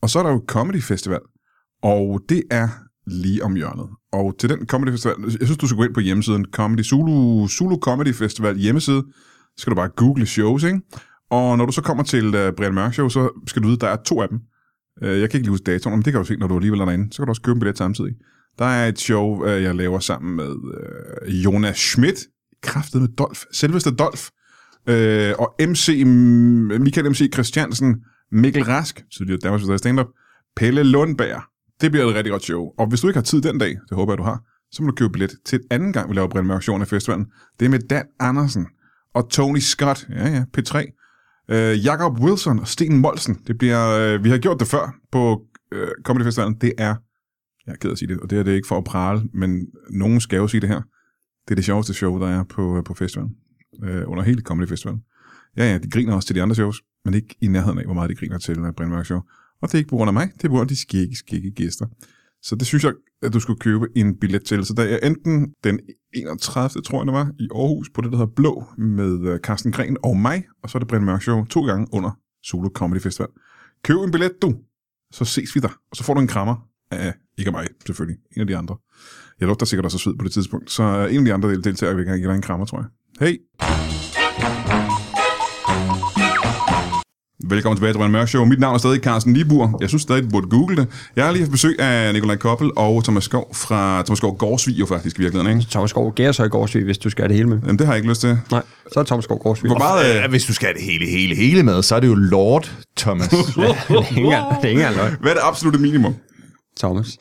Og 0.02 0.10
så 0.10 0.20
er 0.20 0.24
der 0.24 0.32
jo 0.32 0.44
Comedy 0.48 0.82
Festival, 0.82 1.20
og 1.84 2.22
det 2.30 2.44
er 2.52 2.70
lige 3.08 3.44
om 3.44 3.56
hjørnet. 3.56 3.88
Og 4.12 4.36
til 4.40 4.50
den 4.50 4.68
Comedy 4.68 4.90
Festival, 4.90 5.16
jeg 5.24 5.32
synes, 5.32 5.58
du 5.58 5.68
skal 5.68 5.78
gå 5.78 5.84
ind 5.84 5.94
på 5.94 6.00
hjemmesiden 6.00 6.46
Comedy 6.52 6.84
Zulu, 6.84 7.48
Zulu 7.48 7.78
Comedy 7.80 8.14
Festival 8.14 8.58
hjemmeside, 8.58 9.04
så 9.58 9.62
skal 9.62 9.72
du 9.72 9.76
bare 9.76 9.90
google 9.90 10.26
shows, 10.26 10.64
ikke? 10.64 10.82
Og 11.32 11.58
når 11.58 11.66
du 11.66 11.72
så 11.72 11.82
kommer 11.82 12.04
til 12.04 12.26
uh, 12.26 12.56
Brian 12.58 12.74
Mørk 12.74 12.94
Show, 12.94 13.10
så 13.10 13.30
skal 13.48 13.62
du 13.62 13.68
vide, 13.68 13.78
at 13.78 13.82
der 13.82 13.88
er 13.88 13.96
to 14.06 14.22
af 14.22 14.30
dem. 14.30 14.40
Uh, 15.02 15.08
jeg 15.08 15.16
kan 15.18 15.24
ikke 15.24 15.38
lige 15.38 15.50
huske 15.50 15.64
datoen, 15.64 15.96
men 15.96 16.06
det 16.06 16.14
kan 16.14 16.22
du 16.22 16.28
se, 16.28 16.36
når 16.36 16.48
du 16.48 16.56
alligevel 16.56 16.80
er 16.80 16.86
derinde. 16.86 17.14
Så 17.14 17.18
kan 17.18 17.26
du 17.26 17.32
også 17.32 17.42
købe 17.42 17.56
en 17.56 17.60
billet 17.60 17.78
samtidig. 17.78 18.14
Der 18.60 18.66
er 18.66 18.88
et 18.88 19.00
show, 19.00 19.44
uh, 19.44 19.64
jeg 19.64 19.76
laver 19.76 20.00
sammen 20.00 20.36
med 20.36 20.50
uh, 20.50 21.44
Jonas 21.46 21.78
Schmidt, 21.78 22.20
kraftet 22.64 23.02
med 23.02 23.10
Dolf, 23.10 23.44
selveste 23.52 23.92
Dolf, 23.92 24.30
uh, 24.90 25.44
og 25.44 25.56
MC, 25.60 26.04
Michael 26.80 27.10
MC 27.10 27.34
Christiansen, 27.34 27.96
Mikkel 28.32 28.64
Rask, 28.64 29.04
tidligere 29.18 29.40
Danmarks 29.44 29.80
stand-up, 29.80 30.08
Pelle 30.56 30.84
Lundberg. 30.84 31.53
Det 31.84 31.92
bliver 31.92 32.06
et 32.10 32.16
rigtig 32.16 32.32
godt 32.32 32.44
show. 32.44 32.72
Og 32.78 32.88
hvis 32.88 33.02
du 33.02 33.08
ikke 33.08 33.18
har 33.18 33.24
tid 33.24 33.42
den 33.42 33.58
dag, 33.58 33.70
det 33.70 33.96
håber 33.96 34.14
jeg, 34.14 34.18
du 34.18 34.24
har, 34.24 34.44
så 34.72 34.84
må 34.84 34.90
du 34.90 34.96
købe 34.96 35.12
billet 35.12 35.32
til 35.46 35.56
et 35.56 35.66
anden 35.70 35.94
gang, 35.94 36.10
vi 36.10 36.16
laver 36.16 36.28
Brian 36.28 36.62
Show 36.62 36.80
af 36.80 36.88
festivalen. 36.88 37.26
Det 37.60 37.66
er 37.66 37.70
med 37.70 37.80
Dan 37.80 38.06
Andersen 38.20 38.68
og 39.14 39.30
Tony 39.30 39.60
Scott, 39.60 40.08
ja 40.10 40.28
ja, 40.30 40.44
P3, 40.58 40.78
øh, 41.50 41.86
Jakob 41.86 42.20
Wilson 42.20 42.60
og 42.60 42.68
Sten 42.68 42.98
Molsen. 42.98 43.38
Det 43.48 43.58
bliver, 43.58 43.90
øh, 43.90 44.24
vi 44.24 44.30
har 44.30 44.38
gjort 44.38 44.60
det 44.60 44.68
før 44.68 44.96
på 45.12 45.42
øh, 45.72 45.88
Comedy 46.04 46.24
Festivalen. 46.24 46.58
Det 46.62 46.74
er, 46.78 46.96
jeg 47.66 47.74
er 47.74 47.76
ked 47.76 47.92
at 47.92 47.98
sige 47.98 48.10
det, 48.10 48.20
og 48.20 48.30
det 48.30 48.40
er 48.40 48.44
det 48.44 48.56
ikke 48.56 48.68
for 48.68 48.78
at 48.78 48.84
prale, 48.84 49.22
men 49.34 49.68
nogen 49.90 50.22
skal 50.22 50.38
jo 50.38 50.48
sige 50.48 50.62
det 50.62 50.70
her. 50.70 50.82
Det 51.48 51.52
er 51.52 51.56
det 51.56 51.66
sjoveste 51.66 51.94
show, 51.94 52.20
der 52.20 52.28
er 52.28 52.44
på, 52.44 52.78
øh, 52.78 52.84
på 52.84 52.94
festivalen. 52.94 53.36
Øh, 53.84 54.04
under 54.08 54.24
hele 54.24 54.42
Comedy 54.42 54.68
Festivalen. 54.68 55.02
Ja, 55.58 55.72
ja, 55.72 55.78
de 55.78 55.90
griner 55.90 56.14
også 56.14 56.28
til 56.28 56.36
de 56.36 56.42
andre 56.42 56.56
shows, 56.56 56.82
men 57.06 57.14
ikke 57.14 57.36
i 57.42 57.48
nærheden 57.48 57.80
af, 57.80 57.86
hvor 57.86 57.94
meget 57.94 58.10
de 58.10 58.16
griner 58.16 58.38
til 58.38 58.60
uh, 58.60 58.72
Brian 58.78 59.06
Show. 59.06 59.22
Og 59.64 59.70
det 59.70 59.74
er 59.74 59.78
ikke 59.78 59.90
på 59.90 59.96
grund 59.96 60.10
af 60.10 60.14
mig, 60.14 60.32
det 60.38 60.44
er 60.44 60.48
på 60.48 60.52
grund 60.52 60.62
af 60.62 60.68
de 60.68 60.82
skikke, 60.82 61.16
skikke 61.16 61.52
gæster. 61.52 61.86
Så 62.42 62.56
det 62.56 62.68
synes 62.68 62.84
jeg, 62.84 62.94
at 63.22 63.34
du 63.34 63.40
skulle 63.40 63.60
købe 63.60 63.88
en 63.96 64.20
billet 64.20 64.44
til. 64.46 64.66
Så 64.66 64.74
der 64.74 64.84
er 64.84 64.98
enten 65.08 65.54
den 65.64 65.80
31. 66.14 66.82
tror 66.82 67.00
jeg 67.00 67.06
det 67.06 67.14
var, 67.14 67.32
i 67.40 67.48
Aarhus, 67.56 67.90
på 67.90 68.02
det, 68.02 68.12
der 68.12 68.18
hedder 68.18 68.34
Blå, 68.36 68.64
med 68.78 69.28
øh, 69.28 69.40
Carsten 69.40 69.72
Gren 69.72 69.98
og 70.04 70.18
mig, 70.18 70.44
og 70.64 70.70
så 70.70 70.78
er 70.78 70.80
det 70.80 70.88
Brian 70.88 71.04
Mørk 71.04 71.22
Show 71.22 71.46
to 71.46 71.66
gange 71.66 71.88
under 71.92 72.12
Solo 72.44 72.70
Comedy 72.70 73.02
Festival. 73.02 73.30
Køb 73.84 73.98
en 73.98 74.12
billet, 74.12 74.32
du, 74.42 74.56
så 75.12 75.26
ses 75.26 75.56
vi 75.56 75.60
der, 75.60 75.80
og 75.92 75.98
så 75.98 76.04
får 76.04 76.14
du 76.14 76.20
en 76.22 76.28
krammer 76.28 76.68
af, 76.92 77.14
ikke 77.38 77.50
af 77.50 77.54
mig, 77.54 77.68
selvfølgelig, 77.86 78.20
en 78.36 78.42
af 78.42 78.48
de 78.48 78.58
andre. 78.58 78.78
Jeg 79.40 79.48
lugter 79.48 79.66
sikkert 79.66 79.86
også 79.86 79.98
sved 79.98 80.16
på 80.16 80.24
det 80.24 80.32
tidspunkt, 80.32 80.72
så 80.72 80.84
øh, 80.84 81.14
en 81.14 81.20
af 81.20 81.26
de 81.26 81.34
andre 81.34 81.56
deltagere 81.56 81.96
vil 81.96 82.06
gerne 82.06 82.18
give 82.20 82.30
dig 82.30 82.36
en 82.36 82.42
krammer, 82.42 82.66
tror 82.66 82.78
jeg. 82.80 82.88
Hej! 83.20 83.93
Velkommen 87.46 87.78
tilbage 87.78 87.94
til 87.94 87.98
Brian 87.98 88.12
Mørk 88.12 88.28
Show. 88.28 88.46
Mit 88.46 88.60
navn 88.60 88.74
er 88.76 88.78
stadig 88.78 89.00
Carsten 89.02 89.34
Libur. 89.34 89.78
Jeg 89.82 89.90
synes 89.90 90.02
stadig, 90.02 90.24
du 90.24 90.30
burde 90.30 90.48
google 90.48 90.76
det. 90.76 90.88
Jeg 91.16 91.26
har 91.26 91.32
lige 91.32 91.42
haft 91.42 91.52
besøg 91.52 91.80
af 91.80 92.14
Nikolaj 92.14 92.36
Koppel 92.36 92.72
og 92.76 93.04
Thomas 93.04 93.24
Skov 93.24 93.56
fra 93.56 94.02
Thomas 94.06 94.18
Skov 94.18 94.38
Gårdsvig 94.38 94.80
jo 94.80 94.86
faktisk 94.86 95.20
i 95.20 95.22
virkeligheden, 95.22 95.58
ikke? 95.58 95.72
Thomas 95.72 95.90
Skov 95.90 96.14
Gærsøj 96.14 96.48
Gårdsvig, 96.48 96.84
hvis 96.84 96.98
du 96.98 97.10
skal 97.10 97.22
have 97.22 97.28
det 97.28 97.36
hele 97.36 97.50
med. 97.50 97.60
Jamen, 97.62 97.80
det 97.80 97.86
har 97.88 97.94
jeg 97.94 97.98
ikke 97.98 98.10
lyst 98.10 98.22
til. 98.22 98.38
Nej, 98.52 98.62
så 98.94 99.00
er 99.00 99.04
Thomas 99.04 99.24
Skov 99.24 99.40
Gårdsvig. 99.40 99.70
Hvor 99.70 99.78
meget... 99.78 100.06
Ja, 100.06 100.24
Øh, 100.24 100.30
hvis 100.30 100.46
du 100.46 100.54
skal 100.54 100.66
have 100.68 100.74
det 100.74 100.84
hele, 100.84 101.06
hele, 101.06 101.36
hele 101.36 101.64
med, 101.64 101.82
så 101.84 101.96
er 101.96 102.00
det 102.00 102.08
jo 102.08 102.16
Lord 102.16 102.72
Thomas. 102.98 103.34
engang, 103.34 103.48
det 103.88 104.66
er 104.66 104.68
ikke 104.68 104.84
engang 104.84 104.96
hvad 105.22 105.32
er 105.32 105.36
det 105.36 105.42
absolutte 105.44 105.80
minimum? 105.80 106.16
Thomas. 106.80 107.18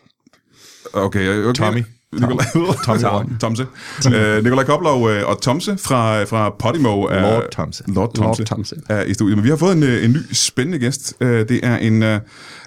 Okay, 0.92 1.28
okay. 1.28 1.52
Tommy. 1.52 1.82
Nikolaj, 2.12 2.44
Tommy. 2.84 3.00
Tom, 3.00 3.36
Tomse. 3.38 3.66
Øh, 4.14 4.44
Nikolaj 4.44 4.64
Koppel 4.64 4.88
og, 4.88 5.10
øh, 5.10 5.28
og 5.28 5.40
Tomse 5.42 5.76
fra, 5.78 6.24
fra 6.24 6.50
Podimo. 6.58 7.02
Er, 7.02 7.20
Lord 7.22 7.44
Tomse. 7.52 7.84
Lord 7.88 8.14
Tomse. 8.14 8.40
Lord 8.40 8.46
Tomse. 8.46 8.76
Er 8.88 9.02
i 9.02 9.14
studiet. 9.14 9.36
Men 9.38 9.44
vi 9.44 9.48
har 9.48 9.56
fået 9.56 9.76
en, 9.76 9.82
øh, 9.82 10.04
en 10.04 10.10
ny 10.10 10.16
spændende 10.32 10.78
gæst. 10.78 11.14
Øh, 11.20 11.48
Det 11.48 11.60
er 11.62 11.76
en... 11.76 12.02
øh, 12.02 12.20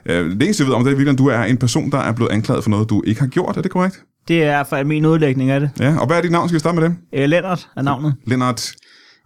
Det 0.05 0.43
eneste, 0.43 0.61
jeg 0.63 0.67
ved 0.67 0.75
om 0.75 0.83
det 0.83 1.07
er, 1.07 1.11
at 1.11 1.17
du 1.17 1.27
er 1.27 1.43
en 1.43 1.57
person, 1.57 1.91
der 1.91 1.97
er 1.97 2.11
blevet 2.11 2.31
anklaget 2.31 2.63
for 2.63 2.69
noget, 2.69 2.89
du 2.89 3.03
ikke 3.07 3.21
har 3.21 3.27
gjort. 3.27 3.57
Er 3.57 3.61
det 3.61 3.71
korrekt? 3.71 4.01
Det 4.27 4.43
er 4.43 4.63
for 4.63 4.83
min 4.83 5.05
udlægning 5.05 5.51
af 5.51 5.59
det. 5.59 5.69
Ja. 5.79 5.97
Og 5.99 6.07
hvad 6.07 6.17
er 6.17 6.21
dit 6.21 6.31
navn? 6.31 6.49
Skal 6.49 6.55
vi 6.55 6.59
starte 6.59 6.79
med 6.79 6.89
det? 6.89 6.95
Øh, 7.15 7.29
Lennart 7.29 7.67
er 7.77 7.81
navnet. 7.81 8.15
Lennart. 8.27 8.71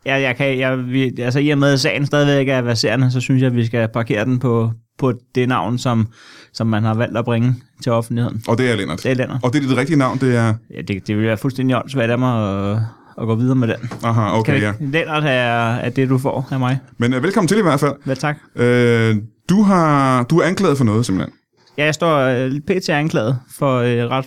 Ja, 0.05 0.21
jeg 0.21 0.35
kan, 0.35 0.59
jeg, 0.59 0.77
vi, 0.77 1.11
altså 1.21 1.39
i 1.39 1.49
og 1.49 1.57
med, 1.57 1.73
at 1.73 1.79
sagen 1.79 2.05
stadigvæk 2.05 2.47
er 2.47 2.61
verserende, 2.61 3.11
så 3.11 3.19
synes 3.19 3.41
jeg, 3.41 3.47
at 3.49 3.55
vi 3.55 3.65
skal 3.65 3.87
parkere 3.93 4.25
den 4.25 4.39
på, 4.39 4.71
på 4.99 5.13
det 5.35 5.47
navn, 5.49 5.77
som, 5.77 6.07
som 6.53 6.67
man 6.67 6.83
har 6.83 6.93
valgt 6.93 7.17
at 7.17 7.25
bringe 7.25 7.55
til 7.83 7.91
offentligheden. 7.91 8.43
Og 8.47 8.57
det 8.57 8.71
er 8.71 8.75
Lennart. 8.75 9.03
Det 9.03 9.11
er 9.11 9.15
Lennart. 9.15 9.39
Og 9.43 9.53
det 9.53 9.63
er 9.63 9.67
dit 9.67 9.77
rigtige 9.77 9.97
navn, 9.97 10.17
det 10.19 10.35
er... 10.35 10.53
Ja, 10.75 10.81
det, 10.81 11.07
det 11.07 11.17
vil 11.17 11.25
være 11.25 11.37
fuldstændig 11.37 11.75
åndssvagt 11.77 12.11
af 12.11 12.19
mig 12.19 12.71
at, 12.71 12.77
at 13.21 13.25
gå 13.27 13.35
videre 13.35 13.55
med 13.55 13.67
den. 13.67 13.89
Aha, 14.03 14.37
okay, 14.39 14.53
Kan 14.53 14.61
ja. 14.61 14.73
vi- 14.79 14.85
Lennart 14.85 15.23
er, 15.23 15.29
er 15.75 15.89
det, 15.89 16.09
du 16.09 16.17
får 16.17 16.47
af 16.51 16.59
mig. 16.59 16.79
Men 16.97 17.13
øh, 17.13 17.23
velkommen 17.23 17.47
til 17.47 17.57
i 17.57 17.61
hvert 17.61 17.79
fald. 17.79 17.93
Hvad 18.05 18.15
tak? 18.15 18.37
Øh, 18.55 19.15
du, 19.49 19.61
har, 19.61 20.23
du 20.23 20.39
er 20.39 20.43
anklaget 20.45 20.77
for 20.77 20.85
noget, 20.85 21.05
simpelthen. 21.05 21.33
Ja, 21.77 21.85
jeg 21.85 21.93
står 21.93 22.17
øh, 22.19 22.51
pt. 22.67 22.89
anklaget 22.89 23.39
for 23.57 23.77
øh, 23.77 24.09
ret 24.09 24.25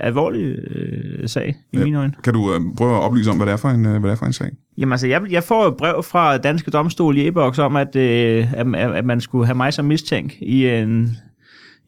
alvorlig 0.00 0.42
øh, 0.58 1.28
sag 1.28 1.48
i 1.48 1.52
Ja. 1.72 1.78
ja. 1.78 1.84
mine 1.84 1.98
øjne. 1.98 2.12
Kan 2.24 2.32
du 2.34 2.54
øh, 2.54 2.60
prøve 2.76 2.94
at 2.96 3.00
oplyse 3.02 3.30
om, 3.30 3.36
hvad 3.36 3.46
det 3.46 3.52
er 3.52 3.56
for 3.56 3.68
en, 3.68 3.86
øh, 3.86 3.90
hvad 4.00 4.10
det 4.10 4.10
er 4.10 4.18
for 4.18 4.26
en 4.26 4.32
sag? 4.32 4.50
Jamen 4.78 4.92
altså, 4.92 5.06
jeg, 5.06 5.22
jeg 5.30 5.42
får 5.42 5.68
et 5.68 5.76
brev 5.76 6.02
fra 6.02 6.38
Danske 6.38 6.70
Domstol 6.70 7.16
i 7.16 7.26
e-boks 7.26 7.58
om, 7.58 7.76
at, 7.76 7.96
øh, 7.96 8.52
at, 8.52 8.66
at 8.76 9.04
man 9.04 9.20
skulle 9.20 9.46
have 9.46 9.56
mig 9.56 9.72
som 9.72 9.84
mistænk 9.84 10.34
i 10.40 10.66
en, 10.68 11.16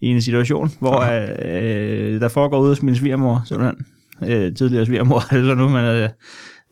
i 0.01 0.07
en 0.07 0.22
situation, 0.22 0.70
hvor 0.79 1.01
øh, 1.44 2.20
der 2.20 2.29
foregår 2.29 2.61
ude 2.61 2.68
hos 2.68 2.83
min 2.83 2.96
svigermor, 2.96 3.42
simpelthen. 3.46 3.87
Øh, 4.22 4.55
tidligere 4.55 4.87
svigermor, 4.87 5.18
er 5.35 5.44
så 5.44 5.55
nu, 5.55 5.68
men 5.68 5.85
øh, 5.85 6.09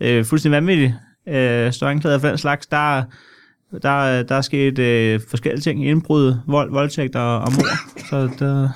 øh, 0.00 0.24
fuldstændig 0.24 0.56
vanvittigt. 0.56 0.94
Øh, 1.28 1.72
står 1.72 1.86
anklaget 1.86 2.20
for 2.20 2.28
den 2.28 2.38
slags. 2.38 2.66
Der, 2.66 3.02
der, 3.82 4.22
der 4.22 4.34
er 4.34 4.40
sket 4.40 4.78
øh, 4.78 5.20
forskellige 5.28 5.60
ting. 5.60 5.86
Indbrud, 5.86 6.34
vold, 6.46 6.70
voldtægt 6.70 7.16
og, 7.16 7.38
og 7.38 7.52
mor. 7.52 7.98
Så 8.08 8.28
der, 8.38 8.68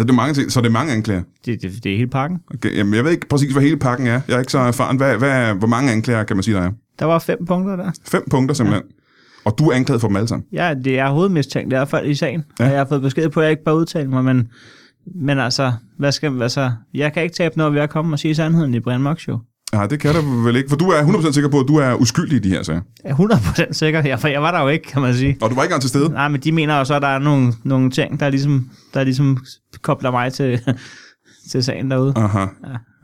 Altså, 0.00 0.06
det 0.06 0.18
er 0.18 0.22
mange 0.22 0.34
ting, 0.34 0.52
så 0.52 0.60
det 0.60 0.66
er 0.66 0.70
mange 0.70 0.92
anklager. 0.92 1.22
det, 1.46 1.62
det, 1.62 1.84
det 1.84 1.92
er 1.92 1.96
hele 1.96 2.10
pakken. 2.10 2.38
Okay, 2.54 2.76
jamen, 2.76 2.94
jeg 2.94 3.04
ved 3.04 3.10
ikke 3.10 3.28
præcis, 3.28 3.52
hvad 3.52 3.62
hele 3.62 3.76
pakken 3.76 4.06
er. 4.06 4.20
Jeg 4.28 4.34
er 4.34 4.38
ikke 4.38 4.52
så 4.52 4.58
erfaren. 4.58 4.96
Hvad, 4.96 5.16
hvad, 5.16 5.54
hvor 5.54 5.66
mange 5.66 5.92
anklager 5.92 6.24
kan 6.24 6.36
man 6.36 6.42
sige, 6.42 6.56
der 6.56 6.62
er? 6.62 6.70
Der 6.98 7.04
var 7.04 7.18
fem 7.18 7.46
punkter 7.46 7.76
der. 7.76 7.90
Fem 8.08 8.22
punkter 8.30 8.54
simpelthen. 8.54 8.84
Ja. 8.86 8.94
Og 9.44 9.58
du 9.58 9.68
er 9.70 9.76
anklaget 9.76 10.00
for 10.00 10.08
dem 10.08 10.16
alle 10.16 10.28
sammen. 10.28 10.46
Ja, 10.52 10.74
det 10.84 10.98
er 10.98 11.10
hovedmistænkt 11.10 11.72
i 11.72 11.76
hvert 11.76 11.88
fald 11.88 12.06
i 12.06 12.14
sagen. 12.14 12.44
Ja. 12.58 12.64
Og 12.64 12.70
jeg 12.70 12.78
har 12.78 12.84
fået 12.84 13.02
besked 13.02 13.28
på, 13.28 13.40
at 13.40 13.44
jeg 13.44 13.50
ikke 13.50 13.64
bare 13.64 13.76
udtale 13.76 14.08
mig, 14.10 14.24
men, 14.24 14.48
men 15.14 15.38
altså, 15.38 15.72
hvad 15.98 16.12
skal, 16.12 16.42
altså, 16.42 16.70
jeg 16.94 17.12
kan 17.12 17.22
ikke 17.22 17.34
tabe 17.34 17.58
noget 17.58 17.74
ved 17.74 17.80
at 17.80 17.90
komme 17.90 18.14
og 18.14 18.18
sige 18.18 18.34
sandheden 18.34 18.74
i 18.74 18.80
Brian 18.80 19.02
Mørk 19.02 19.20
Show. 19.20 19.38
Nej, 19.72 19.86
det 19.86 20.00
kan 20.00 20.14
du 20.14 20.20
vel 20.40 20.56
ikke, 20.56 20.68
for 20.68 20.76
du 20.76 20.88
er 20.88 21.02
100% 21.02 21.32
sikker 21.32 21.50
på, 21.50 21.60
at 21.60 21.68
du 21.68 21.76
er 21.76 21.94
uskyldig 21.94 22.36
i 22.36 22.38
de 22.38 22.48
her 22.48 22.62
sager. 22.62 22.80
Jeg 23.04 23.10
er 23.10 23.14
100% 23.68 23.72
sikker, 23.72 24.02
ja, 24.04 24.14
for 24.14 24.28
jeg 24.28 24.42
var 24.42 24.50
der 24.50 24.60
jo 24.62 24.68
ikke, 24.68 24.84
kan 24.88 25.02
man 25.02 25.14
sige. 25.14 25.36
Og 25.42 25.50
du 25.50 25.54
var 25.54 25.62
ikke 25.62 25.68
engang 25.70 25.80
til 25.80 25.88
stede. 25.90 26.08
Nej, 26.08 26.28
men 26.28 26.40
de 26.40 26.52
mener 26.52 26.78
jo 26.78 26.84
så, 26.84 26.94
at 26.94 27.02
der 27.02 27.08
er 27.08 27.18
nogle, 27.18 27.52
nogle 27.64 27.90
ting, 27.90 28.20
der 28.20 28.28
ligesom, 28.28 28.70
der 28.94 29.04
ligesom 29.04 29.38
kobler 29.82 30.10
mig 30.10 30.32
til, 30.32 30.60
til 31.50 31.64
sagen 31.64 31.90
derude. 31.90 32.12
Aha. 32.16 32.46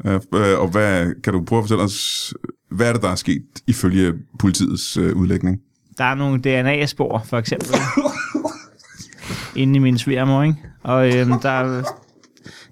Ja. 0.04 0.12
Øh, 0.34 0.60
og 0.60 0.68
hvad, 0.68 1.06
kan 1.24 1.32
du 1.32 1.44
prøve 1.44 1.58
at 1.58 1.64
fortælle 1.64 1.82
os, 1.84 2.34
hvad 2.70 2.88
er 2.88 2.92
det, 2.92 3.02
der 3.02 3.08
er 3.10 3.14
sket 3.14 3.42
ifølge 3.66 4.12
politiets 4.38 4.96
øh, 4.96 5.16
udlægning? 5.16 5.58
Der 5.98 6.04
er 6.04 6.14
nogle 6.14 6.40
DNA-spor, 6.40 7.22
for 7.28 7.38
eksempel, 7.38 7.68
inde 9.56 9.76
i 9.76 9.78
min 9.78 9.98
svigermor, 9.98 10.42
ikke? 10.42 10.56
Og 10.84 11.16
øhm, 11.16 11.40
der, 11.40 11.50
er- 11.50 11.82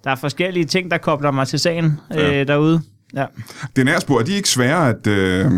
der 0.04 0.10
er 0.10 0.14
forskellige 0.16 0.64
ting, 0.64 0.90
der 0.90 0.98
kobler 0.98 1.30
mig 1.30 1.48
til 1.48 1.58
sagen 1.58 1.84
øh, 2.12 2.18
Ja. 2.18 2.44
derude. 2.44 2.82
Ja. 3.16 3.26
DNA-spor, 3.76 4.18
er 4.20 4.24
de 4.24 4.32
ikke 4.32 4.48
svære 4.48 4.88
at, 4.88 5.06
øh, 5.06 5.46
øh, 5.46 5.52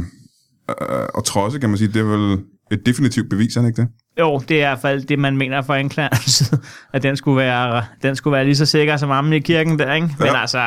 at 1.19 1.25
trodse, 1.25 1.59
kan 1.59 1.69
man 1.69 1.79
sige? 1.79 1.89
Det 1.89 1.97
er 2.01 2.05
vel 2.05 2.39
et 2.73 2.87
definitivt 2.87 3.31
bevis, 3.31 3.57
er 3.57 3.61
det 3.61 3.69
ikke 3.69 3.83
det? 3.83 3.89
Jo, 4.21 4.39
det 4.49 4.51
er 4.51 4.57
i 4.57 4.61
hvert 4.71 4.79
fald 4.83 5.05
det, 5.05 5.19
man 5.19 5.37
mener 5.37 5.63
fra 5.63 5.79
anklagerens 5.79 6.25
side, 6.37 6.61
at 6.93 7.03
den 7.03 7.17
skulle 7.17 7.37
være, 7.37 7.85
den 8.03 8.17
skulle 8.17 8.33
være 8.37 8.45
lige 8.45 8.57
så 8.57 8.67
sikker 8.67 8.97
som 8.97 9.11
ammen 9.11 9.33
i 9.33 9.39
kirken 9.41 9.79
der, 9.79 9.95
ikke? 9.95 10.09
Men 10.19 10.27
Ja. 10.27 10.41
altså, 10.41 10.59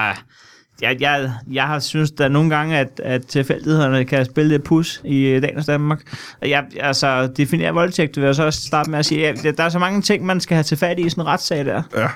jeg, 0.82 0.98
jeg, 1.00 1.32
jeg 1.52 1.64
har 1.64 1.80
synes 1.80 2.12
der 2.12 2.28
nogle 2.28 2.50
gange, 2.50 2.78
at, 2.78 3.02
at 3.04 3.26
tilfældighederne 3.26 4.06
kan 4.06 4.26
spille 4.26 4.50
lidt 4.50 4.64
pus 4.64 5.02
i 5.06 5.26
øh, 5.26 5.42
dagens 5.42 5.66
Danmark. 5.66 6.16
Og 6.42 6.50
jeg, 6.50 6.64
altså, 6.80 7.28
definere 7.38 7.74
voldtægt, 7.74 8.18
vil 8.18 8.26
jeg 8.26 8.36
så 8.36 8.44
også 8.44 8.62
starte 8.68 8.90
med 8.92 9.00
at 9.00 9.06
sige, 9.06 9.28
at 9.28 9.58
der 9.58 9.64
er 9.64 9.70
så 9.70 9.80
mange 9.80 10.02
ting, 10.02 10.26
man 10.26 10.40
skal 10.40 10.56
have 10.56 10.64
til 10.64 10.78
fat 10.78 11.00
i 11.00 11.06
i 11.06 11.10
sådan 11.10 11.22
en 11.22 11.28
retssag 11.28 11.66
der. 11.66 11.84
Ja. 11.98 12.08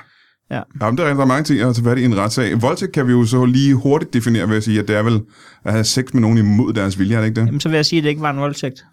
Ja. 0.50 0.60
Jamen, 0.80 0.98
der 0.98 1.04
er 1.04 1.08
rigtig 1.08 1.28
mange 1.28 1.44
ting 1.44 1.60
at 1.60 1.74
tage 1.74 1.84
fat 1.84 1.98
i 1.98 2.04
en 2.04 2.18
retssag. 2.18 2.62
Voldtægt 2.62 2.92
kan 2.92 3.06
vi 3.06 3.12
jo 3.12 3.24
så 3.24 3.44
lige 3.44 3.74
hurtigt 3.74 4.14
definere 4.14 4.48
ved 4.48 4.56
at 4.56 4.64
sige, 4.64 4.80
at 4.80 4.88
det 4.88 4.96
er 4.96 5.02
vel 5.02 5.20
at 5.64 5.72
have 5.72 5.84
sex 5.84 6.04
med 6.12 6.20
nogen 6.20 6.38
imod 6.38 6.72
deres 6.72 6.98
vilje, 6.98 7.16
er 7.16 7.20
det 7.20 7.28
ikke 7.28 7.40
det? 7.40 7.46
Jamen, 7.46 7.60
så 7.60 7.68
vil 7.68 7.76
jeg 7.76 7.86
sige, 7.86 7.98
at 7.98 8.04
det 8.04 8.10
ikke 8.10 8.22
var 8.22 8.30
en 8.30 8.36
voldtægt. 8.36 8.84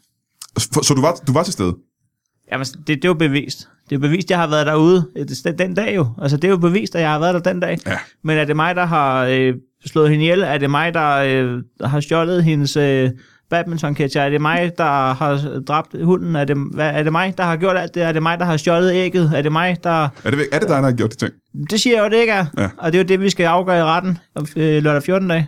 Så, 0.58 0.80
så 0.84 0.94
du, 0.94 1.02
var, 1.02 1.16
du 1.28 1.34
var 1.34 1.44
til 1.44 1.54
stede? 1.54 1.76
Jamen, 2.52 2.66
det, 2.66 2.88
det 2.88 3.06
er 3.06 3.10
jo 3.10 3.14
bevist. 3.14 3.68
Det 3.90 3.96
er 3.96 4.00
bevist, 4.00 4.26
at 4.26 4.30
jeg 4.30 4.40
har 4.40 4.48
været 4.48 4.66
derude 4.66 5.08
den, 5.46 5.58
den 5.58 5.74
dag 5.74 5.96
jo. 5.96 6.08
Altså, 6.22 6.38
det 6.38 6.44
er 6.44 6.50
jo 6.50 6.58
bevist, 6.58 6.96
at 6.96 7.02
jeg 7.02 7.12
har 7.12 7.20
været 7.20 7.34
der 7.34 7.52
den 7.52 7.60
dag. 7.60 7.78
Ja. 7.86 7.98
Men 8.24 8.38
er 8.38 8.46
det 8.46 8.56
mig, 8.56 8.76
der 8.76 8.86
har 8.86 9.26
øh, 9.26 9.54
slået 9.86 10.10
hende 10.10 10.24
ihjel? 10.24 10.42
Er 10.42 10.58
det 10.58 10.70
mig, 10.70 10.94
der 10.94 11.16
øh, 11.16 11.62
har 11.82 12.00
stjålet 12.00 12.44
hendes 12.44 12.78
øh, 12.78 13.10
badminton 13.52 13.96
-catcher? 14.00 14.20
Er 14.20 14.30
det 14.30 14.42
mig, 14.42 14.72
der 14.78 15.14
har 15.14 15.62
dræbt 15.68 15.96
hunden? 16.04 16.36
Er 16.36 16.46
det, 16.46 16.58
hvad, 16.74 16.90
er 16.90 17.04
det 17.04 17.12
mig, 17.12 17.34
der 17.38 17.44
har 17.44 17.56
gjort 17.56 17.78
alt 17.78 17.96
det? 17.96 18.04
Er 18.04 18.12
det 18.12 18.24
mig, 18.24 18.40
der 18.40 18.46
har 18.46 18.58
stjålet 18.58 18.94
ægget? 18.94 19.32
Er 19.36 19.42
det 19.42 19.52
mig, 19.52 19.78
der... 19.84 20.10
Er 20.24 20.32
det, 20.32 20.48
er 20.52 20.60
det 20.60 20.70
dig, 20.70 20.78
der 20.78 20.84
har 20.84 20.92
gjort 20.92 21.12
de 21.12 21.16
ting? 21.16 21.34
Det 21.70 21.80
siger 21.80 21.96
jeg 21.96 22.04
jo, 22.06 22.10
det 22.10 22.22
ikke 22.22 22.34
er. 22.34 22.46
Ja. 22.58 22.70
Og 22.78 22.92
det 22.92 23.00
er 23.00 23.04
jo 23.04 23.08
det, 23.08 23.22
vi 23.22 23.30
skal 23.30 23.46
afgøre 23.46 23.80
i 23.80 23.84
retten 23.84 24.18
øh, 24.56 24.84
lørdag 24.84 25.04
14 25.04 25.28
dag. 25.28 25.48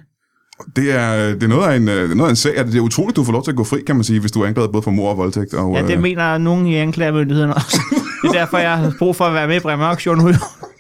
Det 0.76 1.00
er, 1.00 1.34
det 1.34 1.44
er 1.44 1.48
noget 1.48 1.68
af 1.72 1.76
en, 1.76 1.90
øh, 1.90 2.10
noget 2.10 2.28
af 2.28 2.32
en 2.32 2.36
sag. 2.36 2.58
Det 2.58 2.76
er 2.76 2.80
utroligt, 2.80 3.16
du 3.16 3.24
får 3.24 3.32
lov 3.32 3.44
til 3.44 3.52
at 3.52 3.58
gå 3.58 3.64
fri, 3.64 3.82
kan 3.88 3.96
man 3.96 4.04
sige, 4.04 4.20
hvis 4.20 4.32
du 4.32 4.42
er 4.42 4.48
anklaget 4.48 4.72
både 4.72 4.82
for 4.84 4.92
mor 4.92 5.10
og 5.10 5.18
voldtægt. 5.18 5.54
Og, 5.54 5.76
Ja, 5.76 5.82
det 5.82 5.96
øh, 5.96 6.02
mener 6.02 6.38
nogen 6.38 6.68
i 6.68 6.76
anklagemyndigheden 6.76 7.54
også. 7.54 7.82
det 8.22 8.28
er 8.28 8.34
derfor, 8.34 8.58
jeg 8.58 8.78
har 8.78 8.94
brug 9.00 9.16
for 9.16 9.26
at 9.26 9.34
være 9.34 9.48
med 9.48 9.56
i 9.56 9.60
Bremer 9.60 9.86
Auktion 9.86 10.18
nu, 10.18 10.32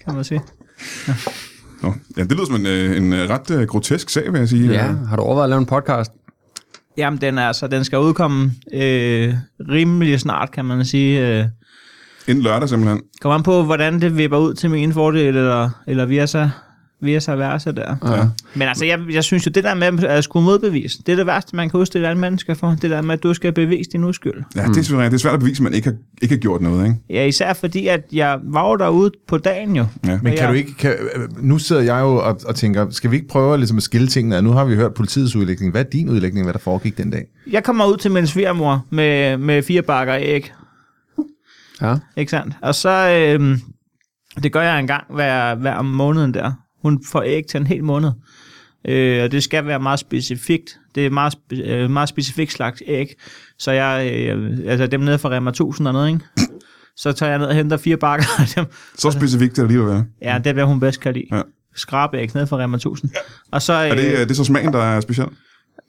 kan 0.05 0.15
man 0.15 0.23
sige. 0.23 0.41
nå. 1.81 1.93
ja, 2.17 2.23
det 2.23 2.31
lyder 2.31 2.45
som 2.45 2.55
en, 2.55 2.65
øh, 2.65 2.97
en 2.97 3.13
ret 3.29 3.67
grotesk 3.69 4.09
sag, 4.09 4.33
vil 4.33 4.39
jeg 4.39 4.49
sige. 4.49 4.71
Ja, 4.71 4.91
har 5.09 5.15
du 5.15 5.21
overvejet 5.21 5.45
at 5.45 5.49
lave 5.49 5.59
en 5.59 5.65
podcast? 5.65 6.11
Jamen, 6.97 7.21
den, 7.21 7.37
er, 7.37 7.47
altså, 7.47 7.67
den 7.67 7.83
skal 7.83 7.99
udkomme 7.99 8.51
øh, 8.73 9.33
rimelig 9.69 10.19
snart, 10.19 10.51
kan 10.51 10.65
man 10.65 10.85
sige. 10.85 11.39
Øh, 11.39 11.45
Inden 12.27 12.43
lørdag 12.43 12.69
simpelthen. 12.69 13.01
kommer 13.21 13.35
an 13.37 13.43
på, 13.43 13.63
hvordan 13.63 14.01
det 14.01 14.17
vipper 14.17 14.37
ud 14.37 14.53
til 14.53 14.69
min 14.69 14.93
fordel, 14.93 15.37
eller, 15.37 15.69
eller 15.87 16.05
vice, 16.05 16.51
vice 17.03 17.31
versa 17.31 17.71
der. 17.71 17.95
Ja. 18.17 18.23
Men 18.55 18.67
altså, 18.67 18.85
jeg, 18.85 18.99
jeg 19.11 19.23
synes 19.23 19.45
jo, 19.45 19.51
det 19.55 19.63
der 19.63 19.73
med 19.73 20.03
at 20.03 20.23
skulle 20.23 20.45
modbevise, 20.45 20.97
det 21.05 21.11
er 21.11 21.15
det 21.15 21.25
værste, 21.25 21.55
man 21.55 21.69
kan 21.69 21.79
udstille 21.79 22.07
alle 22.07 22.19
mennesker 22.19 22.53
for. 22.53 22.77
Det 22.81 22.91
der 22.91 23.01
med, 23.01 23.13
at 23.13 23.23
du 23.23 23.33
skal 23.33 23.51
bevise 23.53 23.89
din 23.91 24.03
uskyld. 24.03 24.33
Ja, 24.55 24.61
det 24.61 24.69
er, 24.69 24.73
selvfølgelig- 24.73 25.11
det 25.11 25.17
er 25.17 25.21
svært 25.21 25.33
at 25.33 25.39
bevise, 25.39 25.59
at 25.59 25.63
man 25.63 25.73
ikke 25.73 25.87
har, 25.87 25.95
ikke 26.21 26.35
har 26.35 26.39
gjort 26.39 26.61
noget, 26.61 26.83
ikke? 26.85 26.97
Ja, 27.09 27.25
især 27.25 27.53
fordi, 27.53 27.87
at 27.87 28.01
jeg 28.13 28.39
var 28.43 28.69
jo 28.69 28.75
derude 28.75 29.11
på 29.27 29.37
dagen 29.37 29.75
jo. 29.75 29.85
Ja. 30.05 30.09
Men 30.23 30.31
kan 30.33 30.33
Ja. 30.43 30.47
du 30.47 30.53
ikke, 30.53 30.73
kan, 30.77 30.95
nu 31.37 31.57
sidder 31.57 31.81
jeg 31.81 31.99
jo 32.01 32.15
og, 32.15 32.39
og 32.45 32.55
tænker, 32.55 32.89
skal 32.89 33.11
vi 33.11 33.15
ikke 33.15 33.27
prøve 33.27 33.57
ligesom 33.57 33.77
at 33.77 33.83
skille 33.83 34.07
tingene? 34.07 34.41
Nu 34.41 34.51
har 34.51 34.65
vi 34.65 34.75
hørt 34.75 34.93
politiets 34.93 35.35
udlægning. 35.35 35.71
Hvad 35.71 35.85
er 35.85 35.89
din 35.89 36.09
udlægning, 36.09 36.45
hvad 36.45 36.53
der 36.53 36.59
foregik 36.59 36.97
den 36.97 37.09
dag? 37.09 37.25
Jeg 37.51 37.63
kommer 37.63 37.85
ud 37.85 37.97
til 37.97 38.11
min 38.11 38.27
svigermor 38.27 38.85
med, 38.89 39.37
med 39.37 39.63
fire 39.63 39.81
bakker 39.81 40.15
æg. 40.19 40.51
Ja. 41.81 41.95
Ikke 42.17 42.29
sandt? 42.29 42.53
Og 42.61 42.75
så, 42.75 42.89
øh, 43.09 43.57
det 44.43 44.51
gør 44.51 44.61
jeg 44.61 44.79
en 44.79 44.87
gang 44.87 45.03
hver, 45.09 45.55
hver 45.55 45.81
måneden 45.81 46.33
der. 46.33 46.51
Hun 46.83 47.03
får 47.11 47.23
æg 47.25 47.43
til 47.49 47.59
en 47.59 47.67
hel 47.67 47.83
måned. 47.83 48.11
Øh, 48.87 49.23
og 49.23 49.31
det 49.31 49.43
skal 49.43 49.65
være 49.65 49.79
meget 49.79 49.99
specifikt. 49.99 50.77
Det 50.95 51.05
er 51.05 51.09
meget, 51.09 51.33
spe- 51.35 51.69
øh, 51.69 51.89
meget 51.89 52.09
specifikt 52.09 52.51
slags 52.51 52.81
æg. 52.87 53.07
Så 53.59 53.71
jeg, 53.71 54.11
øh, 54.13 54.57
altså 54.67 54.87
dem 54.87 54.99
nede 55.01 55.17
fra 55.19 55.29
Rema 55.29 55.49
1000 55.49 55.87
og 55.87 55.93
noget, 55.93 56.07
ikke? 56.13 56.19
Så 56.97 57.11
tager 57.11 57.29
jeg 57.29 57.39
ned 57.39 57.47
og 57.47 57.55
henter 57.55 57.77
fire 57.77 57.97
bakker 57.97 58.25
af 58.39 58.47
dem. 58.55 58.65
Så 58.97 59.11
specifikt 59.11 59.55
det 59.57 59.67
lige 59.67 59.79
at 59.79 59.87
være. 59.87 60.05
Ja, 60.21 60.37
det 60.37 60.47
er, 60.47 60.53
hvad 60.53 60.63
hun 60.63 60.79
bedst 60.79 60.99
kan 60.99 61.13
lide. 61.13 61.25
Ja. 61.31 61.35
Ja. 61.35 61.41
Skrabæg 61.75 62.35
nede 62.35 62.47
fra 62.47 62.57
Rema 62.57 62.75
1000. 62.77 63.11
Og 63.51 63.61
så, 63.61 63.73
Er 63.73 63.95
det, 63.95 64.05
øh, 64.05 64.11
øh, 64.11 64.19
det 64.19 64.31
er 64.31 64.35
så 64.35 64.43
smagen, 64.43 64.73
der 64.73 64.79
er 64.83 65.01
speciel? 65.01 65.27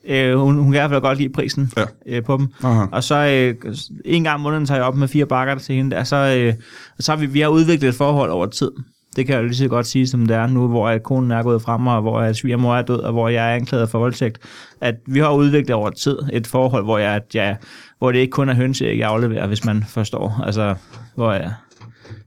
øh, 0.08 0.38
hun, 0.38 0.54
hun 0.54 0.64
kan 0.64 0.74
i 0.74 0.78
hvert 0.80 0.90
fald 0.90 1.00
godt 1.00 1.18
lide 1.18 1.32
prisen 1.32 1.72
Ja. 1.76 1.84
øh, 2.06 2.24
på 2.24 2.36
dem. 2.36 2.48
Aha. 2.62 2.84
Og 2.92 3.04
så 3.04 3.14
øh, 3.14 3.74
en 4.04 4.24
gang 4.24 4.34
om 4.34 4.40
måneden 4.40 4.66
tager 4.66 4.78
jeg 4.78 4.86
op 4.86 4.96
med 4.96 5.08
fire 5.08 5.26
bakker 5.26 5.54
til 5.58 5.74
hende 5.74 5.96
der. 5.96 6.04
Så, 6.04 6.16
øh, 6.16 6.54
så 7.00 7.12
har 7.12 7.16
vi, 7.20 7.26
vi 7.26 7.40
har 7.40 7.48
udviklet 7.48 7.88
et 7.88 7.94
forhold 7.94 8.30
over 8.30 8.46
tid. 8.46 8.70
Det 9.16 9.26
kan 9.26 9.34
jeg 9.34 9.42
jo 9.42 9.46
lige 9.46 9.56
så 9.56 9.68
godt 9.68 9.86
sige, 9.86 10.06
som 10.06 10.26
det 10.26 10.36
er 10.36 10.46
nu, 10.46 10.68
hvor 10.68 10.88
at 10.88 11.02
konen 11.02 11.30
er 11.30 11.42
gået 11.42 11.62
frem, 11.62 11.86
og 11.86 12.00
hvor 12.02 12.20
at 12.20 12.36
svigermor 12.36 12.76
er 12.76 12.82
død, 12.82 12.98
og 13.00 13.12
hvor 13.12 13.28
jeg 13.28 13.50
er 13.50 13.54
anklaget 13.54 13.90
for 13.90 13.98
voldtægt. 13.98 14.38
At 14.80 14.94
vi 15.06 15.18
har 15.18 15.32
udviklet 15.32 15.70
over 15.70 15.90
tid 15.90 16.18
et 16.32 16.46
forhold, 16.46 16.84
hvor, 16.84 16.98
jeg, 16.98 17.14
at 17.14 17.34
jeg, 17.34 17.56
hvor 17.98 18.12
det 18.12 18.18
ikke 18.18 18.30
kun 18.30 18.48
er 18.48 18.54
hønseæg, 18.54 18.98
jeg 18.98 19.08
afleverer, 19.08 19.46
hvis 19.46 19.64
man 19.64 19.84
forstår. 19.88 20.42
Altså, 20.46 20.74
hvor 21.14 21.32
jeg, 21.32 21.52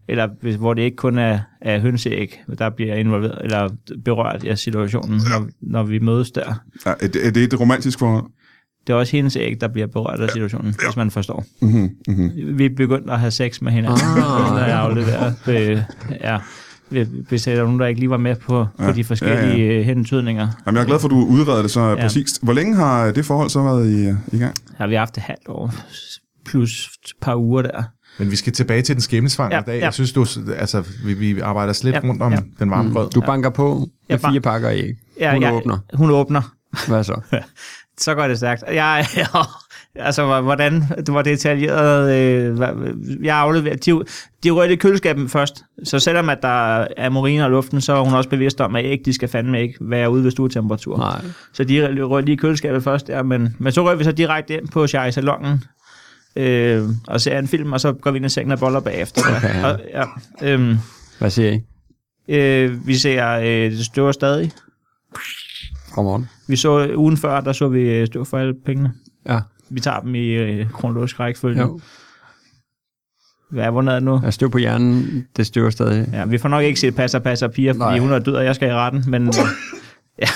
eller 0.07 0.27
hvis, 0.41 0.55
hvor 0.55 0.73
det 0.73 0.81
ikke 0.81 0.97
kun 0.97 1.17
er, 1.17 1.39
er 1.61 1.79
hønseæg, 1.79 2.41
der 2.59 2.69
bliver 2.69 2.95
involveret, 2.95 3.37
eller 3.43 3.69
berørt 4.05 4.43
af 4.43 4.57
situationen, 4.57 5.21
når, 5.29 5.47
når 5.61 5.83
vi 5.83 5.99
mødes 5.99 6.31
der. 6.31 6.53
Ja, 6.85 6.93
er, 7.01 7.07
det, 7.07 7.27
er 7.27 7.31
det 7.31 7.43
et 7.43 7.59
romantisk 7.59 7.99
forhold? 7.99 8.25
Det 8.87 8.93
er 8.93 8.97
også 8.97 9.11
hendes 9.17 9.35
æg, 9.35 9.61
der 9.61 9.67
bliver 9.67 9.87
berørt 9.87 10.19
af 10.19 10.29
situationen, 10.29 10.75
ja. 10.81 10.87
hvis 10.87 10.95
man 10.95 11.11
forstår. 11.11 11.45
Mm-hmm, 11.61 11.89
mm-hmm. 12.07 12.57
Vi 12.57 12.65
er 12.65 12.69
begyndt 12.77 13.09
at 13.09 13.19
have 13.19 13.31
sex 13.31 13.61
med 13.61 13.71
hinanden, 13.71 14.01
Ah. 14.17 14.51
når 14.51 14.65
jeg 14.65 14.77
afleverer. 14.79 15.31
Øh, 15.47 15.81
ja, 16.21 16.37
hvis 17.29 17.43
der 17.43 17.51
er 17.51 17.63
nogen, 17.63 17.79
der 17.79 17.85
ikke 17.85 17.99
lige 17.99 18.09
var 18.09 18.17
med 18.17 18.35
på, 18.35 18.57
ja. 18.59 18.65
Ja, 18.85 18.91
på 18.91 18.95
de 18.95 19.03
forskellige 19.03 19.67
ja, 19.67 19.73
ja. 19.77 19.81
hentydninger. 19.81 20.47
Jamen, 20.65 20.75
jeg 20.77 20.81
er 20.83 20.87
glad 20.87 20.99
for, 20.99 21.07
at 21.07 21.11
du 21.11 21.25
udreder 21.25 21.61
det 21.61 21.71
så 21.71 21.81
ja. 21.81 21.89
Ja. 21.89 22.01
præcist. 22.01 22.43
Hvor 22.43 22.53
længe 22.53 22.75
har 22.75 23.11
det 23.11 23.25
forhold 23.25 23.49
så 23.49 23.63
været 23.63 23.87
i, 23.89 24.35
i 24.35 24.39
gang? 24.39 24.55
Har 24.77 24.87
vi 24.87 24.95
haft 24.95 25.17
et 25.17 25.23
halvt 25.23 25.47
år, 25.47 25.73
plus 26.45 26.87
et 27.05 27.11
par 27.21 27.35
uger 27.35 27.61
der. 27.61 27.83
Men 28.19 28.31
vi 28.31 28.35
skal 28.35 28.53
tilbage 28.53 28.81
til 28.81 28.95
den 28.95 29.01
skæmmesvang 29.01 29.53
Ja, 29.53 29.59
i 29.59 29.63
dag. 29.65 29.77
ja. 29.79 29.83
Jeg 29.85 29.93
synes, 29.93 30.13
du, 30.13 30.25
altså, 30.57 30.83
vi, 31.05 31.13
vi 31.13 31.39
arbejder 31.39 31.73
slet 31.73 31.91
Ja, 31.93 31.99
rundt 32.03 32.21
om 32.21 32.33
ja. 32.33 32.39
den 32.59 32.71
varme 32.71 32.93
grød. 32.93 33.09
Du 33.09 33.21
banker 33.21 33.49
på 33.49 33.75
med 33.79 33.87
Jeg 34.09 34.19
ban- 34.19 34.31
fire 34.31 34.41
pakker 34.41 34.71
æg. 34.71 34.93
Ja, 35.19 35.33
Hun 35.33 35.41
jeg, 35.43 35.53
åbner. 35.53 35.77
Hun 35.93 36.11
åbner. 36.11 36.41
Hvad 36.87 37.03
så? 37.03 37.21
Så 37.99 38.15
går 38.15 38.27
det 38.27 38.37
stærkt. 38.37 38.63
Jeg, 38.73 39.05
altså, 39.99 40.41
hvordan 40.41 40.83
det 40.97 41.13
var 41.13 41.21
detaljeret. 41.21 42.15
Øh, 42.15 42.59
jeg 43.23 43.37
afleverer. 43.37 43.75
De, 43.75 44.03
de 44.43 44.51
rører 44.51 44.69
i 44.69 44.75
køleskabet 44.75 45.31
først. 45.31 45.63
Så 45.83 45.99
selvom 45.99 46.29
at 46.29 46.41
der 46.41 46.87
er 46.97 47.09
moriner 47.09 47.47
i 47.47 47.49
luften, 47.49 47.81
så 47.81 47.93
er 47.93 48.03
hun 48.03 48.13
også 48.13 48.29
bevidst 48.29 48.61
om, 48.61 48.75
at 48.75 48.85
æg, 48.85 49.01
de 49.05 49.13
skal 49.13 49.29
fandme 49.29 49.61
ikke 49.61 49.77
være 49.81 50.09
ude 50.09 50.23
ved 50.23 50.31
stuetemperatur. 50.31 50.97
Nej. 50.97 51.21
Så 51.53 51.63
de 51.63 52.03
rører 52.03 52.21
lige 52.21 52.33
i 52.33 52.37
køleskabet 52.37 52.83
først, 52.83 53.09
ja, 53.09 53.23
men, 53.23 53.55
men 53.59 53.71
så 53.71 53.85
rører 53.85 53.95
vi 53.95 54.03
så 54.03 54.11
direkte 54.11 54.53
ind 54.53 54.67
på 54.67 54.87
Shai 54.87 55.11
Salongen, 55.11 55.63
øh, 56.35 56.83
og 57.07 57.21
ser 57.21 57.39
en 57.39 57.47
film, 57.47 57.73
og 57.73 57.81
så 57.81 57.93
går 57.93 58.11
vi 58.11 58.17
ind 58.17 58.25
i 58.25 58.29
sengen 58.29 58.51
og 58.51 58.59
boller 58.59 58.79
bagefter. 58.79 59.21
Okay. 59.37 59.63
Og, 59.63 59.79
ja, 59.93 60.03
øhm, 60.41 60.77
Hvad 61.19 61.29
siger 61.29 61.51
I? 61.51 61.61
øh, 62.29 62.87
vi 62.87 62.95
ser 62.95 63.29
øh, 63.31 63.71
det 63.71 63.85
støver 63.85 64.11
stadig. 64.11 64.51
Godmorgen. 65.91 66.29
Vi 66.47 66.55
så 66.55 66.93
ugen 66.95 67.17
før, 67.17 67.41
der 67.41 67.53
så 67.53 67.67
vi 67.67 67.81
øh, 67.81 68.07
støv 68.07 68.25
for 68.25 68.37
alle 68.37 68.53
pengene. 68.65 68.93
Ja. 69.25 69.39
Vi 69.69 69.79
tager 69.79 69.99
dem 69.99 70.15
i 70.15 70.27
øh, 70.27 70.71
kronologisk 70.71 71.19
rækkefølge. 71.19 71.61
Jo. 71.61 71.79
Hvad 73.51 73.65
er, 73.65 73.69
hvornår 73.69 73.91
er 73.91 73.95
det 73.95 74.03
nu? 74.03 74.19
Jeg 74.23 74.33
støv 74.33 74.49
på 74.49 74.57
hjernen. 74.57 75.25
Det 75.37 75.47
støver 75.47 75.69
stadig. 75.69 76.07
Ja, 76.13 76.25
vi 76.25 76.37
får 76.37 76.49
nok 76.49 76.63
ikke 76.63 76.79
set 76.79 76.95
passer, 76.95 77.19
passer 77.19 77.47
piger, 77.47 77.73
fordi 77.73 77.79
Nej. 77.79 77.99
hun 77.99 78.11
er 78.11 78.19
død, 78.19 78.35
og 78.35 78.45
jeg 78.45 78.55
skal 78.55 78.69
i 78.69 78.73
retten. 78.73 79.03
Men, 79.07 79.33
ja. 80.21 80.27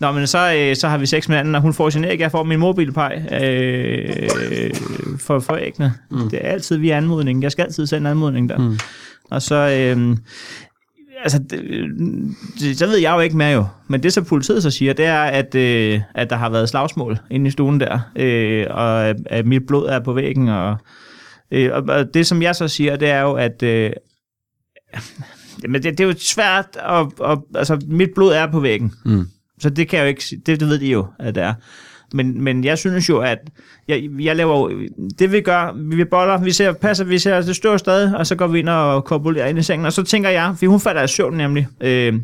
Nå, 0.00 0.12
men 0.12 0.26
så, 0.26 0.54
øh, 0.54 0.76
så 0.76 0.88
har 0.88 0.98
vi 0.98 1.06
sex 1.06 1.28
med 1.28 1.36
anden, 1.36 1.54
og 1.54 1.60
hun 1.60 1.74
får 1.74 1.90
sin 1.90 2.04
æg. 2.04 2.20
Jeg 2.20 2.30
får 2.30 2.42
min 2.42 2.58
mobilpej 2.58 3.22
øh, 3.42 4.74
for, 5.18 5.38
for 5.40 5.56
æggene. 5.56 5.94
Mm. 6.10 6.30
Det 6.30 6.46
er 6.46 6.48
altid 6.48 6.76
via 6.76 6.96
anmodning. 6.96 7.42
Jeg 7.42 7.52
skal 7.52 7.62
altid 7.62 7.86
sende 7.86 8.10
anmodning 8.10 8.48
der. 8.48 8.58
Mm. 8.58 8.78
Og 9.30 9.42
så... 9.42 9.54
Øh, 9.54 10.16
altså, 11.24 11.38
det, 11.38 11.60
det, 12.60 12.78
så 12.78 12.86
ved 12.86 12.98
jeg 12.98 13.14
jo 13.14 13.20
ikke 13.20 13.36
mere 13.36 13.52
jo. 13.52 13.66
Men 13.88 14.02
det, 14.02 14.12
så 14.12 14.22
politiet 14.22 14.62
så 14.62 14.70
siger, 14.70 14.92
det 14.92 15.04
er, 15.04 15.22
at, 15.22 15.54
øh, 15.54 16.00
at 16.14 16.30
der 16.30 16.36
har 16.36 16.48
været 16.48 16.68
slagsmål 16.68 17.18
inde 17.30 17.48
i 17.48 17.50
stuen 17.50 17.80
der, 17.80 17.98
øh, 18.16 18.66
og 18.70 19.06
at, 19.06 19.16
at 19.26 19.46
mit 19.46 19.66
blod 19.66 19.88
er 19.88 20.00
på 20.00 20.12
væggen, 20.12 20.48
og, 20.48 20.76
øh, 21.50 21.70
og, 21.72 22.14
det, 22.14 22.26
som 22.26 22.42
jeg 22.42 22.54
så 22.54 22.68
siger, 22.68 22.96
det 22.96 23.10
er 23.10 23.20
jo, 23.20 23.32
at 23.32 23.62
øh, 23.62 23.90
Jamen, 25.62 25.82
det, 25.82 25.98
det 25.98 26.04
er 26.04 26.08
jo 26.08 26.14
svært, 26.18 26.66
at, 26.76 27.06
at, 27.30 27.38
altså, 27.54 27.80
mit 27.86 28.10
blod 28.14 28.32
er 28.32 28.50
på 28.50 28.60
væggen. 28.60 28.92
Mm. 29.04 29.28
Så 29.58 29.70
det 29.70 29.88
kan 29.88 29.98
jeg 29.98 30.04
jo 30.04 30.08
ikke, 30.08 30.24
det, 30.46 30.60
det 30.60 30.68
ved 30.68 30.78
de 30.78 30.86
jo, 30.86 31.06
at 31.18 31.34
det 31.34 31.42
er. 31.42 31.54
Men, 32.14 32.44
men 32.44 32.64
jeg 32.64 32.78
synes 32.78 33.08
jo, 33.08 33.18
at 33.18 33.38
jeg, 33.88 34.08
jeg 34.20 34.36
laver 34.36 34.86
det 35.18 35.32
vi 35.32 35.40
gør, 35.40 35.72
vi 35.96 36.04
boller, 36.04 36.38
vi 36.38 36.52
ser, 36.52 36.72
passer, 36.72 37.04
vi 37.04 37.18
ser, 37.18 37.40
det 37.40 37.56
står 37.56 37.76
stadig, 37.76 38.16
og 38.16 38.26
så 38.26 38.34
går 38.34 38.46
vi 38.46 38.58
ind 38.58 38.68
og 38.68 39.04
kopulerer 39.04 39.46
ind 39.46 39.58
i 39.58 39.62
sengen, 39.62 39.86
og 39.86 39.92
så 39.92 40.02
tænker 40.02 40.30
jeg, 40.30 40.54
for 40.58 40.66
hun 40.66 40.80
falder 40.80 41.02
i 41.02 41.08
søvn 41.08 41.36
nemlig, 41.36 41.68
øh, 41.80 42.14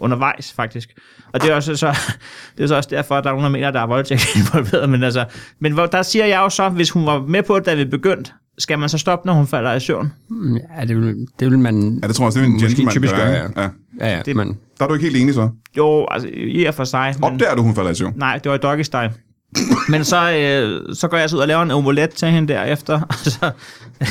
undervejs 0.00 0.52
faktisk. 0.52 0.90
Og 1.32 1.42
det 1.42 1.50
er 1.50 1.54
også 1.54 1.76
så, 1.76 1.86
det 2.56 2.62
er 2.62 2.66
så 2.66 2.76
også 2.76 2.88
derfor, 2.92 3.14
at 3.14 3.24
der 3.24 3.30
er 3.30 3.34
nogen, 3.34 3.44
der 3.44 3.50
mener, 3.50 3.68
at 3.68 3.74
der 3.74 3.80
er 3.80 3.86
voldtægt 3.86 4.28
involveret, 4.36 4.88
men 4.88 5.02
altså, 5.02 5.24
men 5.58 5.72
hvor, 5.72 5.86
der 5.86 6.02
siger 6.02 6.26
jeg 6.26 6.38
jo 6.38 6.48
så, 6.48 6.68
hvis 6.68 6.90
hun 6.90 7.06
var 7.06 7.20
med 7.20 7.42
på 7.42 7.58
det, 7.58 7.66
da 7.66 7.74
vi 7.74 7.84
begyndte, 7.84 8.32
skal 8.60 8.78
man 8.78 8.88
så 8.88 8.98
stoppe, 8.98 9.26
når 9.26 9.34
hun 9.34 9.46
falder 9.46 9.74
i 9.74 9.80
søvn? 9.80 10.12
Mm, 10.28 10.56
Ja, 10.56 10.84
det 10.84 10.96
vil, 10.96 11.26
det 11.40 11.50
vil 11.50 11.58
man... 11.58 11.98
Ja, 12.02 12.08
det 12.08 12.16
tror 12.16 12.24
jeg 12.24 12.26
også, 12.26 12.38
det 12.40 12.44
er 12.46 12.50
en 12.50 12.58
gentleman 12.58 12.92
typisk 12.92 13.14
gør, 13.14 13.24
gør, 13.24 13.48
ikke? 13.48 13.60
ja. 13.60 13.68
Ja, 14.00 14.10
ja, 14.12 14.16
Det- 14.16 14.26
det, 14.26 14.36
men 14.36 14.58
Der 14.78 14.84
er 14.84 14.88
du 14.88 14.94
ikke 14.94 15.06
helt 15.06 15.16
enig 15.16 15.34
så? 15.34 15.50
Jo, 15.76 16.06
altså 16.10 16.28
i 16.34 16.64
og 16.64 16.74
for 16.74 16.84
sig. 16.84 17.14
Men, 17.16 17.24
Opdager 17.24 17.54
du, 17.54 17.62
hun 17.62 17.74
falder 17.74 17.90
i 17.90 17.94
søvn? 17.94 18.12
Nej, 18.16 18.38
det 18.38 18.50
var 18.50 18.56
i 18.56 18.60
doggy 18.60 18.82
style. 18.82 19.12
Men 19.88 20.04
så, 20.04 20.32
øh, 20.32 20.94
så 20.94 21.08
går 21.08 21.16
jeg 21.16 21.30
så 21.30 21.36
ud 21.36 21.40
og 21.40 21.48
laver 21.48 21.62
en 21.62 21.70
omelet 21.70 22.10
til 22.10 22.28
hende 22.28 22.52
derefter. 22.52 23.00
Og 23.08 23.14
så, 23.14 23.50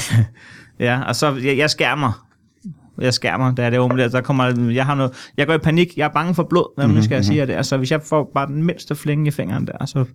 ja, 0.79 1.01
og 1.07 1.15
så, 1.15 1.35
jeg, 1.43 1.57
jeg 1.57 1.69
skærmer. 1.69 2.25
Jeg 3.01 3.13
skærmer, 3.13 3.55
da 3.55 3.62
jeg 3.62 3.71
laver 3.71 3.85
omelet. 3.85 4.12
Der 4.12 4.21
kommer, 4.21 4.71
jeg, 4.71 4.85
har 4.85 4.95
noget, 4.95 5.12
jeg 5.38 5.47
går 5.47 5.53
i 5.53 5.57
panik. 5.57 5.97
Jeg 5.97 6.05
er 6.05 6.09
bange 6.13 6.35
for 6.35 6.43
blod, 6.43 6.73
når 6.77 6.88
mm-hmm. 6.88 7.01
skal 7.03 7.15
jeg 7.15 7.25
sige 7.25 7.45
det. 7.45 7.65
Så 7.65 7.77
hvis 7.77 7.91
jeg 7.91 8.01
får 8.01 8.31
bare 8.33 8.47
den 8.47 8.63
mindste 8.63 8.95
flænge 8.95 9.27
i 9.27 9.31
fingeren 9.31 9.67
der, 9.67 9.85
så, 9.85 10.05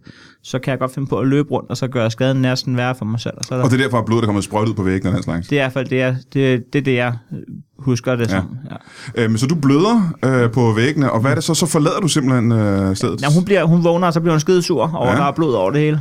så 0.42 0.58
kan 0.58 0.70
jeg 0.70 0.78
godt 0.78 0.94
finde 0.94 1.08
på 1.08 1.18
at 1.18 1.26
løbe 1.26 1.50
rundt, 1.50 1.70
og 1.70 1.76
så 1.76 1.88
gøre 1.88 2.10
skaden 2.10 2.42
næsten 2.42 2.76
værre 2.76 2.94
for 2.94 3.04
mig 3.04 3.20
selv. 3.20 3.34
Og 3.36 3.44
så 3.44 3.54
er 3.54 3.58
der, 3.58 3.64
Og 3.64 3.70
det 3.70 3.80
er 3.80 3.82
derfor, 3.82 3.98
at 3.98 4.04
blodet 4.04 4.22
er 4.22 4.26
kommet 4.26 4.44
sprøjt 4.44 4.68
ud 4.68 4.74
på 4.74 4.82
væggen 4.82 5.08
og 5.08 5.14
den 5.14 5.22
slags. 5.22 5.48
det 5.48 5.58
er 5.58 5.62
i 5.62 5.64
hvert 5.64 5.72
fald 5.72 5.88
det, 5.88 5.96
jeg, 5.96 6.16
det, 6.34 6.72
det, 6.72 6.78
er 6.78 6.82
det, 6.82 6.94
jeg 6.94 7.12
husker 7.78 8.16
det 8.16 8.30
som. 8.30 8.56
Ja. 9.16 9.22
Øhm, 9.24 9.36
så 9.36 9.46
du 9.46 9.54
bløder 9.54 10.14
øh, 10.24 10.50
på 10.50 10.72
væggene, 10.72 11.12
og 11.12 11.20
hvad 11.20 11.30
er 11.30 11.34
det 11.34 11.44
så? 11.44 11.54
Så 11.54 11.66
forlader 11.66 12.00
du 12.00 12.08
simpelthen 12.08 12.52
øh, 12.52 12.96
stedet? 12.96 13.22
Ja, 13.22 13.26
hun, 13.34 13.44
bliver, 13.44 13.64
hun 13.64 13.84
vågner, 13.84 14.06
og 14.06 14.12
så 14.12 14.20
bliver 14.20 14.32
hun 14.34 14.40
skidesur 14.40 14.96
over, 14.96 15.06
Ja. 15.06 15.12
ja. 15.12 15.18
der 15.18 15.24
er 15.26 15.32
blod 15.32 15.54
over 15.54 15.70
det 15.70 15.80
hele. 15.80 16.00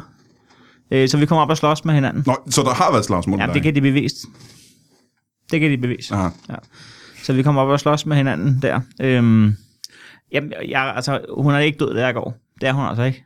Øh, 0.92 1.10
så 1.10 1.18
vi 1.18 1.26
kommer 1.26 1.44
op 1.44 1.50
og 1.50 1.58
slås 1.58 1.86
med 1.86 1.94
hinanden. 1.94 2.24
Nå, 2.28 2.36
så 2.50 2.62
der 2.62 2.70
har 2.74 2.92
været 2.92 3.06
slagsmål 3.06 3.40
Ja, 3.40 3.46
der, 3.48 3.54
det 3.54 3.64
kan 3.64 3.76
de 3.76 3.82
bevise. 3.82 4.16
Det 5.54 5.62
kan 5.62 5.72
de 5.72 5.78
bevise. 5.78 6.14
Aha. 6.14 6.30
Ja. 6.50 6.56
Så 7.24 7.34
vi 7.34 7.44
kommer 7.44 7.62
op 7.62 7.70
og 7.70 7.80
slås 7.80 8.06
med 8.06 8.18
hinanden 8.18 8.60
der. 8.62 8.80
Øhm, 9.02 9.56
jamen, 10.32 10.54
jeg, 10.70 10.94
altså, 10.96 11.20
hun 11.30 11.54
er 11.54 11.60
ikke 11.60 11.78
død, 11.78 11.98
jeg 11.98 12.14
går. 12.14 12.38
Det 12.62 12.70
er 12.70 12.74
hun 12.74 12.86
altså 12.86 13.04
ikke. 13.04 13.26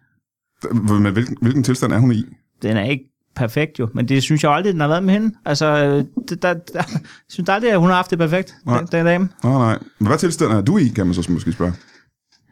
Men 0.73 1.13
hvilken, 1.13 1.37
hvilken 1.41 1.63
tilstand 1.63 1.93
er 1.93 1.97
hun 1.97 2.11
i? 2.11 2.25
Den 2.61 2.77
er 2.77 2.83
ikke 2.83 3.03
perfekt 3.35 3.79
jo, 3.79 3.89
men 3.93 4.07
det 4.07 4.23
synes 4.23 4.43
jeg 4.43 4.51
aldrig, 4.51 4.73
den 4.73 4.81
har 4.81 4.87
været 4.87 5.03
med 5.03 5.13
hende. 5.13 5.35
Altså, 5.45 5.65
øh, 5.65 6.03
det, 6.29 6.41
der, 6.41 6.53
der, 6.53 6.59
jeg 6.73 6.99
synes 7.29 7.49
aldrig, 7.49 7.71
at 7.71 7.79
hun 7.79 7.89
har 7.89 7.95
haft 7.95 8.11
det 8.11 8.19
perfekt, 8.19 8.55
Nej. 8.65 8.79
den, 8.79 8.87
den 8.91 9.05
dame. 9.05 9.29
Nej, 9.43 9.53
nej. 9.53 9.79
Men 9.99 10.07
hvad 10.07 10.17
tilstand 10.17 10.51
er 10.51 10.61
du 10.61 10.77
i, 10.77 10.87
kan 10.87 11.05
man 11.05 11.15
så 11.15 11.31
måske 11.31 11.51
spørge? 11.51 11.73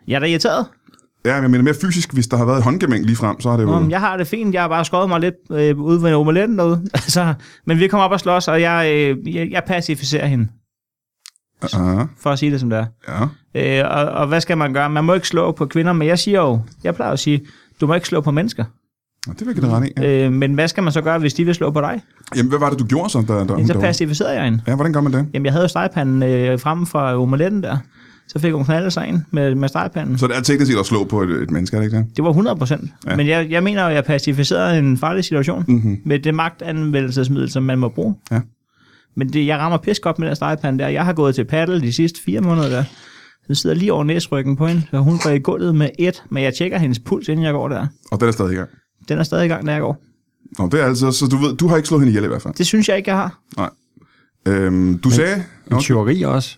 Jeg 0.08 0.16
er 0.16 0.20
da 0.20 0.26
irriteret. 0.26 0.66
Ja, 1.26 1.34
men 1.36 1.44
jeg 1.44 1.52
mener 1.52 1.64
mere 1.64 1.74
fysisk, 1.82 2.14
hvis 2.14 2.28
der 2.28 2.38
har 2.38 2.46
været 2.46 2.64
håndgemæng 2.64 3.06
lige 3.06 3.16
frem, 3.16 3.42
så 3.42 3.50
har 3.50 3.58
det 3.58 3.64
jo... 3.64 3.72
Om 3.72 3.90
jeg 3.90 4.00
har 4.00 4.18
det 4.18 4.28
fint, 4.28 4.54
jeg 4.54 4.62
har 4.62 4.68
bare 4.68 4.86
skåret 4.86 5.10
mig 5.10 5.20
lidt 5.20 5.36
øh, 5.52 5.78
ude 5.80 6.04
ved 6.04 6.14
omeletten 6.14 6.58
derude. 6.58 6.82
altså, 6.94 7.34
men 7.66 7.80
vi 7.80 7.88
kommer 7.88 8.06
op 8.06 8.12
og 8.12 8.20
slås, 8.20 8.48
og 8.48 8.62
jeg, 8.62 8.92
øh, 8.94 9.36
jeg, 9.36 9.52
jeg 9.52 9.64
pacificerer 9.68 10.28
hende, 10.28 10.48
Aha, 11.74 12.04
for 12.20 12.30
at 12.30 12.40
sige 12.40 12.52
det 12.52 12.60
som 12.60 12.70
det 12.70 12.80
er. 12.80 12.86
ja. 13.56 13.82
Øh, 13.84 13.98
og, 13.98 14.06
og 14.06 14.28
hvad 14.28 14.42
skal 14.42 14.58
man 14.58 14.74
gøre? 14.74 14.90
Man 14.90 15.04
må 15.04 15.14
ikke 15.14 15.28
slå 15.28 15.52
på 15.52 15.66
kvinder, 15.66 15.94
men 15.94 16.08
jeg 16.08 16.20
siger 16.20 16.42
jo, 16.42 16.60
jeg 16.84 16.96
plejer 16.96 17.12
at 17.12 17.20
sige, 17.20 17.42
du 17.82 17.88
må 17.88 17.94
ikke 17.94 18.08
slå 18.08 18.22
på 18.22 18.32
mennesker. 18.32 18.64
Nå, 19.28 19.34
det 19.40 19.48
vil 19.48 19.60
jeg 19.62 19.72
ret 19.72 19.88
i. 19.88 19.92
Ja. 19.98 20.26
Øh, 20.26 20.32
men 20.32 20.54
hvad 20.54 20.68
skal 20.68 20.84
man 20.84 20.94
så 20.94 21.02
gøre, 21.02 21.20
hvis 21.20 21.34
de 21.34 21.46
vil 21.46 21.56
slå 21.56 21.72
på 21.72 21.82
dig? 21.82 22.02
Jamen, 22.36 22.50
hvad 22.50 22.60
var 22.60 22.70
det, 22.70 22.80
du 22.80 22.86
gjorde 22.86 23.10
så? 23.10 23.24
Der, 23.28 23.34
der, 23.34 23.54
Jamen, 23.54 23.68
så 23.68 23.80
pacificerede 23.80 24.34
jeg 24.34 24.44
hende. 24.44 24.62
Ja, 24.68 24.76
hvordan 24.76 24.94
gør 24.94 25.02
man 25.02 25.14
det? 25.14 25.28
Jamen, 25.34 25.46
jeg 25.46 25.54
havde 25.54 25.64
jo 25.64 25.68
stegepanden 25.68 26.24
øh, 26.24 26.60
fremme 26.60 26.86
fra 26.86 27.18
omeletten 27.18 27.64
der. 27.64 27.78
Så 28.28 28.40
fik 28.40 28.54
hun 28.54 28.66
knaldet 28.66 28.94
sig 28.94 29.08
ind 29.08 29.22
med, 29.32 29.56
med 29.56 29.70
stegepanden. 29.70 30.18
Så 30.18 30.28
det 30.28 30.36
er 30.38 30.42
teknisk 30.42 30.72
set 30.72 30.80
at 30.80 30.86
slå 30.86 31.04
på 31.04 31.22
et, 31.22 31.30
et 31.30 31.52
menneske, 31.52 31.76
er 31.78 31.82
det 31.82 31.88
ikke 31.88 31.98
det? 31.98 32.06
Det 32.16 32.24
var 32.24 32.30
100 32.30 32.56
procent. 32.56 32.92
Ja. 33.08 33.16
Men 33.16 33.28
jeg, 33.28 33.48
jeg 33.50 33.64
mener 33.64 33.84
at 33.84 33.96
jeg 33.96 34.04
pacificerede 34.04 34.80
en 34.80 34.98
farlig 34.98 35.24
situation 35.24 35.64
Mm-hmm. 35.68 35.98
med 36.06 36.20
det 36.20 36.36
magtanvendelsesmiddel, 36.36 37.50
som 37.52 37.64
man 37.64 37.80
må 37.80 37.90
bruge. 37.90 38.16
Ja. 38.32 38.42
Men 39.16 39.34
det, 39.34 39.46
jeg 39.46 39.58
rammer 39.58 39.78
pis 39.78 40.00
godt 40.00 40.20
med 40.20 40.28
den 40.28 40.36
stegepande 40.36 40.84
der. 40.84 40.90
Jeg 40.90 41.06
har 41.06 41.14
gået 41.14 41.36
til 41.36 41.46
paddle 41.46 41.82
de 41.82 41.94
sidste 41.94 42.20
fire 42.26 42.42
måneder 42.42 42.70
der. 42.70 42.84
Den 43.48 43.56
sidder 43.56 43.76
lige 43.76 43.94
over 43.94 44.04
næsryggen 44.04 44.56
på 44.56 44.68
hende, 44.68 44.82
så 44.92 44.98
hun 45.00 45.18
går 45.24 45.30
i 45.30 45.40
gulvet 45.40 45.76
med 45.76 45.90
et, 46.00 46.24
men 46.30 46.44
jeg 46.44 46.54
tjekker 46.54 46.78
hendes 46.78 47.00
puls, 47.00 47.28
inden 47.28 47.46
jeg 47.46 47.54
går 47.54 47.68
der. 47.70 47.88
Og 48.12 48.20
den 48.20 48.28
er 48.28 48.32
stadig 48.32 48.52
i 48.54 48.56
gang. 48.56 48.70
Den 49.10 49.20
er 49.20 49.24
stadig 49.24 49.46
i 49.46 49.48
gang, 49.48 49.66
når 49.66 49.72
jeg 49.72 49.82
går. 49.82 50.04
Nå, 50.60 50.70
det 50.72 50.82
er 50.82 50.86
altså, 50.86 51.12
så 51.12 51.26
du 51.28 51.38
ved, 51.38 51.56
du 51.56 51.68
har 51.68 51.76
ikke 51.76 51.88
slået 51.88 52.02
hende 52.02 52.12
ihjel 52.12 52.24
i 52.24 52.28
hvert 52.28 52.42
fald. 52.42 52.54
Det 52.54 52.66
synes 52.66 52.90
jeg 52.90 52.98
ikke, 52.98 53.10
jeg 53.10 53.18
har. 53.18 53.40
Øhm, 54.48 54.98
du 54.98 55.10
sagde... 55.10 55.44
en 55.72 55.80
tyveri 55.80 56.22
også. 56.22 56.58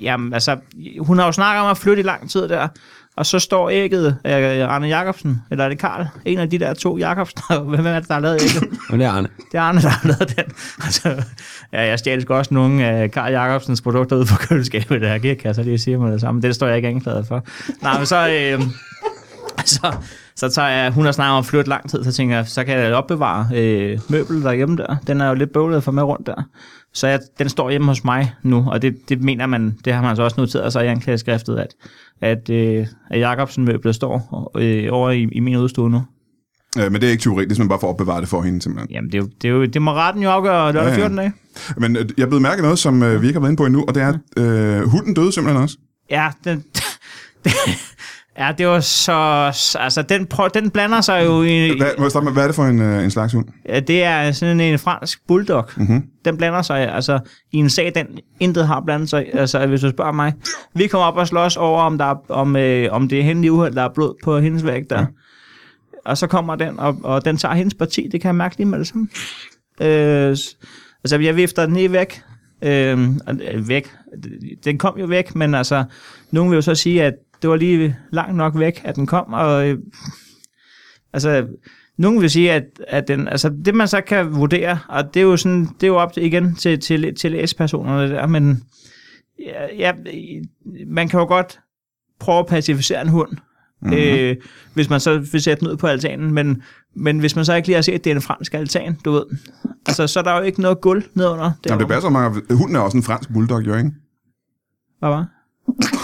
Jamen, 0.00 0.34
altså, 0.34 0.56
hun 1.00 1.18
har 1.18 1.26
jo 1.26 1.32
snakket 1.32 1.62
om 1.62 1.70
at 1.70 1.78
flytte 1.78 2.00
i 2.00 2.06
lang 2.06 2.30
tid 2.30 2.48
der, 2.48 2.68
og 3.16 3.26
så 3.26 3.38
står 3.38 3.70
ægget 3.70 4.16
af 4.24 4.66
Arne 4.66 4.86
Jacobsen, 4.86 5.42
eller 5.50 5.64
er 5.64 5.68
det 5.68 5.78
Karl? 5.78 6.06
En 6.24 6.38
af 6.38 6.50
de 6.50 6.58
der 6.58 6.74
to 6.74 6.98
Jacobsen, 6.98 7.42
hvem 7.74 7.86
er 7.86 8.00
det, 8.00 8.08
der 8.08 8.14
har 8.14 8.20
lavet 8.20 8.42
ægget? 8.42 8.78
Det 8.90 9.02
er 9.02 9.10
Arne. 9.10 9.28
Det 9.52 9.58
er 9.58 9.62
Arne, 9.62 9.82
der 9.82 9.88
har 9.88 10.08
lavet 10.08 10.36
den. 10.36 10.44
Altså, 10.84 11.24
ja, 11.72 11.86
jeg 11.86 11.98
stjæler 11.98 12.22
sgu 12.22 12.34
også 12.34 12.54
nogle 12.54 12.84
af 12.84 13.10
Karl 13.10 13.32
Jacobsens 13.32 13.80
produkter 13.80 14.16
ud 14.16 14.26
fra 14.26 14.36
køleskabet, 14.36 15.00
der 15.00 15.18
kan 15.18 15.36
jeg 15.44 15.54
så 15.54 15.62
lige 15.62 15.78
sige 15.78 15.98
mig 15.98 16.12
det 16.12 16.20
samme. 16.20 16.42
Det 16.42 16.54
står 16.54 16.66
jeg 16.66 16.76
ikke 16.76 16.88
anklaget 16.88 17.26
for. 17.26 17.44
Nej, 17.82 17.98
men 17.98 18.06
så, 18.06 18.28
øh, 18.28 18.62
så, 19.64 19.96
så 20.38 20.48
tager 20.48 20.68
jeg, 20.68 20.92
hun 20.92 21.04
har 21.04 21.12
snakket 21.12 21.36
om 21.36 21.44
flytte 21.44 21.68
lang 21.68 21.90
tid, 21.90 22.04
så 22.04 22.12
tænker 22.12 22.36
jeg, 22.36 22.48
så 22.48 22.64
kan 22.64 22.78
jeg 22.78 22.94
opbevare 22.94 23.48
øh, 23.54 23.98
møbel 24.08 24.42
derhjemme 24.42 24.76
der. 24.76 24.96
Den 25.06 25.20
er 25.20 25.28
jo 25.28 25.34
lidt 25.34 25.52
bøvlet 25.52 25.84
for 25.84 25.92
med 25.92 26.02
rundt 26.02 26.26
der. 26.26 26.42
Så 26.94 27.06
jeg, 27.06 27.20
den 27.38 27.48
står 27.48 27.70
hjemme 27.70 27.86
hos 27.86 28.04
mig 28.04 28.34
nu, 28.42 28.64
og 28.70 28.82
det, 28.82 29.08
det 29.08 29.22
mener 29.22 29.46
man, 29.46 29.78
det 29.84 29.92
har 29.92 30.02
man 30.02 30.16
så 30.16 30.22
også 30.22 30.40
noteret 30.40 30.72
sig 30.72 30.84
i 30.84 30.88
anklageskriftet, 30.88 31.58
at, 31.58 31.74
at, 32.20 32.50
øh, 32.50 32.86
at 33.10 33.20
Jacobsen 33.20 33.64
møblet 33.64 33.94
står 33.94 34.50
øh, 34.58 34.88
over 34.90 35.10
i, 35.10 35.28
i 35.32 35.40
min 35.40 35.56
udstue 35.56 35.90
nu. 35.90 36.02
Øh, 36.78 36.92
men 36.92 37.00
det 37.00 37.04
er 37.06 37.10
ikke 37.10 37.22
teori, 37.22 37.44
det 37.44 37.50
er 37.50 37.54
simpelthen 37.54 37.68
bare 37.68 37.80
for 37.80 37.86
at 37.86 37.92
opbevare 37.92 38.20
det 38.20 38.28
for 38.28 38.42
hende, 38.42 38.62
simpelthen. 38.62 38.90
Jamen, 38.90 39.12
det, 39.12 39.18
er 39.18 39.22
jo, 39.22 39.28
det, 39.42 39.48
er 39.48 39.52
jo, 39.52 39.64
det 39.64 39.82
må 39.82 39.92
retten 39.92 40.22
jo 40.22 40.30
afgøre 40.30 40.72
lørdag 40.72 40.88
Ja, 40.88 40.94
ja. 40.94 40.96
14 40.96 41.16
dage. 41.16 41.32
Men 41.76 41.96
øh, 41.96 42.08
jeg 42.18 42.28
blev 42.28 42.40
mærke 42.40 42.62
noget, 42.62 42.78
som 42.78 43.02
øh, 43.02 43.22
vi 43.22 43.26
ikke 43.26 43.36
har 43.36 43.40
været 43.40 43.50
inde 43.50 43.60
på 43.60 43.66
endnu, 43.66 43.84
og 43.88 43.94
det 43.94 44.02
er, 44.02 44.08
at 44.36 44.42
øh, 44.42 44.88
hunden 44.88 45.14
døde 45.14 45.32
simpelthen 45.32 45.62
også. 45.62 45.76
Ja, 46.10 46.30
den, 46.44 46.64
ja, 48.38 48.52
det 48.58 48.66
var 48.66 48.80
så... 48.80 49.12
Altså, 49.78 50.02
den, 50.08 50.26
prøv, 50.26 50.50
den 50.54 50.70
blander 50.70 51.00
sig 51.00 51.24
jo 51.24 51.42
i... 51.42 51.78
Hvad, 51.78 51.90
må 51.98 52.04
jeg 52.04 52.10
starte 52.10 52.24
med, 52.24 52.32
hvad 52.32 52.42
er 52.42 52.46
det 52.46 52.54
for 52.56 52.64
en, 52.64 52.82
øh, 52.82 53.04
en 53.04 53.10
slags 53.10 53.32
hund? 53.32 53.46
Ja, 53.68 53.80
det 53.80 54.04
er 54.04 54.32
sådan 54.32 54.60
en 54.60 54.78
fransk 54.78 55.26
bulldog. 55.28 55.68
Mhm. 55.76 56.02
Den 56.24 56.36
blander 56.36 56.62
sig 56.62 56.94
altså 56.94 57.18
i 57.52 57.56
en 57.56 57.70
sag, 57.70 57.92
den 57.94 58.06
intet 58.40 58.66
har 58.66 58.80
blandet 58.80 59.10
sig. 59.10 59.26
Altså, 59.34 59.66
hvis 59.66 59.80
du 59.80 59.90
spørger 59.90 60.12
mig. 60.12 60.32
Vi 60.74 60.86
kommer 60.86 61.06
op 61.06 61.16
og 61.16 61.28
slås 61.28 61.56
over, 61.56 61.82
om, 61.82 61.98
der 61.98 62.04
er, 62.04 62.16
om, 62.28 62.56
øh, 62.56 62.92
om 62.92 63.08
det 63.08 63.18
er 63.18 63.22
hende 63.22 63.46
i 63.46 63.50
uheld, 63.50 63.74
der 63.74 63.82
er 63.82 63.94
blod 63.94 64.14
på 64.24 64.38
hendes 64.38 64.64
væg 64.64 64.90
der. 64.90 65.00
Ja. 65.00 65.06
Og 66.04 66.18
så 66.18 66.26
kommer 66.26 66.56
den, 66.56 66.78
og, 66.78 66.96
og 67.02 67.24
den 67.24 67.36
tager 67.36 67.54
hendes 67.54 67.74
parti. 67.74 68.08
Det 68.12 68.20
kan 68.20 68.28
jeg 68.28 68.34
mærke 68.34 68.56
lige 68.56 68.66
med 68.66 68.78
det 68.78 68.86
samme. 68.86 69.08
Øh, 69.80 70.36
altså, 71.04 71.18
jeg 71.20 71.36
vifter 71.36 71.66
den 71.66 71.74
lige 71.74 71.92
væk. 71.92 72.22
Øh, 72.62 73.08
øh, 73.28 73.68
væk. 73.68 73.88
Den 74.64 74.78
kom 74.78 74.98
jo 74.98 75.06
væk, 75.06 75.34
men 75.34 75.54
altså, 75.54 75.84
nogen 76.30 76.50
vil 76.50 76.56
jo 76.56 76.62
så 76.62 76.74
sige, 76.74 77.04
at 77.04 77.14
det 77.42 77.50
var 77.50 77.56
lige 77.56 77.96
langt 78.12 78.36
nok 78.36 78.58
væk, 78.58 78.80
at 78.84 78.96
den 78.96 79.06
kom, 79.06 79.32
og 79.32 79.68
øh, 79.68 79.78
altså, 81.12 81.46
nogen 81.96 82.20
vil 82.20 82.30
sige, 82.30 82.52
at, 82.52 82.64
at 82.88 83.08
den, 83.08 83.28
altså, 83.28 83.54
det 83.64 83.74
man 83.74 83.88
så 83.88 84.00
kan 84.00 84.34
vurdere, 84.34 84.78
og 84.88 85.14
det 85.14 85.20
er 85.20 85.24
jo, 85.24 85.36
sådan, 85.36 85.64
det 85.64 85.82
er 85.82 85.86
jo 85.86 85.96
op 85.96 86.12
til, 86.12 86.22
igen 86.22 86.54
til, 86.54 86.80
til, 86.80 87.14
til 87.14 87.48
S-personerne 87.48 88.10
der, 88.10 88.26
men 88.26 88.62
ja, 89.38 89.76
ja, 89.78 89.92
man 90.86 91.08
kan 91.08 91.20
jo 91.20 91.26
godt 91.26 91.60
prøve 92.20 92.38
at 92.38 92.46
pacificere 92.46 93.02
en 93.02 93.08
hund, 93.08 93.30
mm-hmm. 93.32 93.98
øh, 93.98 94.36
hvis 94.74 94.90
man 94.90 95.00
så 95.00 95.18
vil 95.18 95.42
sætte 95.42 95.60
den 95.60 95.68
ud 95.68 95.76
på 95.76 95.86
altanen, 95.86 96.34
men, 96.34 96.62
men 96.96 97.18
hvis 97.18 97.36
man 97.36 97.44
så 97.44 97.54
ikke 97.54 97.68
lige 97.68 97.74
har 97.74 97.82
set, 97.82 97.92
at 97.92 98.04
det 98.04 98.10
er 98.10 98.14
en 98.14 98.22
fransk 98.22 98.54
altan, 98.54 98.98
du 99.04 99.12
ved, 99.12 99.24
altså, 99.86 100.06
så 100.06 100.18
er 100.18 100.24
der 100.24 100.36
jo 100.36 100.42
ikke 100.42 100.60
noget 100.60 100.80
guld 100.80 101.04
nedenunder. 101.14 101.50
Jamen, 101.66 101.80
det 101.80 101.88
passer 101.88 102.10
meget. 102.10 102.42
Hunden 102.50 102.76
er 102.76 102.80
også 102.80 102.96
en 102.96 103.02
fransk 103.02 103.32
bulldog, 103.32 103.66
jo, 103.66 103.74
ikke? 103.74 103.90
Hvad 104.98 105.08
var? 105.08 105.26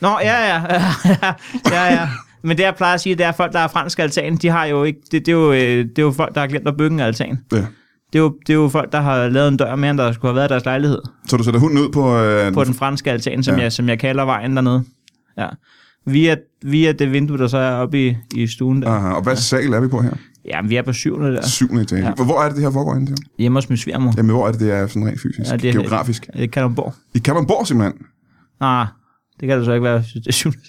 Nå, 0.00 0.08
ja, 0.22 0.54
ja, 0.54 0.62
ja, 1.72 1.92
ja. 1.94 2.08
Men 2.42 2.56
det, 2.56 2.62
jeg 2.64 2.74
plejer 2.76 2.94
at 2.94 3.00
sige, 3.00 3.14
det 3.14 3.24
er, 3.24 3.28
at 3.28 3.34
folk, 3.34 3.52
der 3.52 3.58
er 3.58 3.68
fransk 3.68 3.98
altan, 3.98 4.36
de 4.36 4.48
har 4.48 4.64
jo 4.64 4.84
ikke, 4.84 5.00
det, 5.12 5.26
det, 5.26 5.28
er 5.28 5.36
jo, 5.36 5.52
øh, 5.52 5.58
det 5.58 5.98
er 5.98 6.02
jo 6.02 6.12
folk, 6.12 6.34
der 6.34 6.40
har 6.40 6.48
glemt 6.48 6.68
at 6.68 6.76
bygge 6.76 6.94
en 6.94 7.00
altan. 7.00 7.38
Ja. 7.52 7.56
Det 7.56 7.66
er, 8.14 8.18
jo, 8.18 8.34
det 8.46 8.50
er 8.52 8.54
jo 8.54 8.68
folk, 8.68 8.92
der 8.92 9.00
har 9.00 9.28
lavet 9.28 9.48
en 9.48 9.56
dør 9.56 9.74
mere, 9.76 9.90
end 9.90 9.98
der 9.98 10.12
skulle 10.12 10.30
have 10.30 10.36
været 10.36 10.48
i 10.48 10.52
deres 10.52 10.64
lejlighed. 10.64 10.98
Så 11.28 11.36
du 11.36 11.42
sætter 11.44 11.60
hunden 11.60 11.78
ud 11.78 11.88
på... 11.92 12.18
Øh, 12.18 12.52
På 12.52 12.64
den 12.64 12.74
franske 12.74 13.10
altan, 13.10 13.42
som, 13.42 13.52
Ja. 13.54 13.58
ja. 13.58 13.62
jeg, 13.62 13.72
som 13.72 13.88
jeg 13.88 13.98
kalder 13.98 14.24
vejen 14.24 14.56
dernede. 14.56 14.84
Ja. 15.38 15.46
Via, 16.06 16.36
via 16.64 16.92
det 16.92 17.12
vindue, 17.12 17.38
der 17.38 17.46
så 17.46 17.58
er 17.58 17.72
oppe 17.72 18.06
i, 18.08 18.16
i 18.34 18.46
stuen 18.46 18.82
der. 18.82 18.88
Aha, 18.90 19.08
og 19.08 19.22
hvad 19.22 19.36
sal 19.36 19.72
er 19.72 19.80
vi 19.80 19.88
på 19.88 20.00
her? 20.02 20.10
Ja, 20.44 20.60
vi 20.64 20.76
er 20.76 20.82
på 20.82 20.92
syvende 20.92 21.32
der. 21.36 21.42
Syvende 21.46 21.82
etage. 21.82 22.02
Ja. 22.02 22.12
Ja. 22.18 22.24
Hvor 22.24 22.40
er 22.42 22.46
det, 22.46 22.54
det 22.56 22.62
her 22.64 22.70
foregår 22.70 22.94
henne? 22.94 23.16
Hjemme 23.38 23.56
hos 23.56 23.68
min 23.68 23.78
svigermor. 23.78 24.12
Jamen, 24.16 24.30
hvor 24.30 24.46
er 24.48 24.52
det, 24.52 24.60
det 24.60 24.72
er 24.72 24.86
sådan 24.86 25.06
rent 25.08 25.20
fysisk? 25.20 25.40
Ja, 25.46 25.50
Ja, 25.52 25.56
det 25.56 25.68
er- 25.68 25.72
Geografisk? 25.72 26.26
Man 26.56 26.74
bo. 26.74 26.92
I 27.14 27.18
Kalundborg, 27.18 27.66
simpelthen? 27.66 27.98
Nej, 28.60 28.86
det 29.40 29.48
kan 29.48 29.58
det 29.58 29.64
så 29.66 29.72
ikke 29.72 29.84
være, 29.84 29.98
hvis 29.98 30.12
det 30.12 30.26
er 30.26 30.32
syvende. 30.32 30.60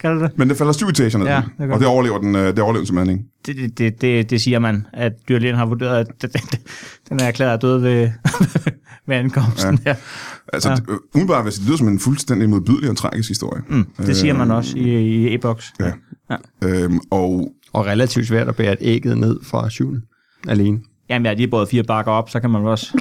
kan 0.00 0.10
det 0.14 0.20
det? 0.30 0.38
Men 0.38 0.48
det 0.48 0.56
falder 0.56 0.72
syv 0.72 0.86
ned. 0.86 1.26
Ja, 1.26 1.42
det 1.58 1.70
og 1.72 1.80
det. 1.80 1.86
overlever 1.88 2.18
den, 2.18 2.36
øh, 2.36 2.46
det 2.46 2.58
overlever 2.58 2.80
den 2.80 2.86
simpelthen 2.86 3.18
ikke. 3.18 3.30
Det, 3.46 3.78
det, 3.78 4.00
det, 4.00 4.30
det, 4.30 4.40
siger 4.40 4.58
man, 4.58 4.86
at 4.92 5.12
dyrlægen 5.28 5.56
har 5.56 5.66
vurderet, 5.66 5.98
at 6.22 6.32
den, 7.08 7.20
er 7.20 7.24
erklæret 7.24 7.62
død 7.62 7.78
ved, 7.80 8.10
ved 9.08 9.16
ankomsten. 9.16 9.78
Ja. 9.86 9.96
Altså, 10.52 10.68
Ja. 10.68 10.74
ja. 10.88 10.94
umiddelbart, 11.14 11.44
hvis 11.44 11.54
det 11.54 11.66
lyder 11.66 11.76
som 11.76 11.88
en 11.88 11.98
fuldstændig 12.00 12.50
modbydelig 12.50 12.90
og 12.90 12.96
tragisk 12.96 13.28
historie. 13.28 13.62
Mm, 13.68 13.86
det 13.96 14.16
siger 14.16 14.34
man 14.34 14.50
også 14.50 14.78
i, 14.78 14.82
i 15.30 15.34
e-boks. 15.34 15.72
Ja. 15.80 15.92
Øhm, 16.64 17.00
og 17.10 17.52
Og 17.72 17.86
relativt 17.86 18.26
svært 18.26 18.48
at 18.48 18.56
bære 18.56 18.72
et 18.72 18.78
ægget 18.80 19.18
ned 19.18 19.36
fra 19.44 19.70
syvende 19.70 20.00
alene. 20.48 20.78
Jamen, 21.08 21.24
jeg 21.26 21.30
har 21.30 21.36
lige 21.36 21.48
båret 21.48 21.68
fire 21.68 21.82
bakker 21.82 22.12
op, 22.12 22.30
så 22.30 22.40
kan 22.40 22.50
man 22.50 22.62
også... 22.66 22.98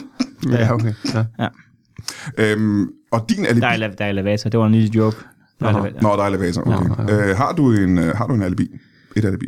Ja, 0.52 0.74
okay. 0.74 0.94
Ja. 1.40 1.48
Øhm, 2.38 2.88
og 3.12 3.26
din 3.30 3.46
alibi... 3.46 3.60
Der 3.60 3.68
er, 3.68 3.88
der 3.88 4.06
er 4.06 4.10
elevator, 4.10 4.50
det 4.50 4.60
var 4.60 4.66
en 4.66 4.72
lille 4.72 4.90
joke. 4.96 5.18
Der 5.60 5.68
er 5.68 6.02
Nå. 6.02 6.10
der 6.10 6.24
er 6.24 6.28
elevator, 6.28 6.62
okay. 6.62 7.14
Ja, 7.14 7.30
Øh, 7.30 7.38
har, 7.38 7.54
du 7.54 7.72
en, 7.72 7.98
øh, 7.98 8.16
har 8.16 8.28
du 8.28 8.34
en 8.34 8.42
alibi? 8.42 8.68
Et 9.16 9.26
alibi? 9.26 9.48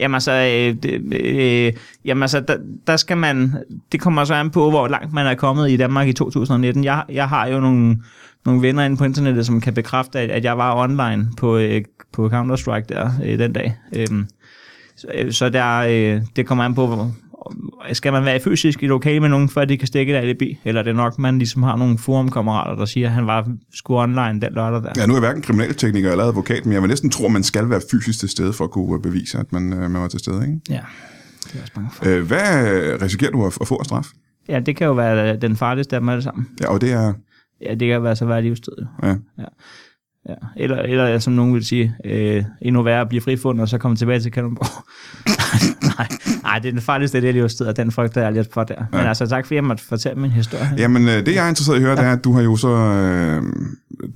Jamen 0.00 0.14
altså, 0.14 0.32
øh, 0.32 0.82
det, 0.82 1.14
øh, 1.14 1.72
jamen 2.04 2.22
altså 2.22 2.40
der, 2.40 2.56
der 2.86 2.96
skal 2.96 3.16
man, 3.16 3.54
det 3.92 4.00
kommer 4.00 4.24
så 4.24 4.34
an 4.34 4.50
på, 4.50 4.70
hvor 4.70 4.88
langt 4.88 5.12
man 5.12 5.26
er 5.26 5.34
kommet 5.34 5.70
i 5.70 5.76
Danmark 5.76 6.08
i 6.08 6.12
2019. 6.12 6.84
Jeg, 6.84 7.04
jeg 7.08 7.28
har 7.28 7.46
jo 7.46 7.60
nogle, 7.60 7.98
nogle 8.46 8.62
venner 8.62 8.84
inde 8.84 8.96
på 8.96 9.04
internettet, 9.04 9.46
som 9.46 9.60
kan 9.60 9.74
bekræfte, 9.74 10.18
at, 10.18 10.30
at 10.30 10.44
jeg 10.44 10.58
var 10.58 10.76
online 10.76 11.28
på, 11.36 11.56
øh, 11.56 11.82
på 12.12 12.28
Counter-Strike 12.28 12.86
der 12.88 13.10
øh, 13.24 13.38
den 13.38 13.52
dag. 13.52 13.76
Øhm, 13.96 14.26
så, 14.96 15.06
øh, 15.14 15.32
så 15.32 15.48
der, 15.48 15.78
øh, 15.78 16.22
det 16.36 16.46
kommer 16.46 16.64
an 16.64 16.74
på, 16.74 16.86
hvor, 16.86 17.12
skal 17.92 18.12
man 18.12 18.24
være 18.24 18.40
fysisk 18.40 18.82
i 18.82 18.86
lokale 18.86 19.20
med 19.20 19.28
nogen, 19.28 19.48
før 19.48 19.64
de 19.64 19.78
kan 19.78 19.86
stikke 19.86 20.12
et 20.12 20.16
alibi? 20.16 20.58
Eller 20.64 20.80
er 20.80 20.84
det 20.84 20.96
nok, 20.96 21.18
man 21.18 21.38
ligesom 21.38 21.62
har 21.62 21.76
nogle 21.76 21.98
forumkammerater, 21.98 22.76
der 22.76 22.84
siger, 22.84 23.06
at 23.06 23.12
han 23.12 23.26
var 23.26 23.48
sgu 23.74 23.98
online 23.98 24.40
den 24.40 24.52
lørdag 24.52 24.82
der? 24.82 24.92
Ja, 24.96 25.06
nu 25.06 25.12
er 25.12 25.16
jeg 25.16 25.20
hverken 25.20 25.42
kriminaltekniker 25.42 26.10
eller 26.10 26.24
advokat, 26.24 26.66
men 26.66 26.72
jeg 26.72 26.82
vil 26.82 26.88
næsten 26.88 27.10
tro, 27.10 27.26
at 27.26 27.32
man 27.32 27.42
skal 27.42 27.70
være 27.70 27.80
fysisk 27.90 28.18
til 28.18 28.28
stede 28.28 28.52
for 28.52 28.64
at 28.64 28.70
kunne 28.70 29.02
bevise, 29.02 29.38
at 29.38 29.52
man, 29.52 29.72
øh, 29.72 29.90
man 29.90 30.02
var 30.02 30.08
til 30.08 30.20
stede. 30.20 30.42
Ikke? 30.42 30.60
Ja, 30.70 30.80
det 31.44 31.54
er 31.54 31.62
også 31.62 31.74
bange 31.74 31.90
for. 31.92 32.06
Øh, 32.06 32.26
hvad 32.26 33.02
risikerer 33.02 33.30
du 33.30 33.46
at, 33.46 33.52
få 33.52 33.76
af 33.76 33.84
straf? 33.84 34.06
Ja, 34.48 34.60
det 34.60 34.76
kan 34.76 34.86
jo 34.86 34.92
være 34.92 35.36
den 35.36 35.56
farligste 35.56 35.96
af 35.96 36.00
dem 36.00 36.08
alle 36.08 36.22
sammen. 36.22 36.48
Ja, 36.60 36.68
og 36.68 36.80
det 36.80 36.92
er... 36.92 37.12
Ja, 37.62 37.74
det 37.74 37.88
kan 37.88 38.02
være 38.02 38.16
så 38.16 38.24
være 38.24 38.42
livstid. 38.42 38.72
jo. 39.02 39.08
Ja. 39.38 39.44
Ja. 40.28 40.34
Eller, 40.56 40.76
eller 40.76 41.18
som 41.18 41.32
nogen 41.32 41.54
vil 41.54 41.66
sige, 41.66 41.94
øh, 42.04 42.44
endnu 42.62 42.82
værre 42.82 43.00
at 43.00 43.08
blive 43.08 43.20
frifundet, 43.20 43.62
og 43.62 43.68
så 43.68 43.78
komme 43.78 43.96
tilbage 43.96 44.20
til 44.20 44.32
Kalundborg. 44.32 44.84
nej, 45.98 46.08
nej, 46.42 46.58
det 46.58 46.68
er 46.68 46.72
den 46.72 46.80
farligste 46.80 47.18
del 47.18 47.26
af 47.26 47.34
livstid, 47.34 47.66
og 47.66 47.76
den 47.76 47.92
frygter 47.92 48.22
jeg 48.22 48.32
lidt 48.32 48.52
for 48.52 48.64
der. 48.64 48.74
Ja. 48.78 48.98
Men 48.98 49.06
altså, 49.06 49.26
tak 49.26 49.44
fordi 49.46 49.54
jeg 49.54 49.64
måtte 49.64 49.84
fortælle 49.84 50.20
min 50.20 50.30
historie. 50.30 50.70
Ja. 50.76 50.82
Jamen, 50.82 51.08
øh, 51.08 51.26
det 51.26 51.34
jeg 51.34 51.44
er 51.44 51.48
interesseret 51.48 51.76
i 51.76 51.78
at 51.78 51.82
høre, 51.82 51.96
det 51.96 52.04
er, 52.04 52.12
at 52.12 52.24
du 52.24 52.32
har 52.32 52.42
jo 52.42 52.56
så... 52.56 52.68
Øh, 52.68 53.42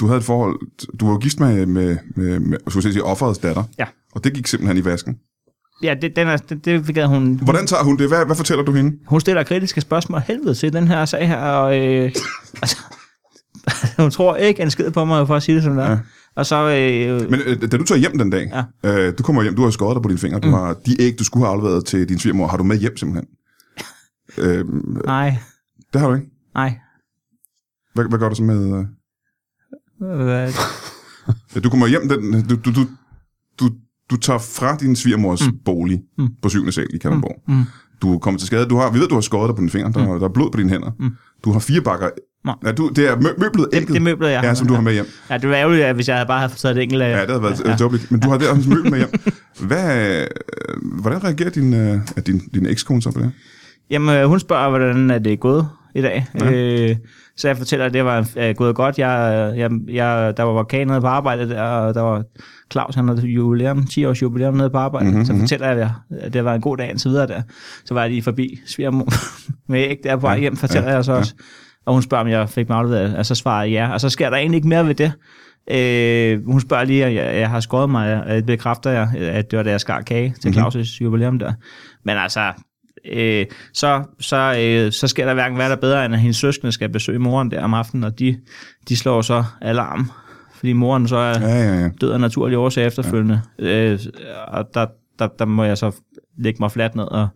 du 0.00 0.06
havde 0.06 0.18
et 0.18 0.24
forhold... 0.24 0.60
Du 1.00 1.06
var 1.06 1.12
jo 1.12 1.18
gift 1.18 1.40
med, 1.40 1.66
med, 1.66 1.96
med, 2.16 2.40
med 2.40 2.58
skulle 2.68 2.92
sige, 2.92 3.04
offerets 3.04 3.38
datter. 3.38 3.64
Ja. 3.78 3.84
Og 4.12 4.24
det 4.24 4.32
gik 4.32 4.46
simpelthen 4.46 4.76
i 4.76 4.84
vasken. 4.84 5.16
Ja, 5.82 5.94
det, 6.02 6.16
den 6.16 6.28
er, 6.28 6.36
det, 6.36 6.64
det 6.64 6.86
fik 6.86 6.98
hun... 6.98 7.40
Hvordan 7.42 7.66
tager 7.66 7.84
hun 7.84 7.98
det? 7.98 8.08
Hvad, 8.08 8.26
hvad 8.26 8.36
fortæller 8.36 8.64
du 8.64 8.72
hende? 8.72 8.96
Hun 9.06 9.20
stiller 9.20 9.42
kritiske 9.42 9.80
spørgsmål 9.80 10.20
helvede 10.20 10.54
til 10.54 10.72
den 10.72 10.88
her 10.88 11.04
sag 11.04 11.28
her, 11.28 11.36
og 11.36 11.78
øh, 11.78 12.12
altså, 12.62 12.76
hun 13.98 14.10
tror 14.10 14.36
ikke 14.36 14.62
en 14.62 14.70
skid 14.70 14.90
på 14.90 15.04
mig, 15.04 15.26
for 15.26 15.36
at 15.36 15.42
sige 15.42 15.54
det 15.54 15.64
som 15.64 15.74
det 15.76 15.84
er. 15.84 15.90
Ja. 15.90 15.98
Og 16.34 16.46
så... 16.46 16.56
Øh, 16.56 17.30
Men 17.30 17.40
øh, 17.46 17.60
da 17.70 17.76
du 17.76 17.84
tager 17.84 17.98
hjem 17.98 18.18
den 18.18 18.30
dag, 18.30 18.64
ja. 18.84 18.98
øh, 19.08 19.18
du 19.18 19.22
kommer 19.22 19.42
hjem, 19.42 19.54
du 19.56 19.62
har 19.62 19.70
skåret 19.70 19.94
dig 19.96 20.02
på 20.02 20.08
dine 20.08 20.18
fingre, 20.18 20.40
du 20.40 20.48
Mm. 20.48 20.54
har 20.54 20.74
de 20.86 21.02
æg, 21.02 21.18
du 21.18 21.24
skulle 21.24 21.46
have 21.46 21.52
afleveret 21.56 21.84
til 21.84 22.08
din 22.08 22.18
svigermor, 22.18 22.46
har 22.46 22.56
du 22.56 22.64
med 22.64 22.76
hjem 22.76 22.96
simpelthen? 22.96 23.28
øh, 24.38 24.64
nej, 25.04 25.34
det 25.92 26.00
har 26.00 26.08
du 26.08 26.14
ikke. 26.14 26.26
nej. 26.54 26.78
Hvad, 27.94 28.04
hvad 28.08 28.18
gør 28.18 28.28
du 28.28 28.34
så 28.34 28.42
med... 28.42 28.78
Øh? 28.78 28.84
Hvad- 30.26 30.52
Ja, 31.54 31.60
Du 31.60 31.70
kommer 31.70 31.86
hjem, 31.86 32.08
den, 32.08 32.42
du, 32.48 32.56
du, 32.56 32.70
du, 32.72 32.86
du, 33.60 33.70
du 34.10 34.16
tager 34.16 34.38
fra 34.38 34.76
din 34.76 34.96
svigermors 34.96 35.46
mm. 35.46 35.58
bolig 35.64 36.00
mm. 36.18 36.28
på 36.42 36.48
7. 36.48 36.70
sal 36.72 36.86
i 36.94 36.98
Kalundborg. 36.98 37.42
Mm. 37.48 37.62
Du 38.02 38.18
kommer 38.18 38.38
til 38.38 38.46
skade. 38.46 38.66
Du 38.68 38.76
har, 38.76 38.90
vi 38.90 38.98
ved, 38.98 39.08
du 39.08 39.14
har 39.14 39.20
skåret 39.20 39.48
dig 39.48 39.56
på 39.56 39.60
dine 39.60 39.70
fingre. 39.70 39.92
Der, 39.92 40.18
der 40.18 40.28
er 40.28 40.32
blod 40.32 40.50
på 40.50 40.58
dine 40.58 40.70
hænder. 40.70 40.90
Mm. 40.98 41.10
Du 41.44 41.52
har 41.52 41.58
fire 41.60 41.80
bakker. 41.80 42.10
Nå. 42.44 42.52
Ja, 42.66 42.72
du, 42.72 42.88
det 42.88 43.08
er 43.08 43.16
mø- 43.16 43.38
møblet 43.38 43.68
Det, 43.72 43.76
ægget, 43.76 43.94
det 43.94 44.02
møbler 44.02 44.28
jeg. 44.28 44.42
ja, 44.44 44.54
som 44.54 44.66
du 44.66 44.74
har 44.74 44.80
med 44.80 44.92
hjem. 44.92 45.06
Ja, 45.30 45.38
det 45.38 45.48
var 45.48 45.54
ærgerligt, 45.56 45.84
at 45.84 45.94
hvis 45.94 46.08
jeg 46.08 46.16
havde 46.16 46.26
bare 46.26 46.38
havde 46.40 46.52
taget 46.52 46.76
et 46.76 46.82
enkelt. 46.82 47.02
Ja, 47.02 47.20
det 47.20 47.28
havde 47.28 47.42
været 47.42 47.62
ja. 47.66 47.76
tåbeligt. 47.76 48.10
Men 48.10 48.20
du 48.20 48.30
har 48.30 48.38
der 48.38 48.50
også 48.50 48.68
møbel 48.70 48.90
med 48.90 48.98
hjem. 48.98 49.08
Hvad, 49.68 50.06
øh, 50.20 50.26
hvordan 51.00 51.24
reagerer 51.24 51.50
din, 51.50 51.74
øh, 51.74 51.98
er 52.16 52.20
din, 52.20 52.38
din 52.54 52.66
ekskone 52.66 53.02
så 53.02 53.10
på 53.10 53.20
det? 53.20 53.30
Jamen, 53.90 54.16
øh, 54.16 54.24
hun 54.28 54.40
spørger, 54.40 54.68
hvordan 54.68 55.10
er 55.10 55.18
det 55.18 55.40
gået 55.40 55.68
i 55.94 56.00
dag. 56.02 56.26
Ja. 56.40 56.50
Øh, 56.52 56.96
så 57.36 57.48
jeg 57.48 57.56
fortæller, 57.56 57.86
at 57.86 57.94
det 57.94 58.04
var 58.04 58.28
øh, 58.36 58.54
gået 58.54 58.74
godt. 58.74 58.98
Jeg, 58.98 59.52
jeg, 59.56 59.70
jeg, 59.88 60.34
der 60.36 60.42
var 60.42 60.52
vulkan 60.52 60.86
nede 60.86 61.00
på 61.00 61.06
arbejde 61.06 61.48
der, 61.48 61.62
og 61.62 61.94
der 61.94 62.00
var 62.00 62.22
Claus, 62.72 62.94
han 62.94 63.08
havde 63.08 63.20
jubilæum, 63.26 63.86
10 63.86 64.04
års 64.04 64.22
jubilæum 64.22 64.54
nede 64.54 64.70
på 64.70 64.78
arbejde. 64.78 65.06
Mhm, 65.06 65.14
Mm-hmm. 65.14 65.26
Så 65.26 65.40
fortæller 65.40 65.68
jeg, 65.68 65.90
at 66.20 66.32
det 66.32 66.44
var 66.44 66.54
en 66.54 66.60
god 66.60 66.76
dag 66.76 66.90
indtil 66.90 67.10
videre 67.10 67.26
der. 67.26 67.42
Så 67.84 67.94
var 67.94 68.00
jeg 68.00 68.10
lige 68.10 68.22
forbi 68.22 68.60
svigermor 68.66 69.08
med 69.72 69.80
æg 69.80 69.96
der 70.04 70.16
på 70.16 70.20
vej 70.20 70.38
hjem, 70.40 70.56
fortæller 70.56 70.88
ja, 70.88 70.94
jeg 70.94 71.04
så 71.04 71.12
også. 71.12 71.34
Og 71.86 71.92
hun 71.92 72.02
spørger, 72.02 72.24
om 72.24 72.30
jeg 72.30 72.48
fik 72.48 72.68
mig 72.68 72.78
afleveret, 72.78 73.16
og 73.16 73.26
så 73.26 73.34
svarer 73.34 73.62
jeg 73.64 73.72
ja. 73.72 73.92
Og 73.92 74.00
så 74.00 74.08
sker 74.08 74.30
der 74.30 74.36
egentlig 74.36 74.56
ikke 74.56 74.68
mere 74.68 74.86
ved 74.86 74.94
det. 74.94 75.12
Øh, 75.70 76.46
hun 76.46 76.60
spørger 76.60 76.84
lige, 76.84 77.04
at 77.04 77.14
jeg, 77.14 77.40
jeg 77.40 77.50
har 77.50 77.60
skåret 77.60 77.90
mig, 77.90 78.22
og 78.24 78.28
det 78.30 78.46
bekræfter 78.46 78.90
jeg, 78.90 79.08
at 79.16 79.50
det 79.50 79.56
var 79.56 79.62
da 79.62 79.70
jeg 79.70 79.80
skar 79.80 80.00
kage 80.00 80.34
til 80.42 80.50
Mhm. 80.50 80.60
Claus' 80.60 80.98
jubilæum 81.00 81.38
der. 81.38 81.52
Men 82.04 82.16
altså, 82.16 82.52
øh, 83.12 83.46
så, 83.74 84.02
så, 84.20 84.54
øh, 84.60 84.92
så 84.92 85.06
skal 85.08 85.26
der 85.26 85.34
hverken 85.34 85.58
være 85.58 85.70
der 85.70 85.76
bedre, 85.76 86.04
end 86.04 86.14
at 86.14 86.20
hendes 86.20 86.36
søskende 86.36 86.72
skal 86.72 86.88
besøge 86.88 87.18
moren 87.18 87.50
der 87.50 87.62
om 87.62 87.74
aftenen, 87.74 88.04
og 88.04 88.18
de, 88.18 88.38
de 88.88 88.96
slår 88.96 89.22
så 89.22 89.44
alarm 89.60 90.10
fordi 90.54 90.72
moren 90.72 91.08
så 91.08 91.16
er 91.16 91.40
Ja, 91.40 91.48
ja, 91.48 91.80
ja. 91.80 91.88
død 92.00 92.12
af 92.12 92.20
naturlige 92.20 92.58
årsager 92.58 92.86
efterfølgende. 92.86 93.40
Ja. 93.58 93.92
Øh, 93.92 93.98
og 94.48 94.64
der, 94.74 94.86
der, 95.18 95.28
der 95.38 95.44
må 95.44 95.64
jeg 95.64 95.78
så 95.78 95.92
lægge 96.38 96.56
mig 96.60 96.72
fladt 96.72 96.94
ned, 96.94 97.04
og, 97.04 97.28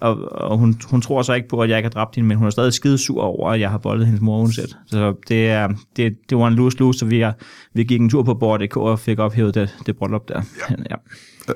og, 0.00 0.32
og 0.32 0.58
hun, 0.58 0.80
hun 0.90 1.00
tror 1.00 1.22
så 1.22 1.32
ikke 1.32 1.48
på, 1.48 1.60
at 1.60 1.70
jeg 1.70 1.78
ikke 1.78 1.86
har 1.86 1.90
dræbt 1.90 2.14
hende, 2.14 2.28
men 2.28 2.36
hun 2.36 2.46
er 2.46 2.50
stadig 2.50 2.72
skide 2.72 2.98
sur 2.98 3.22
over, 3.22 3.50
at 3.50 3.60
jeg 3.60 3.70
har 3.70 3.78
boldet 3.78 4.06
hendes 4.06 4.20
mor 4.20 4.38
uansat. 4.38 4.76
Så 4.86 5.14
det, 5.28 5.50
er, 5.50 5.68
det, 5.96 6.16
det 6.30 6.38
var 6.38 6.48
en 6.48 6.54
lose-lose, 6.54 6.98
så 6.98 7.06
vi, 7.06 7.20
er, 7.20 7.32
vi 7.74 7.84
gik 7.84 8.00
en 8.00 8.10
tur 8.10 8.22
på 8.22 8.34
bord.dk 8.34 8.76
og 8.76 8.98
fik 8.98 9.18
ophævet 9.18 9.54
det, 9.54 9.76
det 9.86 9.96
bryllup 9.96 10.28
der. 10.28 10.42
Ja. 10.70 10.74
ja. 10.90 10.96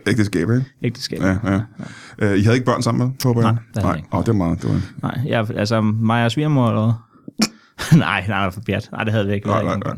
Ægteskab, 0.07 0.51
ikke? 0.51 0.65
Ægteskab. 0.83 1.21
Ja, 1.21 1.37
ja. 1.45 1.61
Øh, 2.19 2.39
I 2.39 2.43
havde 2.43 2.57
ikke 2.57 2.67
børn 2.67 2.83
sammen 2.83 3.07
med, 3.07 3.15
håber 3.25 3.41
jeg? 3.41 3.53
Nej, 3.53 3.63
det 3.75 3.83
Nej. 3.83 3.97
ikke. 3.97 4.09
Åh, 4.13 4.21
det 4.21 4.29
var 4.29 4.33
meget. 4.33 4.63
Det 4.63 4.71
var... 4.71 4.81
Nej, 5.03 5.21
jeg, 5.27 5.47
altså 5.57 5.81
mig 5.81 6.25
og 6.25 6.31
svigermor 6.31 6.69
eller 6.69 6.83
hvad? 6.83 6.93
nej, 7.99 8.25
nej, 8.29 8.51
for 8.51 8.61
bjert. 8.67 8.89
Nej, 8.93 9.05
det 9.05 9.13
havde 9.13 9.27
vi 9.27 9.35
ikke. 9.35 9.47
Nej, 9.47 9.63
nej, 9.63 9.77
nej. 9.85 9.95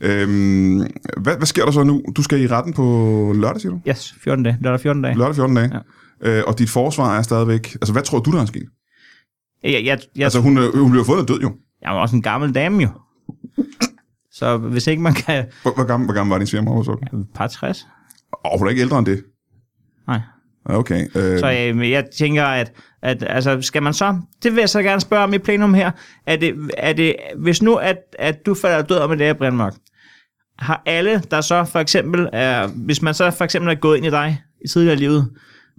Øhm, 0.00 0.76
hvad, 1.16 1.36
hvad 1.36 1.46
sker 1.46 1.64
der 1.64 1.72
så 1.72 1.84
nu? 1.84 2.02
Du 2.16 2.22
skal 2.22 2.40
i 2.40 2.46
retten 2.46 2.72
på 2.72 2.82
lørdag, 3.36 3.60
siger 3.60 3.72
du? 3.72 3.80
Yes, 3.88 4.14
14 4.24 4.44
dage. 4.44 4.58
Lørdag 4.60 4.80
14 4.80 5.02
dage. 5.02 5.18
Lørdag 5.18 5.34
14 5.34 5.56
dage. 5.56 5.70
Ja. 5.72 5.78
Øh, 6.22 6.42
og 6.46 6.58
dit 6.58 6.70
forsvar 6.70 7.18
er 7.18 7.22
stadigvæk... 7.22 7.74
Altså, 7.74 7.92
hvad 7.92 8.02
tror 8.02 8.18
du, 8.18 8.32
der 8.32 8.40
er 8.40 8.44
sket? 8.46 8.68
Jeg, 9.62 9.72
jeg, 9.72 9.98
jeg, 10.16 10.24
Altså, 10.24 10.40
hun, 10.40 10.58
øh, 10.58 10.74
hun 10.76 10.90
blev 10.90 11.04
fundet 11.04 11.28
død 11.28 11.40
jo. 11.40 11.52
jeg 11.82 11.90
var 11.90 12.00
også 12.00 12.16
en 12.16 12.22
gammel 12.22 12.54
dame 12.54 12.82
jo. 12.82 12.88
Så 14.32 14.56
hvis 14.56 14.86
ikke 14.86 15.02
man 15.02 15.14
kan... 15.14 15.44
Hvor, 15.62 15.74
hvor, 15.74 15.84
gammel, 15.84 16.06
hvor 16.06 16.14
gammel 16.14 16.30
var 16.32 16.38
din 16.38 16.46
svigermor? 16.46 16.82
Så? 16.82 17.24
Par 17.34 17.46
60? 17.46 17.86
Åh, 18.44 18.58
hun 18.58 18.66
er 18.66 18.70
ikke 18.70 18.82
ældre 18.82 18.98
end 18.98 19.06
det. 19.06 19.24
Nej. 20.06 20.20
Ja, 20.68 20.78
Okay. 20.78 21.04
Øh, 21.16 21.38
Så 21.38 21.52
øh, 21.68 21.76
men 21.76 21.90
jeg 21.90 22.04
tænker, 22.18 22.44
at, 22.44 22.72
at 23.02 23.24
altså, 23.28 23.60
skal 23.62 23.82
man 23.82 23.94
så... 23.94 24.20
Det 24.42 24.52
vil 24.52 24.58
jeg 24.58 24.68
så 24.68 24.82
gerne 24.82 25.00
spørge 25.00 25.24
om 25.24 25.34
i 25.34 25.38
plenum 25.38 25.74
her. 25.74 25.90
Er 26.26 26.36
det, 26.36 26.70
er 26.78 26.92
det, 26.92 27.16
hvis 27.38 27.62
nu, 27.62 27.74
at, 27.74 27.96
at 28.18 28.46
du 28.46 28.54
falder 28.54 28.82
død 28.82 28.98
om 28.98 29.10
det 29.10 29.26
her, 29.26 29.34
Brian 29.34 29.56
Mørk, 29.56 29.74
har 30.58 30.82
alle, 30.86 31.22
der 31.30 31.40
så 31.40 31.64
for 31.64 31.78
eksempel 31.78 32.28
er... 32.32 32.66
Hvis 32.66 33.02
man 33.02 33.14
så 33.14 33.30
for 33.30 33.44
eksempel 33.44 33.70
er 33.70 33.74
gået 33.74 33.96
ind 33.96 34.06
i 34.06 34.10
dig 34.10 34.42
i 34.64 34.68
tidligere 34.68 34.96
livet, 34.96 35.30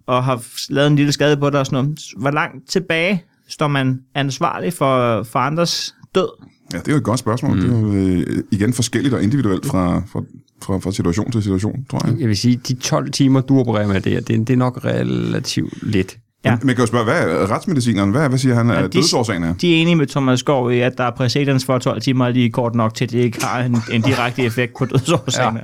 og 0.08 0.24
har 0.24 0.43
lavet 0.70 0.88
en 0.88 0.95
lille 0.95 1.12
skade 1.12 1.38
på 1.38 1.49
dig 1.49 1.60
og 1.60 1.66
sådan 1.66 1.84
noget, 1.84 1.99
hvor 2.18 2.32
langt 2.32 2.70
tilbage 2.70 3.24
står 3.49 3.68
man 3.68 3.99
ansvarlig 4.16 4.74
for, 4.74 5.24
for 5.24 5.39
andres 5.39 5.95
død? 6.16 6.28
Ja, 6.74 6.78
det 6.78 6.88
er 6.88 6.91
jo 6.91 6.97
et 6.97 7.04
godt 7.04 7.20
spørgsmål. 7.20 7.56
Mm. 7.56 7.62
Det 7.62 7.72
er 7.76 7.80
jo 7.80 7.93
øh, 7.93 8.43
igen 8.51 8.74
forskelligt 8.74 9.14
og 9.14 9.24
individuelt 9.24 9.66
fra, 9.66 10.01
fra, 10.12 10.22
fra, 10.64 10.78
fra 10.78 10.91
situation 10.91 11.32
til 11.32 11.43
situation, 11.43 11.86
tror 11.89 12.08
jeg. 12.08 12.20
Jeg 12.20 12.28
vil 12.28 12.38
sige, 12.38 12.56
de 12.68 12.74
12 12.74 13.12
timer, 13.12 13.41
du 13.41 13.60
opererer 13.60 13.88
med 13.88 14.01
det, 14.01 14.28
det, 14.28 14.47
det 14.47 14.54
er 14.54 14.58
nok 14.58 14.80
relativt 14.86 15.74
lidt. 15.84 16.18
Ja. 16.45 16.49
Ja. 16.49 16.56
Men 16.56 16.68
man 16.68 16.76
kan 16.76 16.82
jo 16.84 16.88
spørge, 16.88 17.04
hvad 17.04 17.22
er 17.22 17.51
retsmedicineren? 17.51 18.12
Hvad, 18.12 18.30
hvad 18.30 18.39
siger 18.39 18.56
han, 18.56 18.70
at 18.70 18.76
Ja, 18.76 18.82
ja, 18.82 18.88
de- 18.88 18.91
dødsårsagen 18.97 19.43
er? 19.43 19.54
De 19.54 19.76
er 19.78 19.82
enige 19.82 19.95
med 19.95 20.08
Thomas 20.08 20.39
Skov 20.39 20.72
i, 20.72 20.80
at 20.80 20.97
der 20.97 21.04
er 21.04 21.12
præcedens 21.12 21.66
for 21.66 21.78
12 21.78 22.01
timer 22.01 22.30
lige 22.30 22.51
kort 22.51 22.76
nok 22.76 22.93
til, 22.95 23.06
at 23.06 23.12
det 23.12 23.20
ikke 23.20 23.45
har 23.45 23.60
en, 23.60 23.78
en 23.91 24.01
direkte 24.01 24.41
effekt 24.43 24.74
på 24.78 24.86
dødsårsagen. 24.86 25.58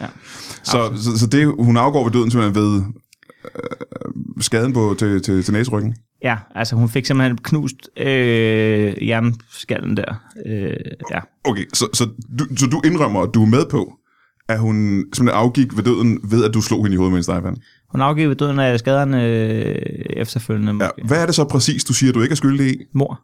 Ja. 0.00 0.06
Så, 0.64 0.92
så, 0.96 1.18
så 1.18 1.26
det, 1.26 1.54
hun 1.58 1.76
afgår 1.76 2.04
ved 2.04 2.12
døden 2.12 2.30
simpelthen 2.30 2.62
ved 2.64 2.82
øh, 3.44 4.42
skaden 4.42 4.72
på, 4.72 4.94
til, 4.98 5.22
til, 5.22 5.42
til 5.42 5.52
næseryggen? 5.52 5.96
Ja, 6.22 6.36
altså 6.54 6.76
hun 6.76 6.88
fik 6.88 7.06
simpelthen 7.06 7.38
knust 7.38 7.88
øh, 7.96 9.08
jernskallen 9.08 9.96
der. 9.96 10.14
Øh, 10.46 10.76
ja. 11.10 11.20
Okay, 11.44 11.64
så, 11.72 11.88
så, 11.92 12.08
du, 12.38 12.56
så 12.56 12.66
du 12.66 12.80
indrømmer, 12.84 13.20
at 13.20 13.30
du 13.34 13.42
er 13.42 13.46
med 13.48 13.66
på, 13.70 13.92
at 14.48 14.58
hun 14.58 15.04
simpelthen 15.14 15.28
afgik 15.28 15.76
ved 15.76 15.84
døden 15.84 16.20
ved, 16.30 16.44
at 16.44 16.54
du 16.54 16.60
slog 16.60 16.84
hende 16.84 16.94
i 16.94 16.96
hovedet 16.96 17.12
med 17.12 17.18
en 17.18 17.22
stegvand? 17.22 17.56
Hun 17.90 18.00
afgivet 18.00 18.28
ved 18.28 18.36
døden 18.36 18.58
af 18.58 18.78
skaderne 18.78 19.26
øh, 19.26 19.74
efterfølgende. 20.10 20.72
Ja. 20.72 20.72
måske. 20.72 21.06
Hvad 21.06 21.22
er 21.22 21.26
det 21.26 21.34
så 21.34 21.44
præcis, 21.44 21.84
du 21.84 21.92
siger, 21.92 22.12
du 22.12 22.22
ikke 22.22 22.32
er 22.32 22.36
skyldig 22.36 22.66
i? 22.74 22.76
Mor. 22.94 23.20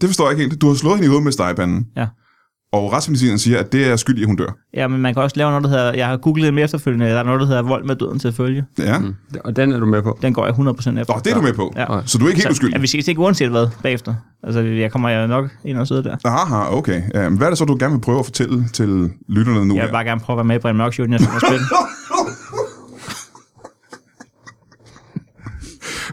Det 0.00 0.08
forstår 0.08 0.24
jeg 0.24 0.32
ikke 0.32 0.48
helt. 0.48 0.60
Du 0.60 0.68
har 0.68 0.74
slået 0.74 0.94
hende 0.94 1.06
i 1.06 1.08
hovedet 1.08 1.24
med 1.24 1.32
stegepanden. 1.32 1.86
Ja. 1.96 2.06
Og 2.76 2.92
retsmedicineren 2.92 3.38
siger, 3.38 3.58
at 3.58 3.72
det 3.72 3.86
er 3.86 3.96
skyldig, 3.96 4.22
at 4.22 4.26
hun 4.26 4.36
dør. 4.36 4.56
Ja, 4.74 4.88
men 4.88 5.00
man 5.00 5.14
kan 5.14 5.22
også 5.22 5.36
lave 5.36 5.50
noget, 5.50 5.64
der 5.64 5.70
hedder... 5.70 5.92
Jeg 5.92 6.06
har 6.06 6.16
googlet 6.16 6.46
dem 6.46 6.58
efterfølgende. 6.58 7.06
Der 7.06 7.18
er 7.18 7.22
noget, 7.22 7.40
der 7.40 7.46
hedder 7.46 7.62
vold 7.62 7.84
med 7.84 7.96
døden 7.96 8.18
til 8.18 8.32
følge. 8.32 8.64
Ja. 8.78 8.98
Mm. 8.98 9.14
Og 9.44 9.56
den 9.56 9.72
er 9.72 9.78
du 9.78 9.86
med 9.86 10.02
på. 10.02 10.18
Den 10.22 10.34
går 10.34 10.46
jeg 10.46 10.54
100% 10.54 10.60
efter. 10.60 11.14
Nå, 11.14 11.20
det 11.24 11.30
er 11.30 11.34
du 11.34 11.42
med 11.42 11.52
på. 11.52 11.72
Ja. 11.76 11.86
Så 12.06 12.18
du 12.18 12.24
er 12.24 12.28
ikke 12.28 12.40
helt 12.40 12.50
uskyldig? 12.50 12.74
ja, 12.74 12.80
vi 12.80 12.86
skal 12.86 13.08
ikke 13.08 13.20
uanset 13.20 13.50
hvad 13.50 13.66
bagefter. 13.82 14.14
Altså, 14.42 14.60
jeg 14.60 14.92
kommer 14.92 15.10
jo 15.10 15.26
nok 15.26 15.50
ind 15.64 15.78
og 15.78 15.86
sidde 15.86 16.04
der. 16.04 16.16
Aha, 16.24 16.76
okay. 16.76 17.02
Ja, 17.14 17.28
hvad 17.28 17.46
er 17.46 17.50
det 17.50 17.58
så, 17.58 17.64
du 17.64 17.76
gerne 17.80 17.94
vil 17.94 18.00
prøve 18.00 18.18
at 18.18 18.24
fortælle 18.24 18.68
til 18.72 19.10
lytterne 19.28 19.64
nu? 19.64 19.74
Jeg 19.74 19.82
her? 19.82 19.88
vil 19.88 19.92
bare 19.92 20.04
gerne 20.04 20.20
prøve 20.20 20.34
at 20.34 20.38
være 20.38 20.54
med 20.54 20.60
på 20.60 20.68
en 20.68 20.76
mørk 20.76 20.92
show, 20.92 21.06
jeg 21.10 21.20
skal 21.20 21.40
spille. 21.46 21.66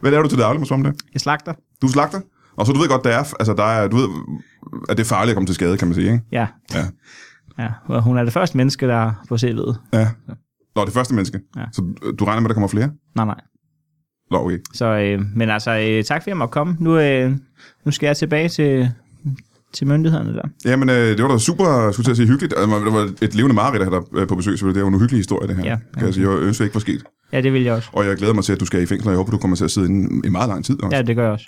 Hvad 0.01 0.11
laver 0.11 0.23
du 0.23 0.29
til 0.29 0.37
daglig, 0.39 0.59
måske 0.59 0.75
om 0.75 0.83
det? 0.83 0.93
Jeg 1.13 1.21
slagter. 1.21 1.53
Du 1.81 1.87
er 1.87 1.91
slagter? 1.91 2.19
Og 2.57 2.65
så 2.65 2.73
du 2.73 2.79
ved 2.79 2.87
godt, 2.89 3.03
det 3.03 3.13
er, 3.13 3.17
altså 3.39 3.53
der 3.53 3.63
er, 3.63 3.87
du 3.87 3.95
ved, 3.95 4.07
at 4.89 4.97
det 4.97 5.03
er 5.03 5.07
farligt 5.07 5.29
at 5.31 5.35
komme 5.35 5.47
til 5.47 5.55
skade, 5.55 5.77
kan 5.77 5.87
man 5.87 5.95
sige, 5.95 6.11
ikke? 6.11 6.23
Ja. 6.31 6.47
Ja. 6.73 6.85
ja. 7.89 7.99
Hun 7.99 8.17
er 8.17 8.23
det 8.23 8.33
første 8.33 8.57
menneske, 8.57 8.87
der 8.87 8.95
er 8.95 9.11
på 9.29 9.35
CV'et. 9.35 9.75
Ja. 9.93 10.07
Nå, 10.75 10.85
det 10.85 10.93
første 10.93 11.13
menneske. 11.15 11.39
Ja. 11.57 11.63
Så 11.71 11.81
du 12.19 12.25
regner 12.25 12.41
med, 12.41 12.45
at 12.45 12.49
der 12.49 12.53
kommer 12.53 12.67
flere? 12.67 12.89
Nej, 13.15 13.25
nej. 13.25 13.39
Nå, 14.31 14.37
okay. 14.45 14.57
Så, 14.73 14.85
øh, 14.85 15.21
men 15.35 15.49
altså, 15.49 15.71
øh, 15.71 16.03
tak 16.03 16.21
fordi 16.21 16.29
jeg 16.29 16.37
måtte 16.37 16.51
komme. 16.51 16.77
Nu, 16.79 16.99
øh, 16.99 17.31
nu 17.85 17.91
skal 17.91 18.07
jeg 18.07 18.17
tilbage 18.17 18.49
til, 18.49 18.89
til 19.73 19.87
myndighederne 19.87 20.33
der. 20.33 20.41
Jamen, 20.65 20.89
øh, 20.89 20.95
det 20.95 21.23
var 21.23 21.29
da 21.29 21.37
super, 21.37 21.91
skulle 21.91 22.07
jeg 22.07 22.11
at 22.11 22.17
sige, 22.17 22.27
hyggeligt. 22.27 22.53
Altså, 22.57 22.79
Det 22.85 22.93
var 22.93 23.13
et 23.21 23.35
levende 23.35 23.55
mareridt 23.55 23.81
at 23.81 23.89
have 23.91 24.03
dig 24.11 24.19
øh, 24.19 24.27
på 24.27 24.35
besøg, 24.35 24.53
selvfølgelig. 24.57 24.75
Det 24.75 24.81
er 24.81 24.85
jo 24.85 24.87
en 24.89 24.95
uhyggelig 24.95 25.19
historie, 25.19 25.47
det 25.47 25.55
her. 25.55 25.63
Ja, 25.65 25.77
kan 25.97 26.05
jeg 26.05 26.13
sige. 26.13 26.29
Jeg 26.31 26.39
ønsker 26.39 26.65
ikke 26.65 26.75
var 26.75 26.79
sket. 26.81 27.03
Ja, 27.31 27.41
det 27.41 27.53
vil 27.53 27.63
jeg 27.63 27.73
også. 27.73 27.89
Og 27.93 28.05
jeg 28.05 28.17
glæder 28.17 28.33
mig 28.33 28.43
til, 28.43 28.53
at 28.53 28.59
du 28.59 28.65
skal 28.65 28.81
i 28.83 28.85
fængsel, 28.85 29.07
og 29.07 29.11
jeg 29.11 29.17
håber, 29.17 29.31
du 29.31 29.37
kommer 29.37 29.57
til 29.57 29.63
at 29.63 29.71
sidde 29.71 29.87
inde 29.87 30.27
i 30.27 30.29
meget 30.29 30.49
lang 30.49 30.65
tid. 30.65 30.83
Også. 30.83 30.97
Ja, 30.97 31.01
det 31.01 31.15
gør 31.15 31.23
jeg 31.23 31.31
også. 31.31 31.45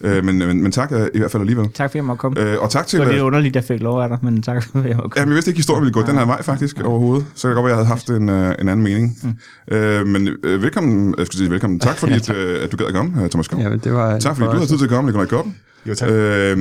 Øh, 0.00 0.24
men, 0.24 0.38
men, 0.38 0.62
men 0.62 0.72
tak 0.72 0.92
øh, 0.92 1.06
i 1.14 1.18
hvert 1.18 1.30
fald 1.30 1.40
alligevel. 1.40 1.68
Tak 1.74 1.90
fordi 1.90 1.96
jeg 1.98 2.04
måtte 2.04 2.20
komme. 2.20 2.40
Øh, 2.40 2.60
og 2.62 2.70
tak 2.70 2.86
til... 2.86 2.98
Det 2.98 3.06
var 3.06 3.10
øh, 3.10 3.14
lidt 3.14 3.24
underligt, 3.24 3.56
at 3.56 3.62
jeg 3.62 3.76
fik 3.76 3.82
lov 3.82 4.00
af 4.02 4.08
dig, 4.08 4.18
men 4.22 4.42
tak 4.42 4.62
fordi 4.62 4.88
jeg 4.88 4.96
måtte 4.96 5.08
komme. 5.08 5.20
Jamen, 5.20 5.28
jeg 5.30 5.34
vidste 5.34 5.50
ikke, 5.50 5.56
at 5.56 5.58
historien 5.58 5.84
ville 5.84 5.92
gå 5.94 6.02
den 6.02 6.18
her 6.18 6.24
vej 6.26 6.42
faktisk 6.42 6.80
overhovedet. 6.80 7.26
Så 7.34 7.48
kan 7.48 7.50
det 7.50 7.54
godt 7.56 7.64
være, 7.64 7.72
at 7.72 7.78
jeg 7.78 7.86
havde 7.86 7.88
haft 7.88 8.10
en, 8.10 8.28
øh, 8.28 8.54
en 8.58 8.68
anden 8.68 8.82
mening. 8.84 9.18
Mm. 9.22 9.74
Øh, 9.76 10.06
men 10.06 10.28
øh, 10.44 10.62
velkommen, 10.62 11.14
jeg 11.18 11.26
skulle 11.26 11.38
sige 11.38 11.50
velkommen. 11.50 11.80
Tak 11.80 11.96
fordi, 11.96 12.12
at, 12.22 12.30
øh, 12.36 12.64
at 12.64 12.72
du 12.72 12.76
gad 12.76 12.86
at 12.86 12.94
komme, 12.94 13.22
øh, 13.22 13.28
Thomas 13.30 13.46
Skov. 13.46 13.60
Ja, 13.60 13.76
det 13.76 13.92
var... 13.92 14.18
Tak 14.18 14.36
fordi 14.36 14.46
du 14.50 14.52
havde 14.56 14.66
tid 14.66 14.78
til 14.78 14.84
at 14.84 14.90
komme, 14.90 15.08
Nikolaj 15.08 15.26
Koppen. 15.26 15.56
Jo, 15.86 15.94
tak. 15.94 16.10
Øh, 16.10 16.56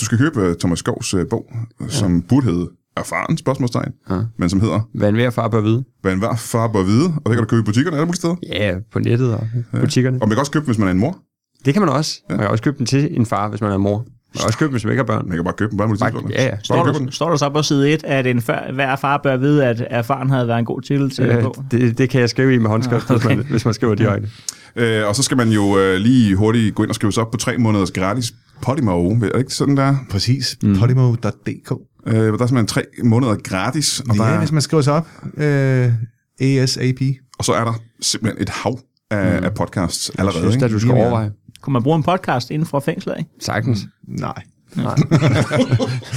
du 0.00 0.04
skal 0.04 0.18
købe 0.18 0.54
Thomas 0.60 0.78
Skovs 0.78 1.14
øh, 1.14 1.26
bog, 1.30 1.44
som 1.88 2.22
burde 2.22 2.46
hedde 2.46 2.68
Erfaren, 2.96 3.36
spørgsmålstegn, 3.38 3.92
Ja. 4.10 4.18
men 4.38 4.48
som 4.50 4.60
hedder 4.60 4.80
Hvad 4.94 5.08
en 5.08 5.14
hver 5.14 5.30
far 5.30 5.48
bør 5.48 5.60
vide. 5.60 5.84
Hvad 6.02 6.12
enhver 6.12 6.36
far 6.36 6.68
bør 6.68 6.82
vide, 6.82 7.06
og 7.06 7.22
det 7.24 7.32
kan 7.32 7.38
du 7.38 7.44
købe 7.44 7.60
i 7.60 7.64
butikkerne 7.64 7.96
alle 7.96 8.06
mulige 8.06 8.16
steder. 8.16 8.34
Ja, 8.52 8.74
på 8.92 8.98
nettet 8.98 9.34
og 9.34 9.46
butikkerne. 9.80 10.18
Og 10.22 10.28
man 10.28 10.36
kan 10.36 10.40
også 10.40 10.52
købe 10.52 10.64
hvis 10.64 10.78
man 10.78 10.88
er 10.88 10.92
en 10.92 10.98
mor. 10.98 11.18
Det 11.64 11.74
kan 11.74 11.82
man 11.82 11.88
også. 11.88 12.20
Man 12.30 12.38
kan 12.38 12.48
også 12.48 12.64
købe 12.64 12.78
den 12.78 12.86
til 12.86 13.08
en 13.16 13.26
far, 13.26 13.48
hvis 13.48 13.60
man 13.60 13.72
er 13.72 13.76
mor. 13.78 13.96
Man 13.98 14.06
kan 14.40 14.46
også 14.46 14.58
købe 14.58 14.68
den, 14.68 14.72
hvis 14.74 14.84
man 14.84 14.92
ikke 14.92 15.00
har 15.00 15.06
børn. 15.06 15.28
Man 15.28 15.36
kan 15.36 15.44
bare 15.44 15.54
købe 15.58 15.76
mulige 15.76 15.98
Bare- 15.98 16.10
tidspunkter. 16.10 16.42
ja, 16.42 16.44
ja. 16.44 16.50
Bare 16.50 16.60
Står 16.64 16.84
der, 16.86 17.10
står 17.10 17.30
der 17.30 17.36
så 17.36 17.48
på 17.50 17.62
side 17.62 17.92
1, 17.92 18.04
at 18.04 18.26
en 18.26 18.40
før, 18.42 18.72
hver 18.72 18.96
far 18.96 19.20
bør 19.22 19.36
vide, 19.36 19.64
at 19.66 19.84
erfaren 19.90 20.30
havde 20.30 20.48
været 20.48 20.58
en 20.58 20.64
god 20.64 20.80
titel 20.82 21.10
til 21.10 21.24
Øh, 21.24 21.42
på? 21.42 21.62
det, 21.70 21.98
det 21.98 22.10
kan 22.10 22.20
jeg 22.20 22.30
skrive 22.30 22.54
i 22.54 22.58
med 22.58 22.70
håndskrift, 22.70 23.04
Ah, 23.10 23.16
hvis, 23.16 23.24
okay. 23.26 23.36
man, 23.36 23.46
hvis 23.50 23.64
man 23.64 23.74
skriver 23.74 23.94
direkte. 23.94 24.28
Øh, 24.76 25.08
og 25.08 25.16
så 25.16 25.22
skal 25.22 25.36
man 25.36 25.48
jo 25.48 25.78
øh, 25.78 25.96
lige 25.96 26.36
hurtigt 26.36 26.74
gå 26.74 26.82
ind 26.82 26.88
og 26.90 26.94
skrive 26.94 27.12
sig 27.12 27.22
op 27.22 27.30
på 27.30 27.36
tre 27.38 27.58
måneders 27.58 27.90
gratis 27.90 28.32
Podimo. 28.62 29.10
Er 29.10 29.18
det 29.18 29.32
ikke 29.38 29.54
sådan 29.54 29.76
der? 29.76 29.96
Præcis. 30.10 30.56
Mm. 30.62 30.76
Podimo.dk. 30.78 31.72
Øh, 32.06 32.14
der 32.14 32.20
er 32.32 32.36
simpelthen 32.46 32.66
tre 32.66 32.82
måneder 33.04 33.34
gratis, 33.34 34.00
og, 34.00 34.16
der 34.16 34.26
Ja, 34.26 34.34
er, 34.34 34.38
hvis 34.38 34.52
man 34.52 34.62
skriver 34.62 34.82
sig 34.82 34.92
op. 34.92 35.06
Øh, 35.36 35.92
ASAP. 36.40 37.00
og 37.38 37.44
så 37.44 37.52
er 37.52 37.64
der 37.64 37.72
simpelthen 38.00 38.42
et 38.42 38.48
hav 38.48 38.78
af, 39.10 39.38
mm. 39.40 39.44
af 39.44 39.54
podcasts 39.54 40.10
Jeg 40.14 40.20
allerede. 40.20 40.42
synes, 40.42 40.54
Ikke? 40.54 40.64
at 40.64 40.70
du 40.70 40.78
skal 40.78 40.92
overveje. 40.92 41.30
Kunne 41.64 41.72
man 41.72 41.82
bruge 41.82 41.96
en 41.96 42.02
podcast 42.02 42.50
inden 42.50 42.66
for 42.66 42.80
fængslet, 42.80 43.14
ikke? 43.18 43.30
Sagtens. 43.40 43.80
Nej. 44.08 44.42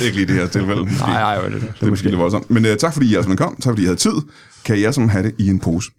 Ikke 0.03 0.15
lige 0.17 0.21
i 0.21 0.25
det 0.25 0.35
her 0.35 0.47
tilfælde. 0.47 0.85
Nej, 0.85 0.93
nej, 0.99 1.41
det, 1.41 1.61
det, 1.61 1.73
Det 1.79 1.85
er 1.85 1.89
måske 1.89 2.05
lidt 2.05 2.17
voldsomt. 2.17 2.49
Men 2.49 2.65
uh, 2.65 2.71
tak 2.79 2.93
fordi 2.93 3.05
I 3.05 3.13
alle 3.13 3.23
sammen 3.23 3.37
kom. 3.37 3.55
Tak 3.55 3.71
fordi 3.71 3.81
I 3.81 3.85
havde 3.85 3.97
tid. 3.97 4.11
Kan 4.65 4.75
I 4.75 4.83
alle 4.83 4.93
sammen 4.93 5.09
have 5.09 5.23
det 5.23 5.35
i 5.39 5.47
en 5.47 5.59
pose. 5.59 5.91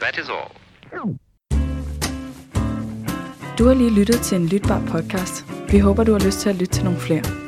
That 0.00 0.18
is 0.18 0.28
all. 0.28 0.48
Du 3.58 3.66
har 3.66 3.74
lige 3.74 3.90
lyttet 3.90 4.20
til 4.20 4.36
en 4.36 4.46
lytbar 4.46 4.82
podcast. 4.88 5.51
Vi 5.72 5.78
håber, 5.78 6.04
du 6.04 6.12
har 6.12 6.18
lyst 6.18 6.40
til 6.40 6.48
at 6.48 6.56
lytte 6.56 6.74
til 6.74 6.84
nogle 6.84 6.98
flere. 6.98 7.41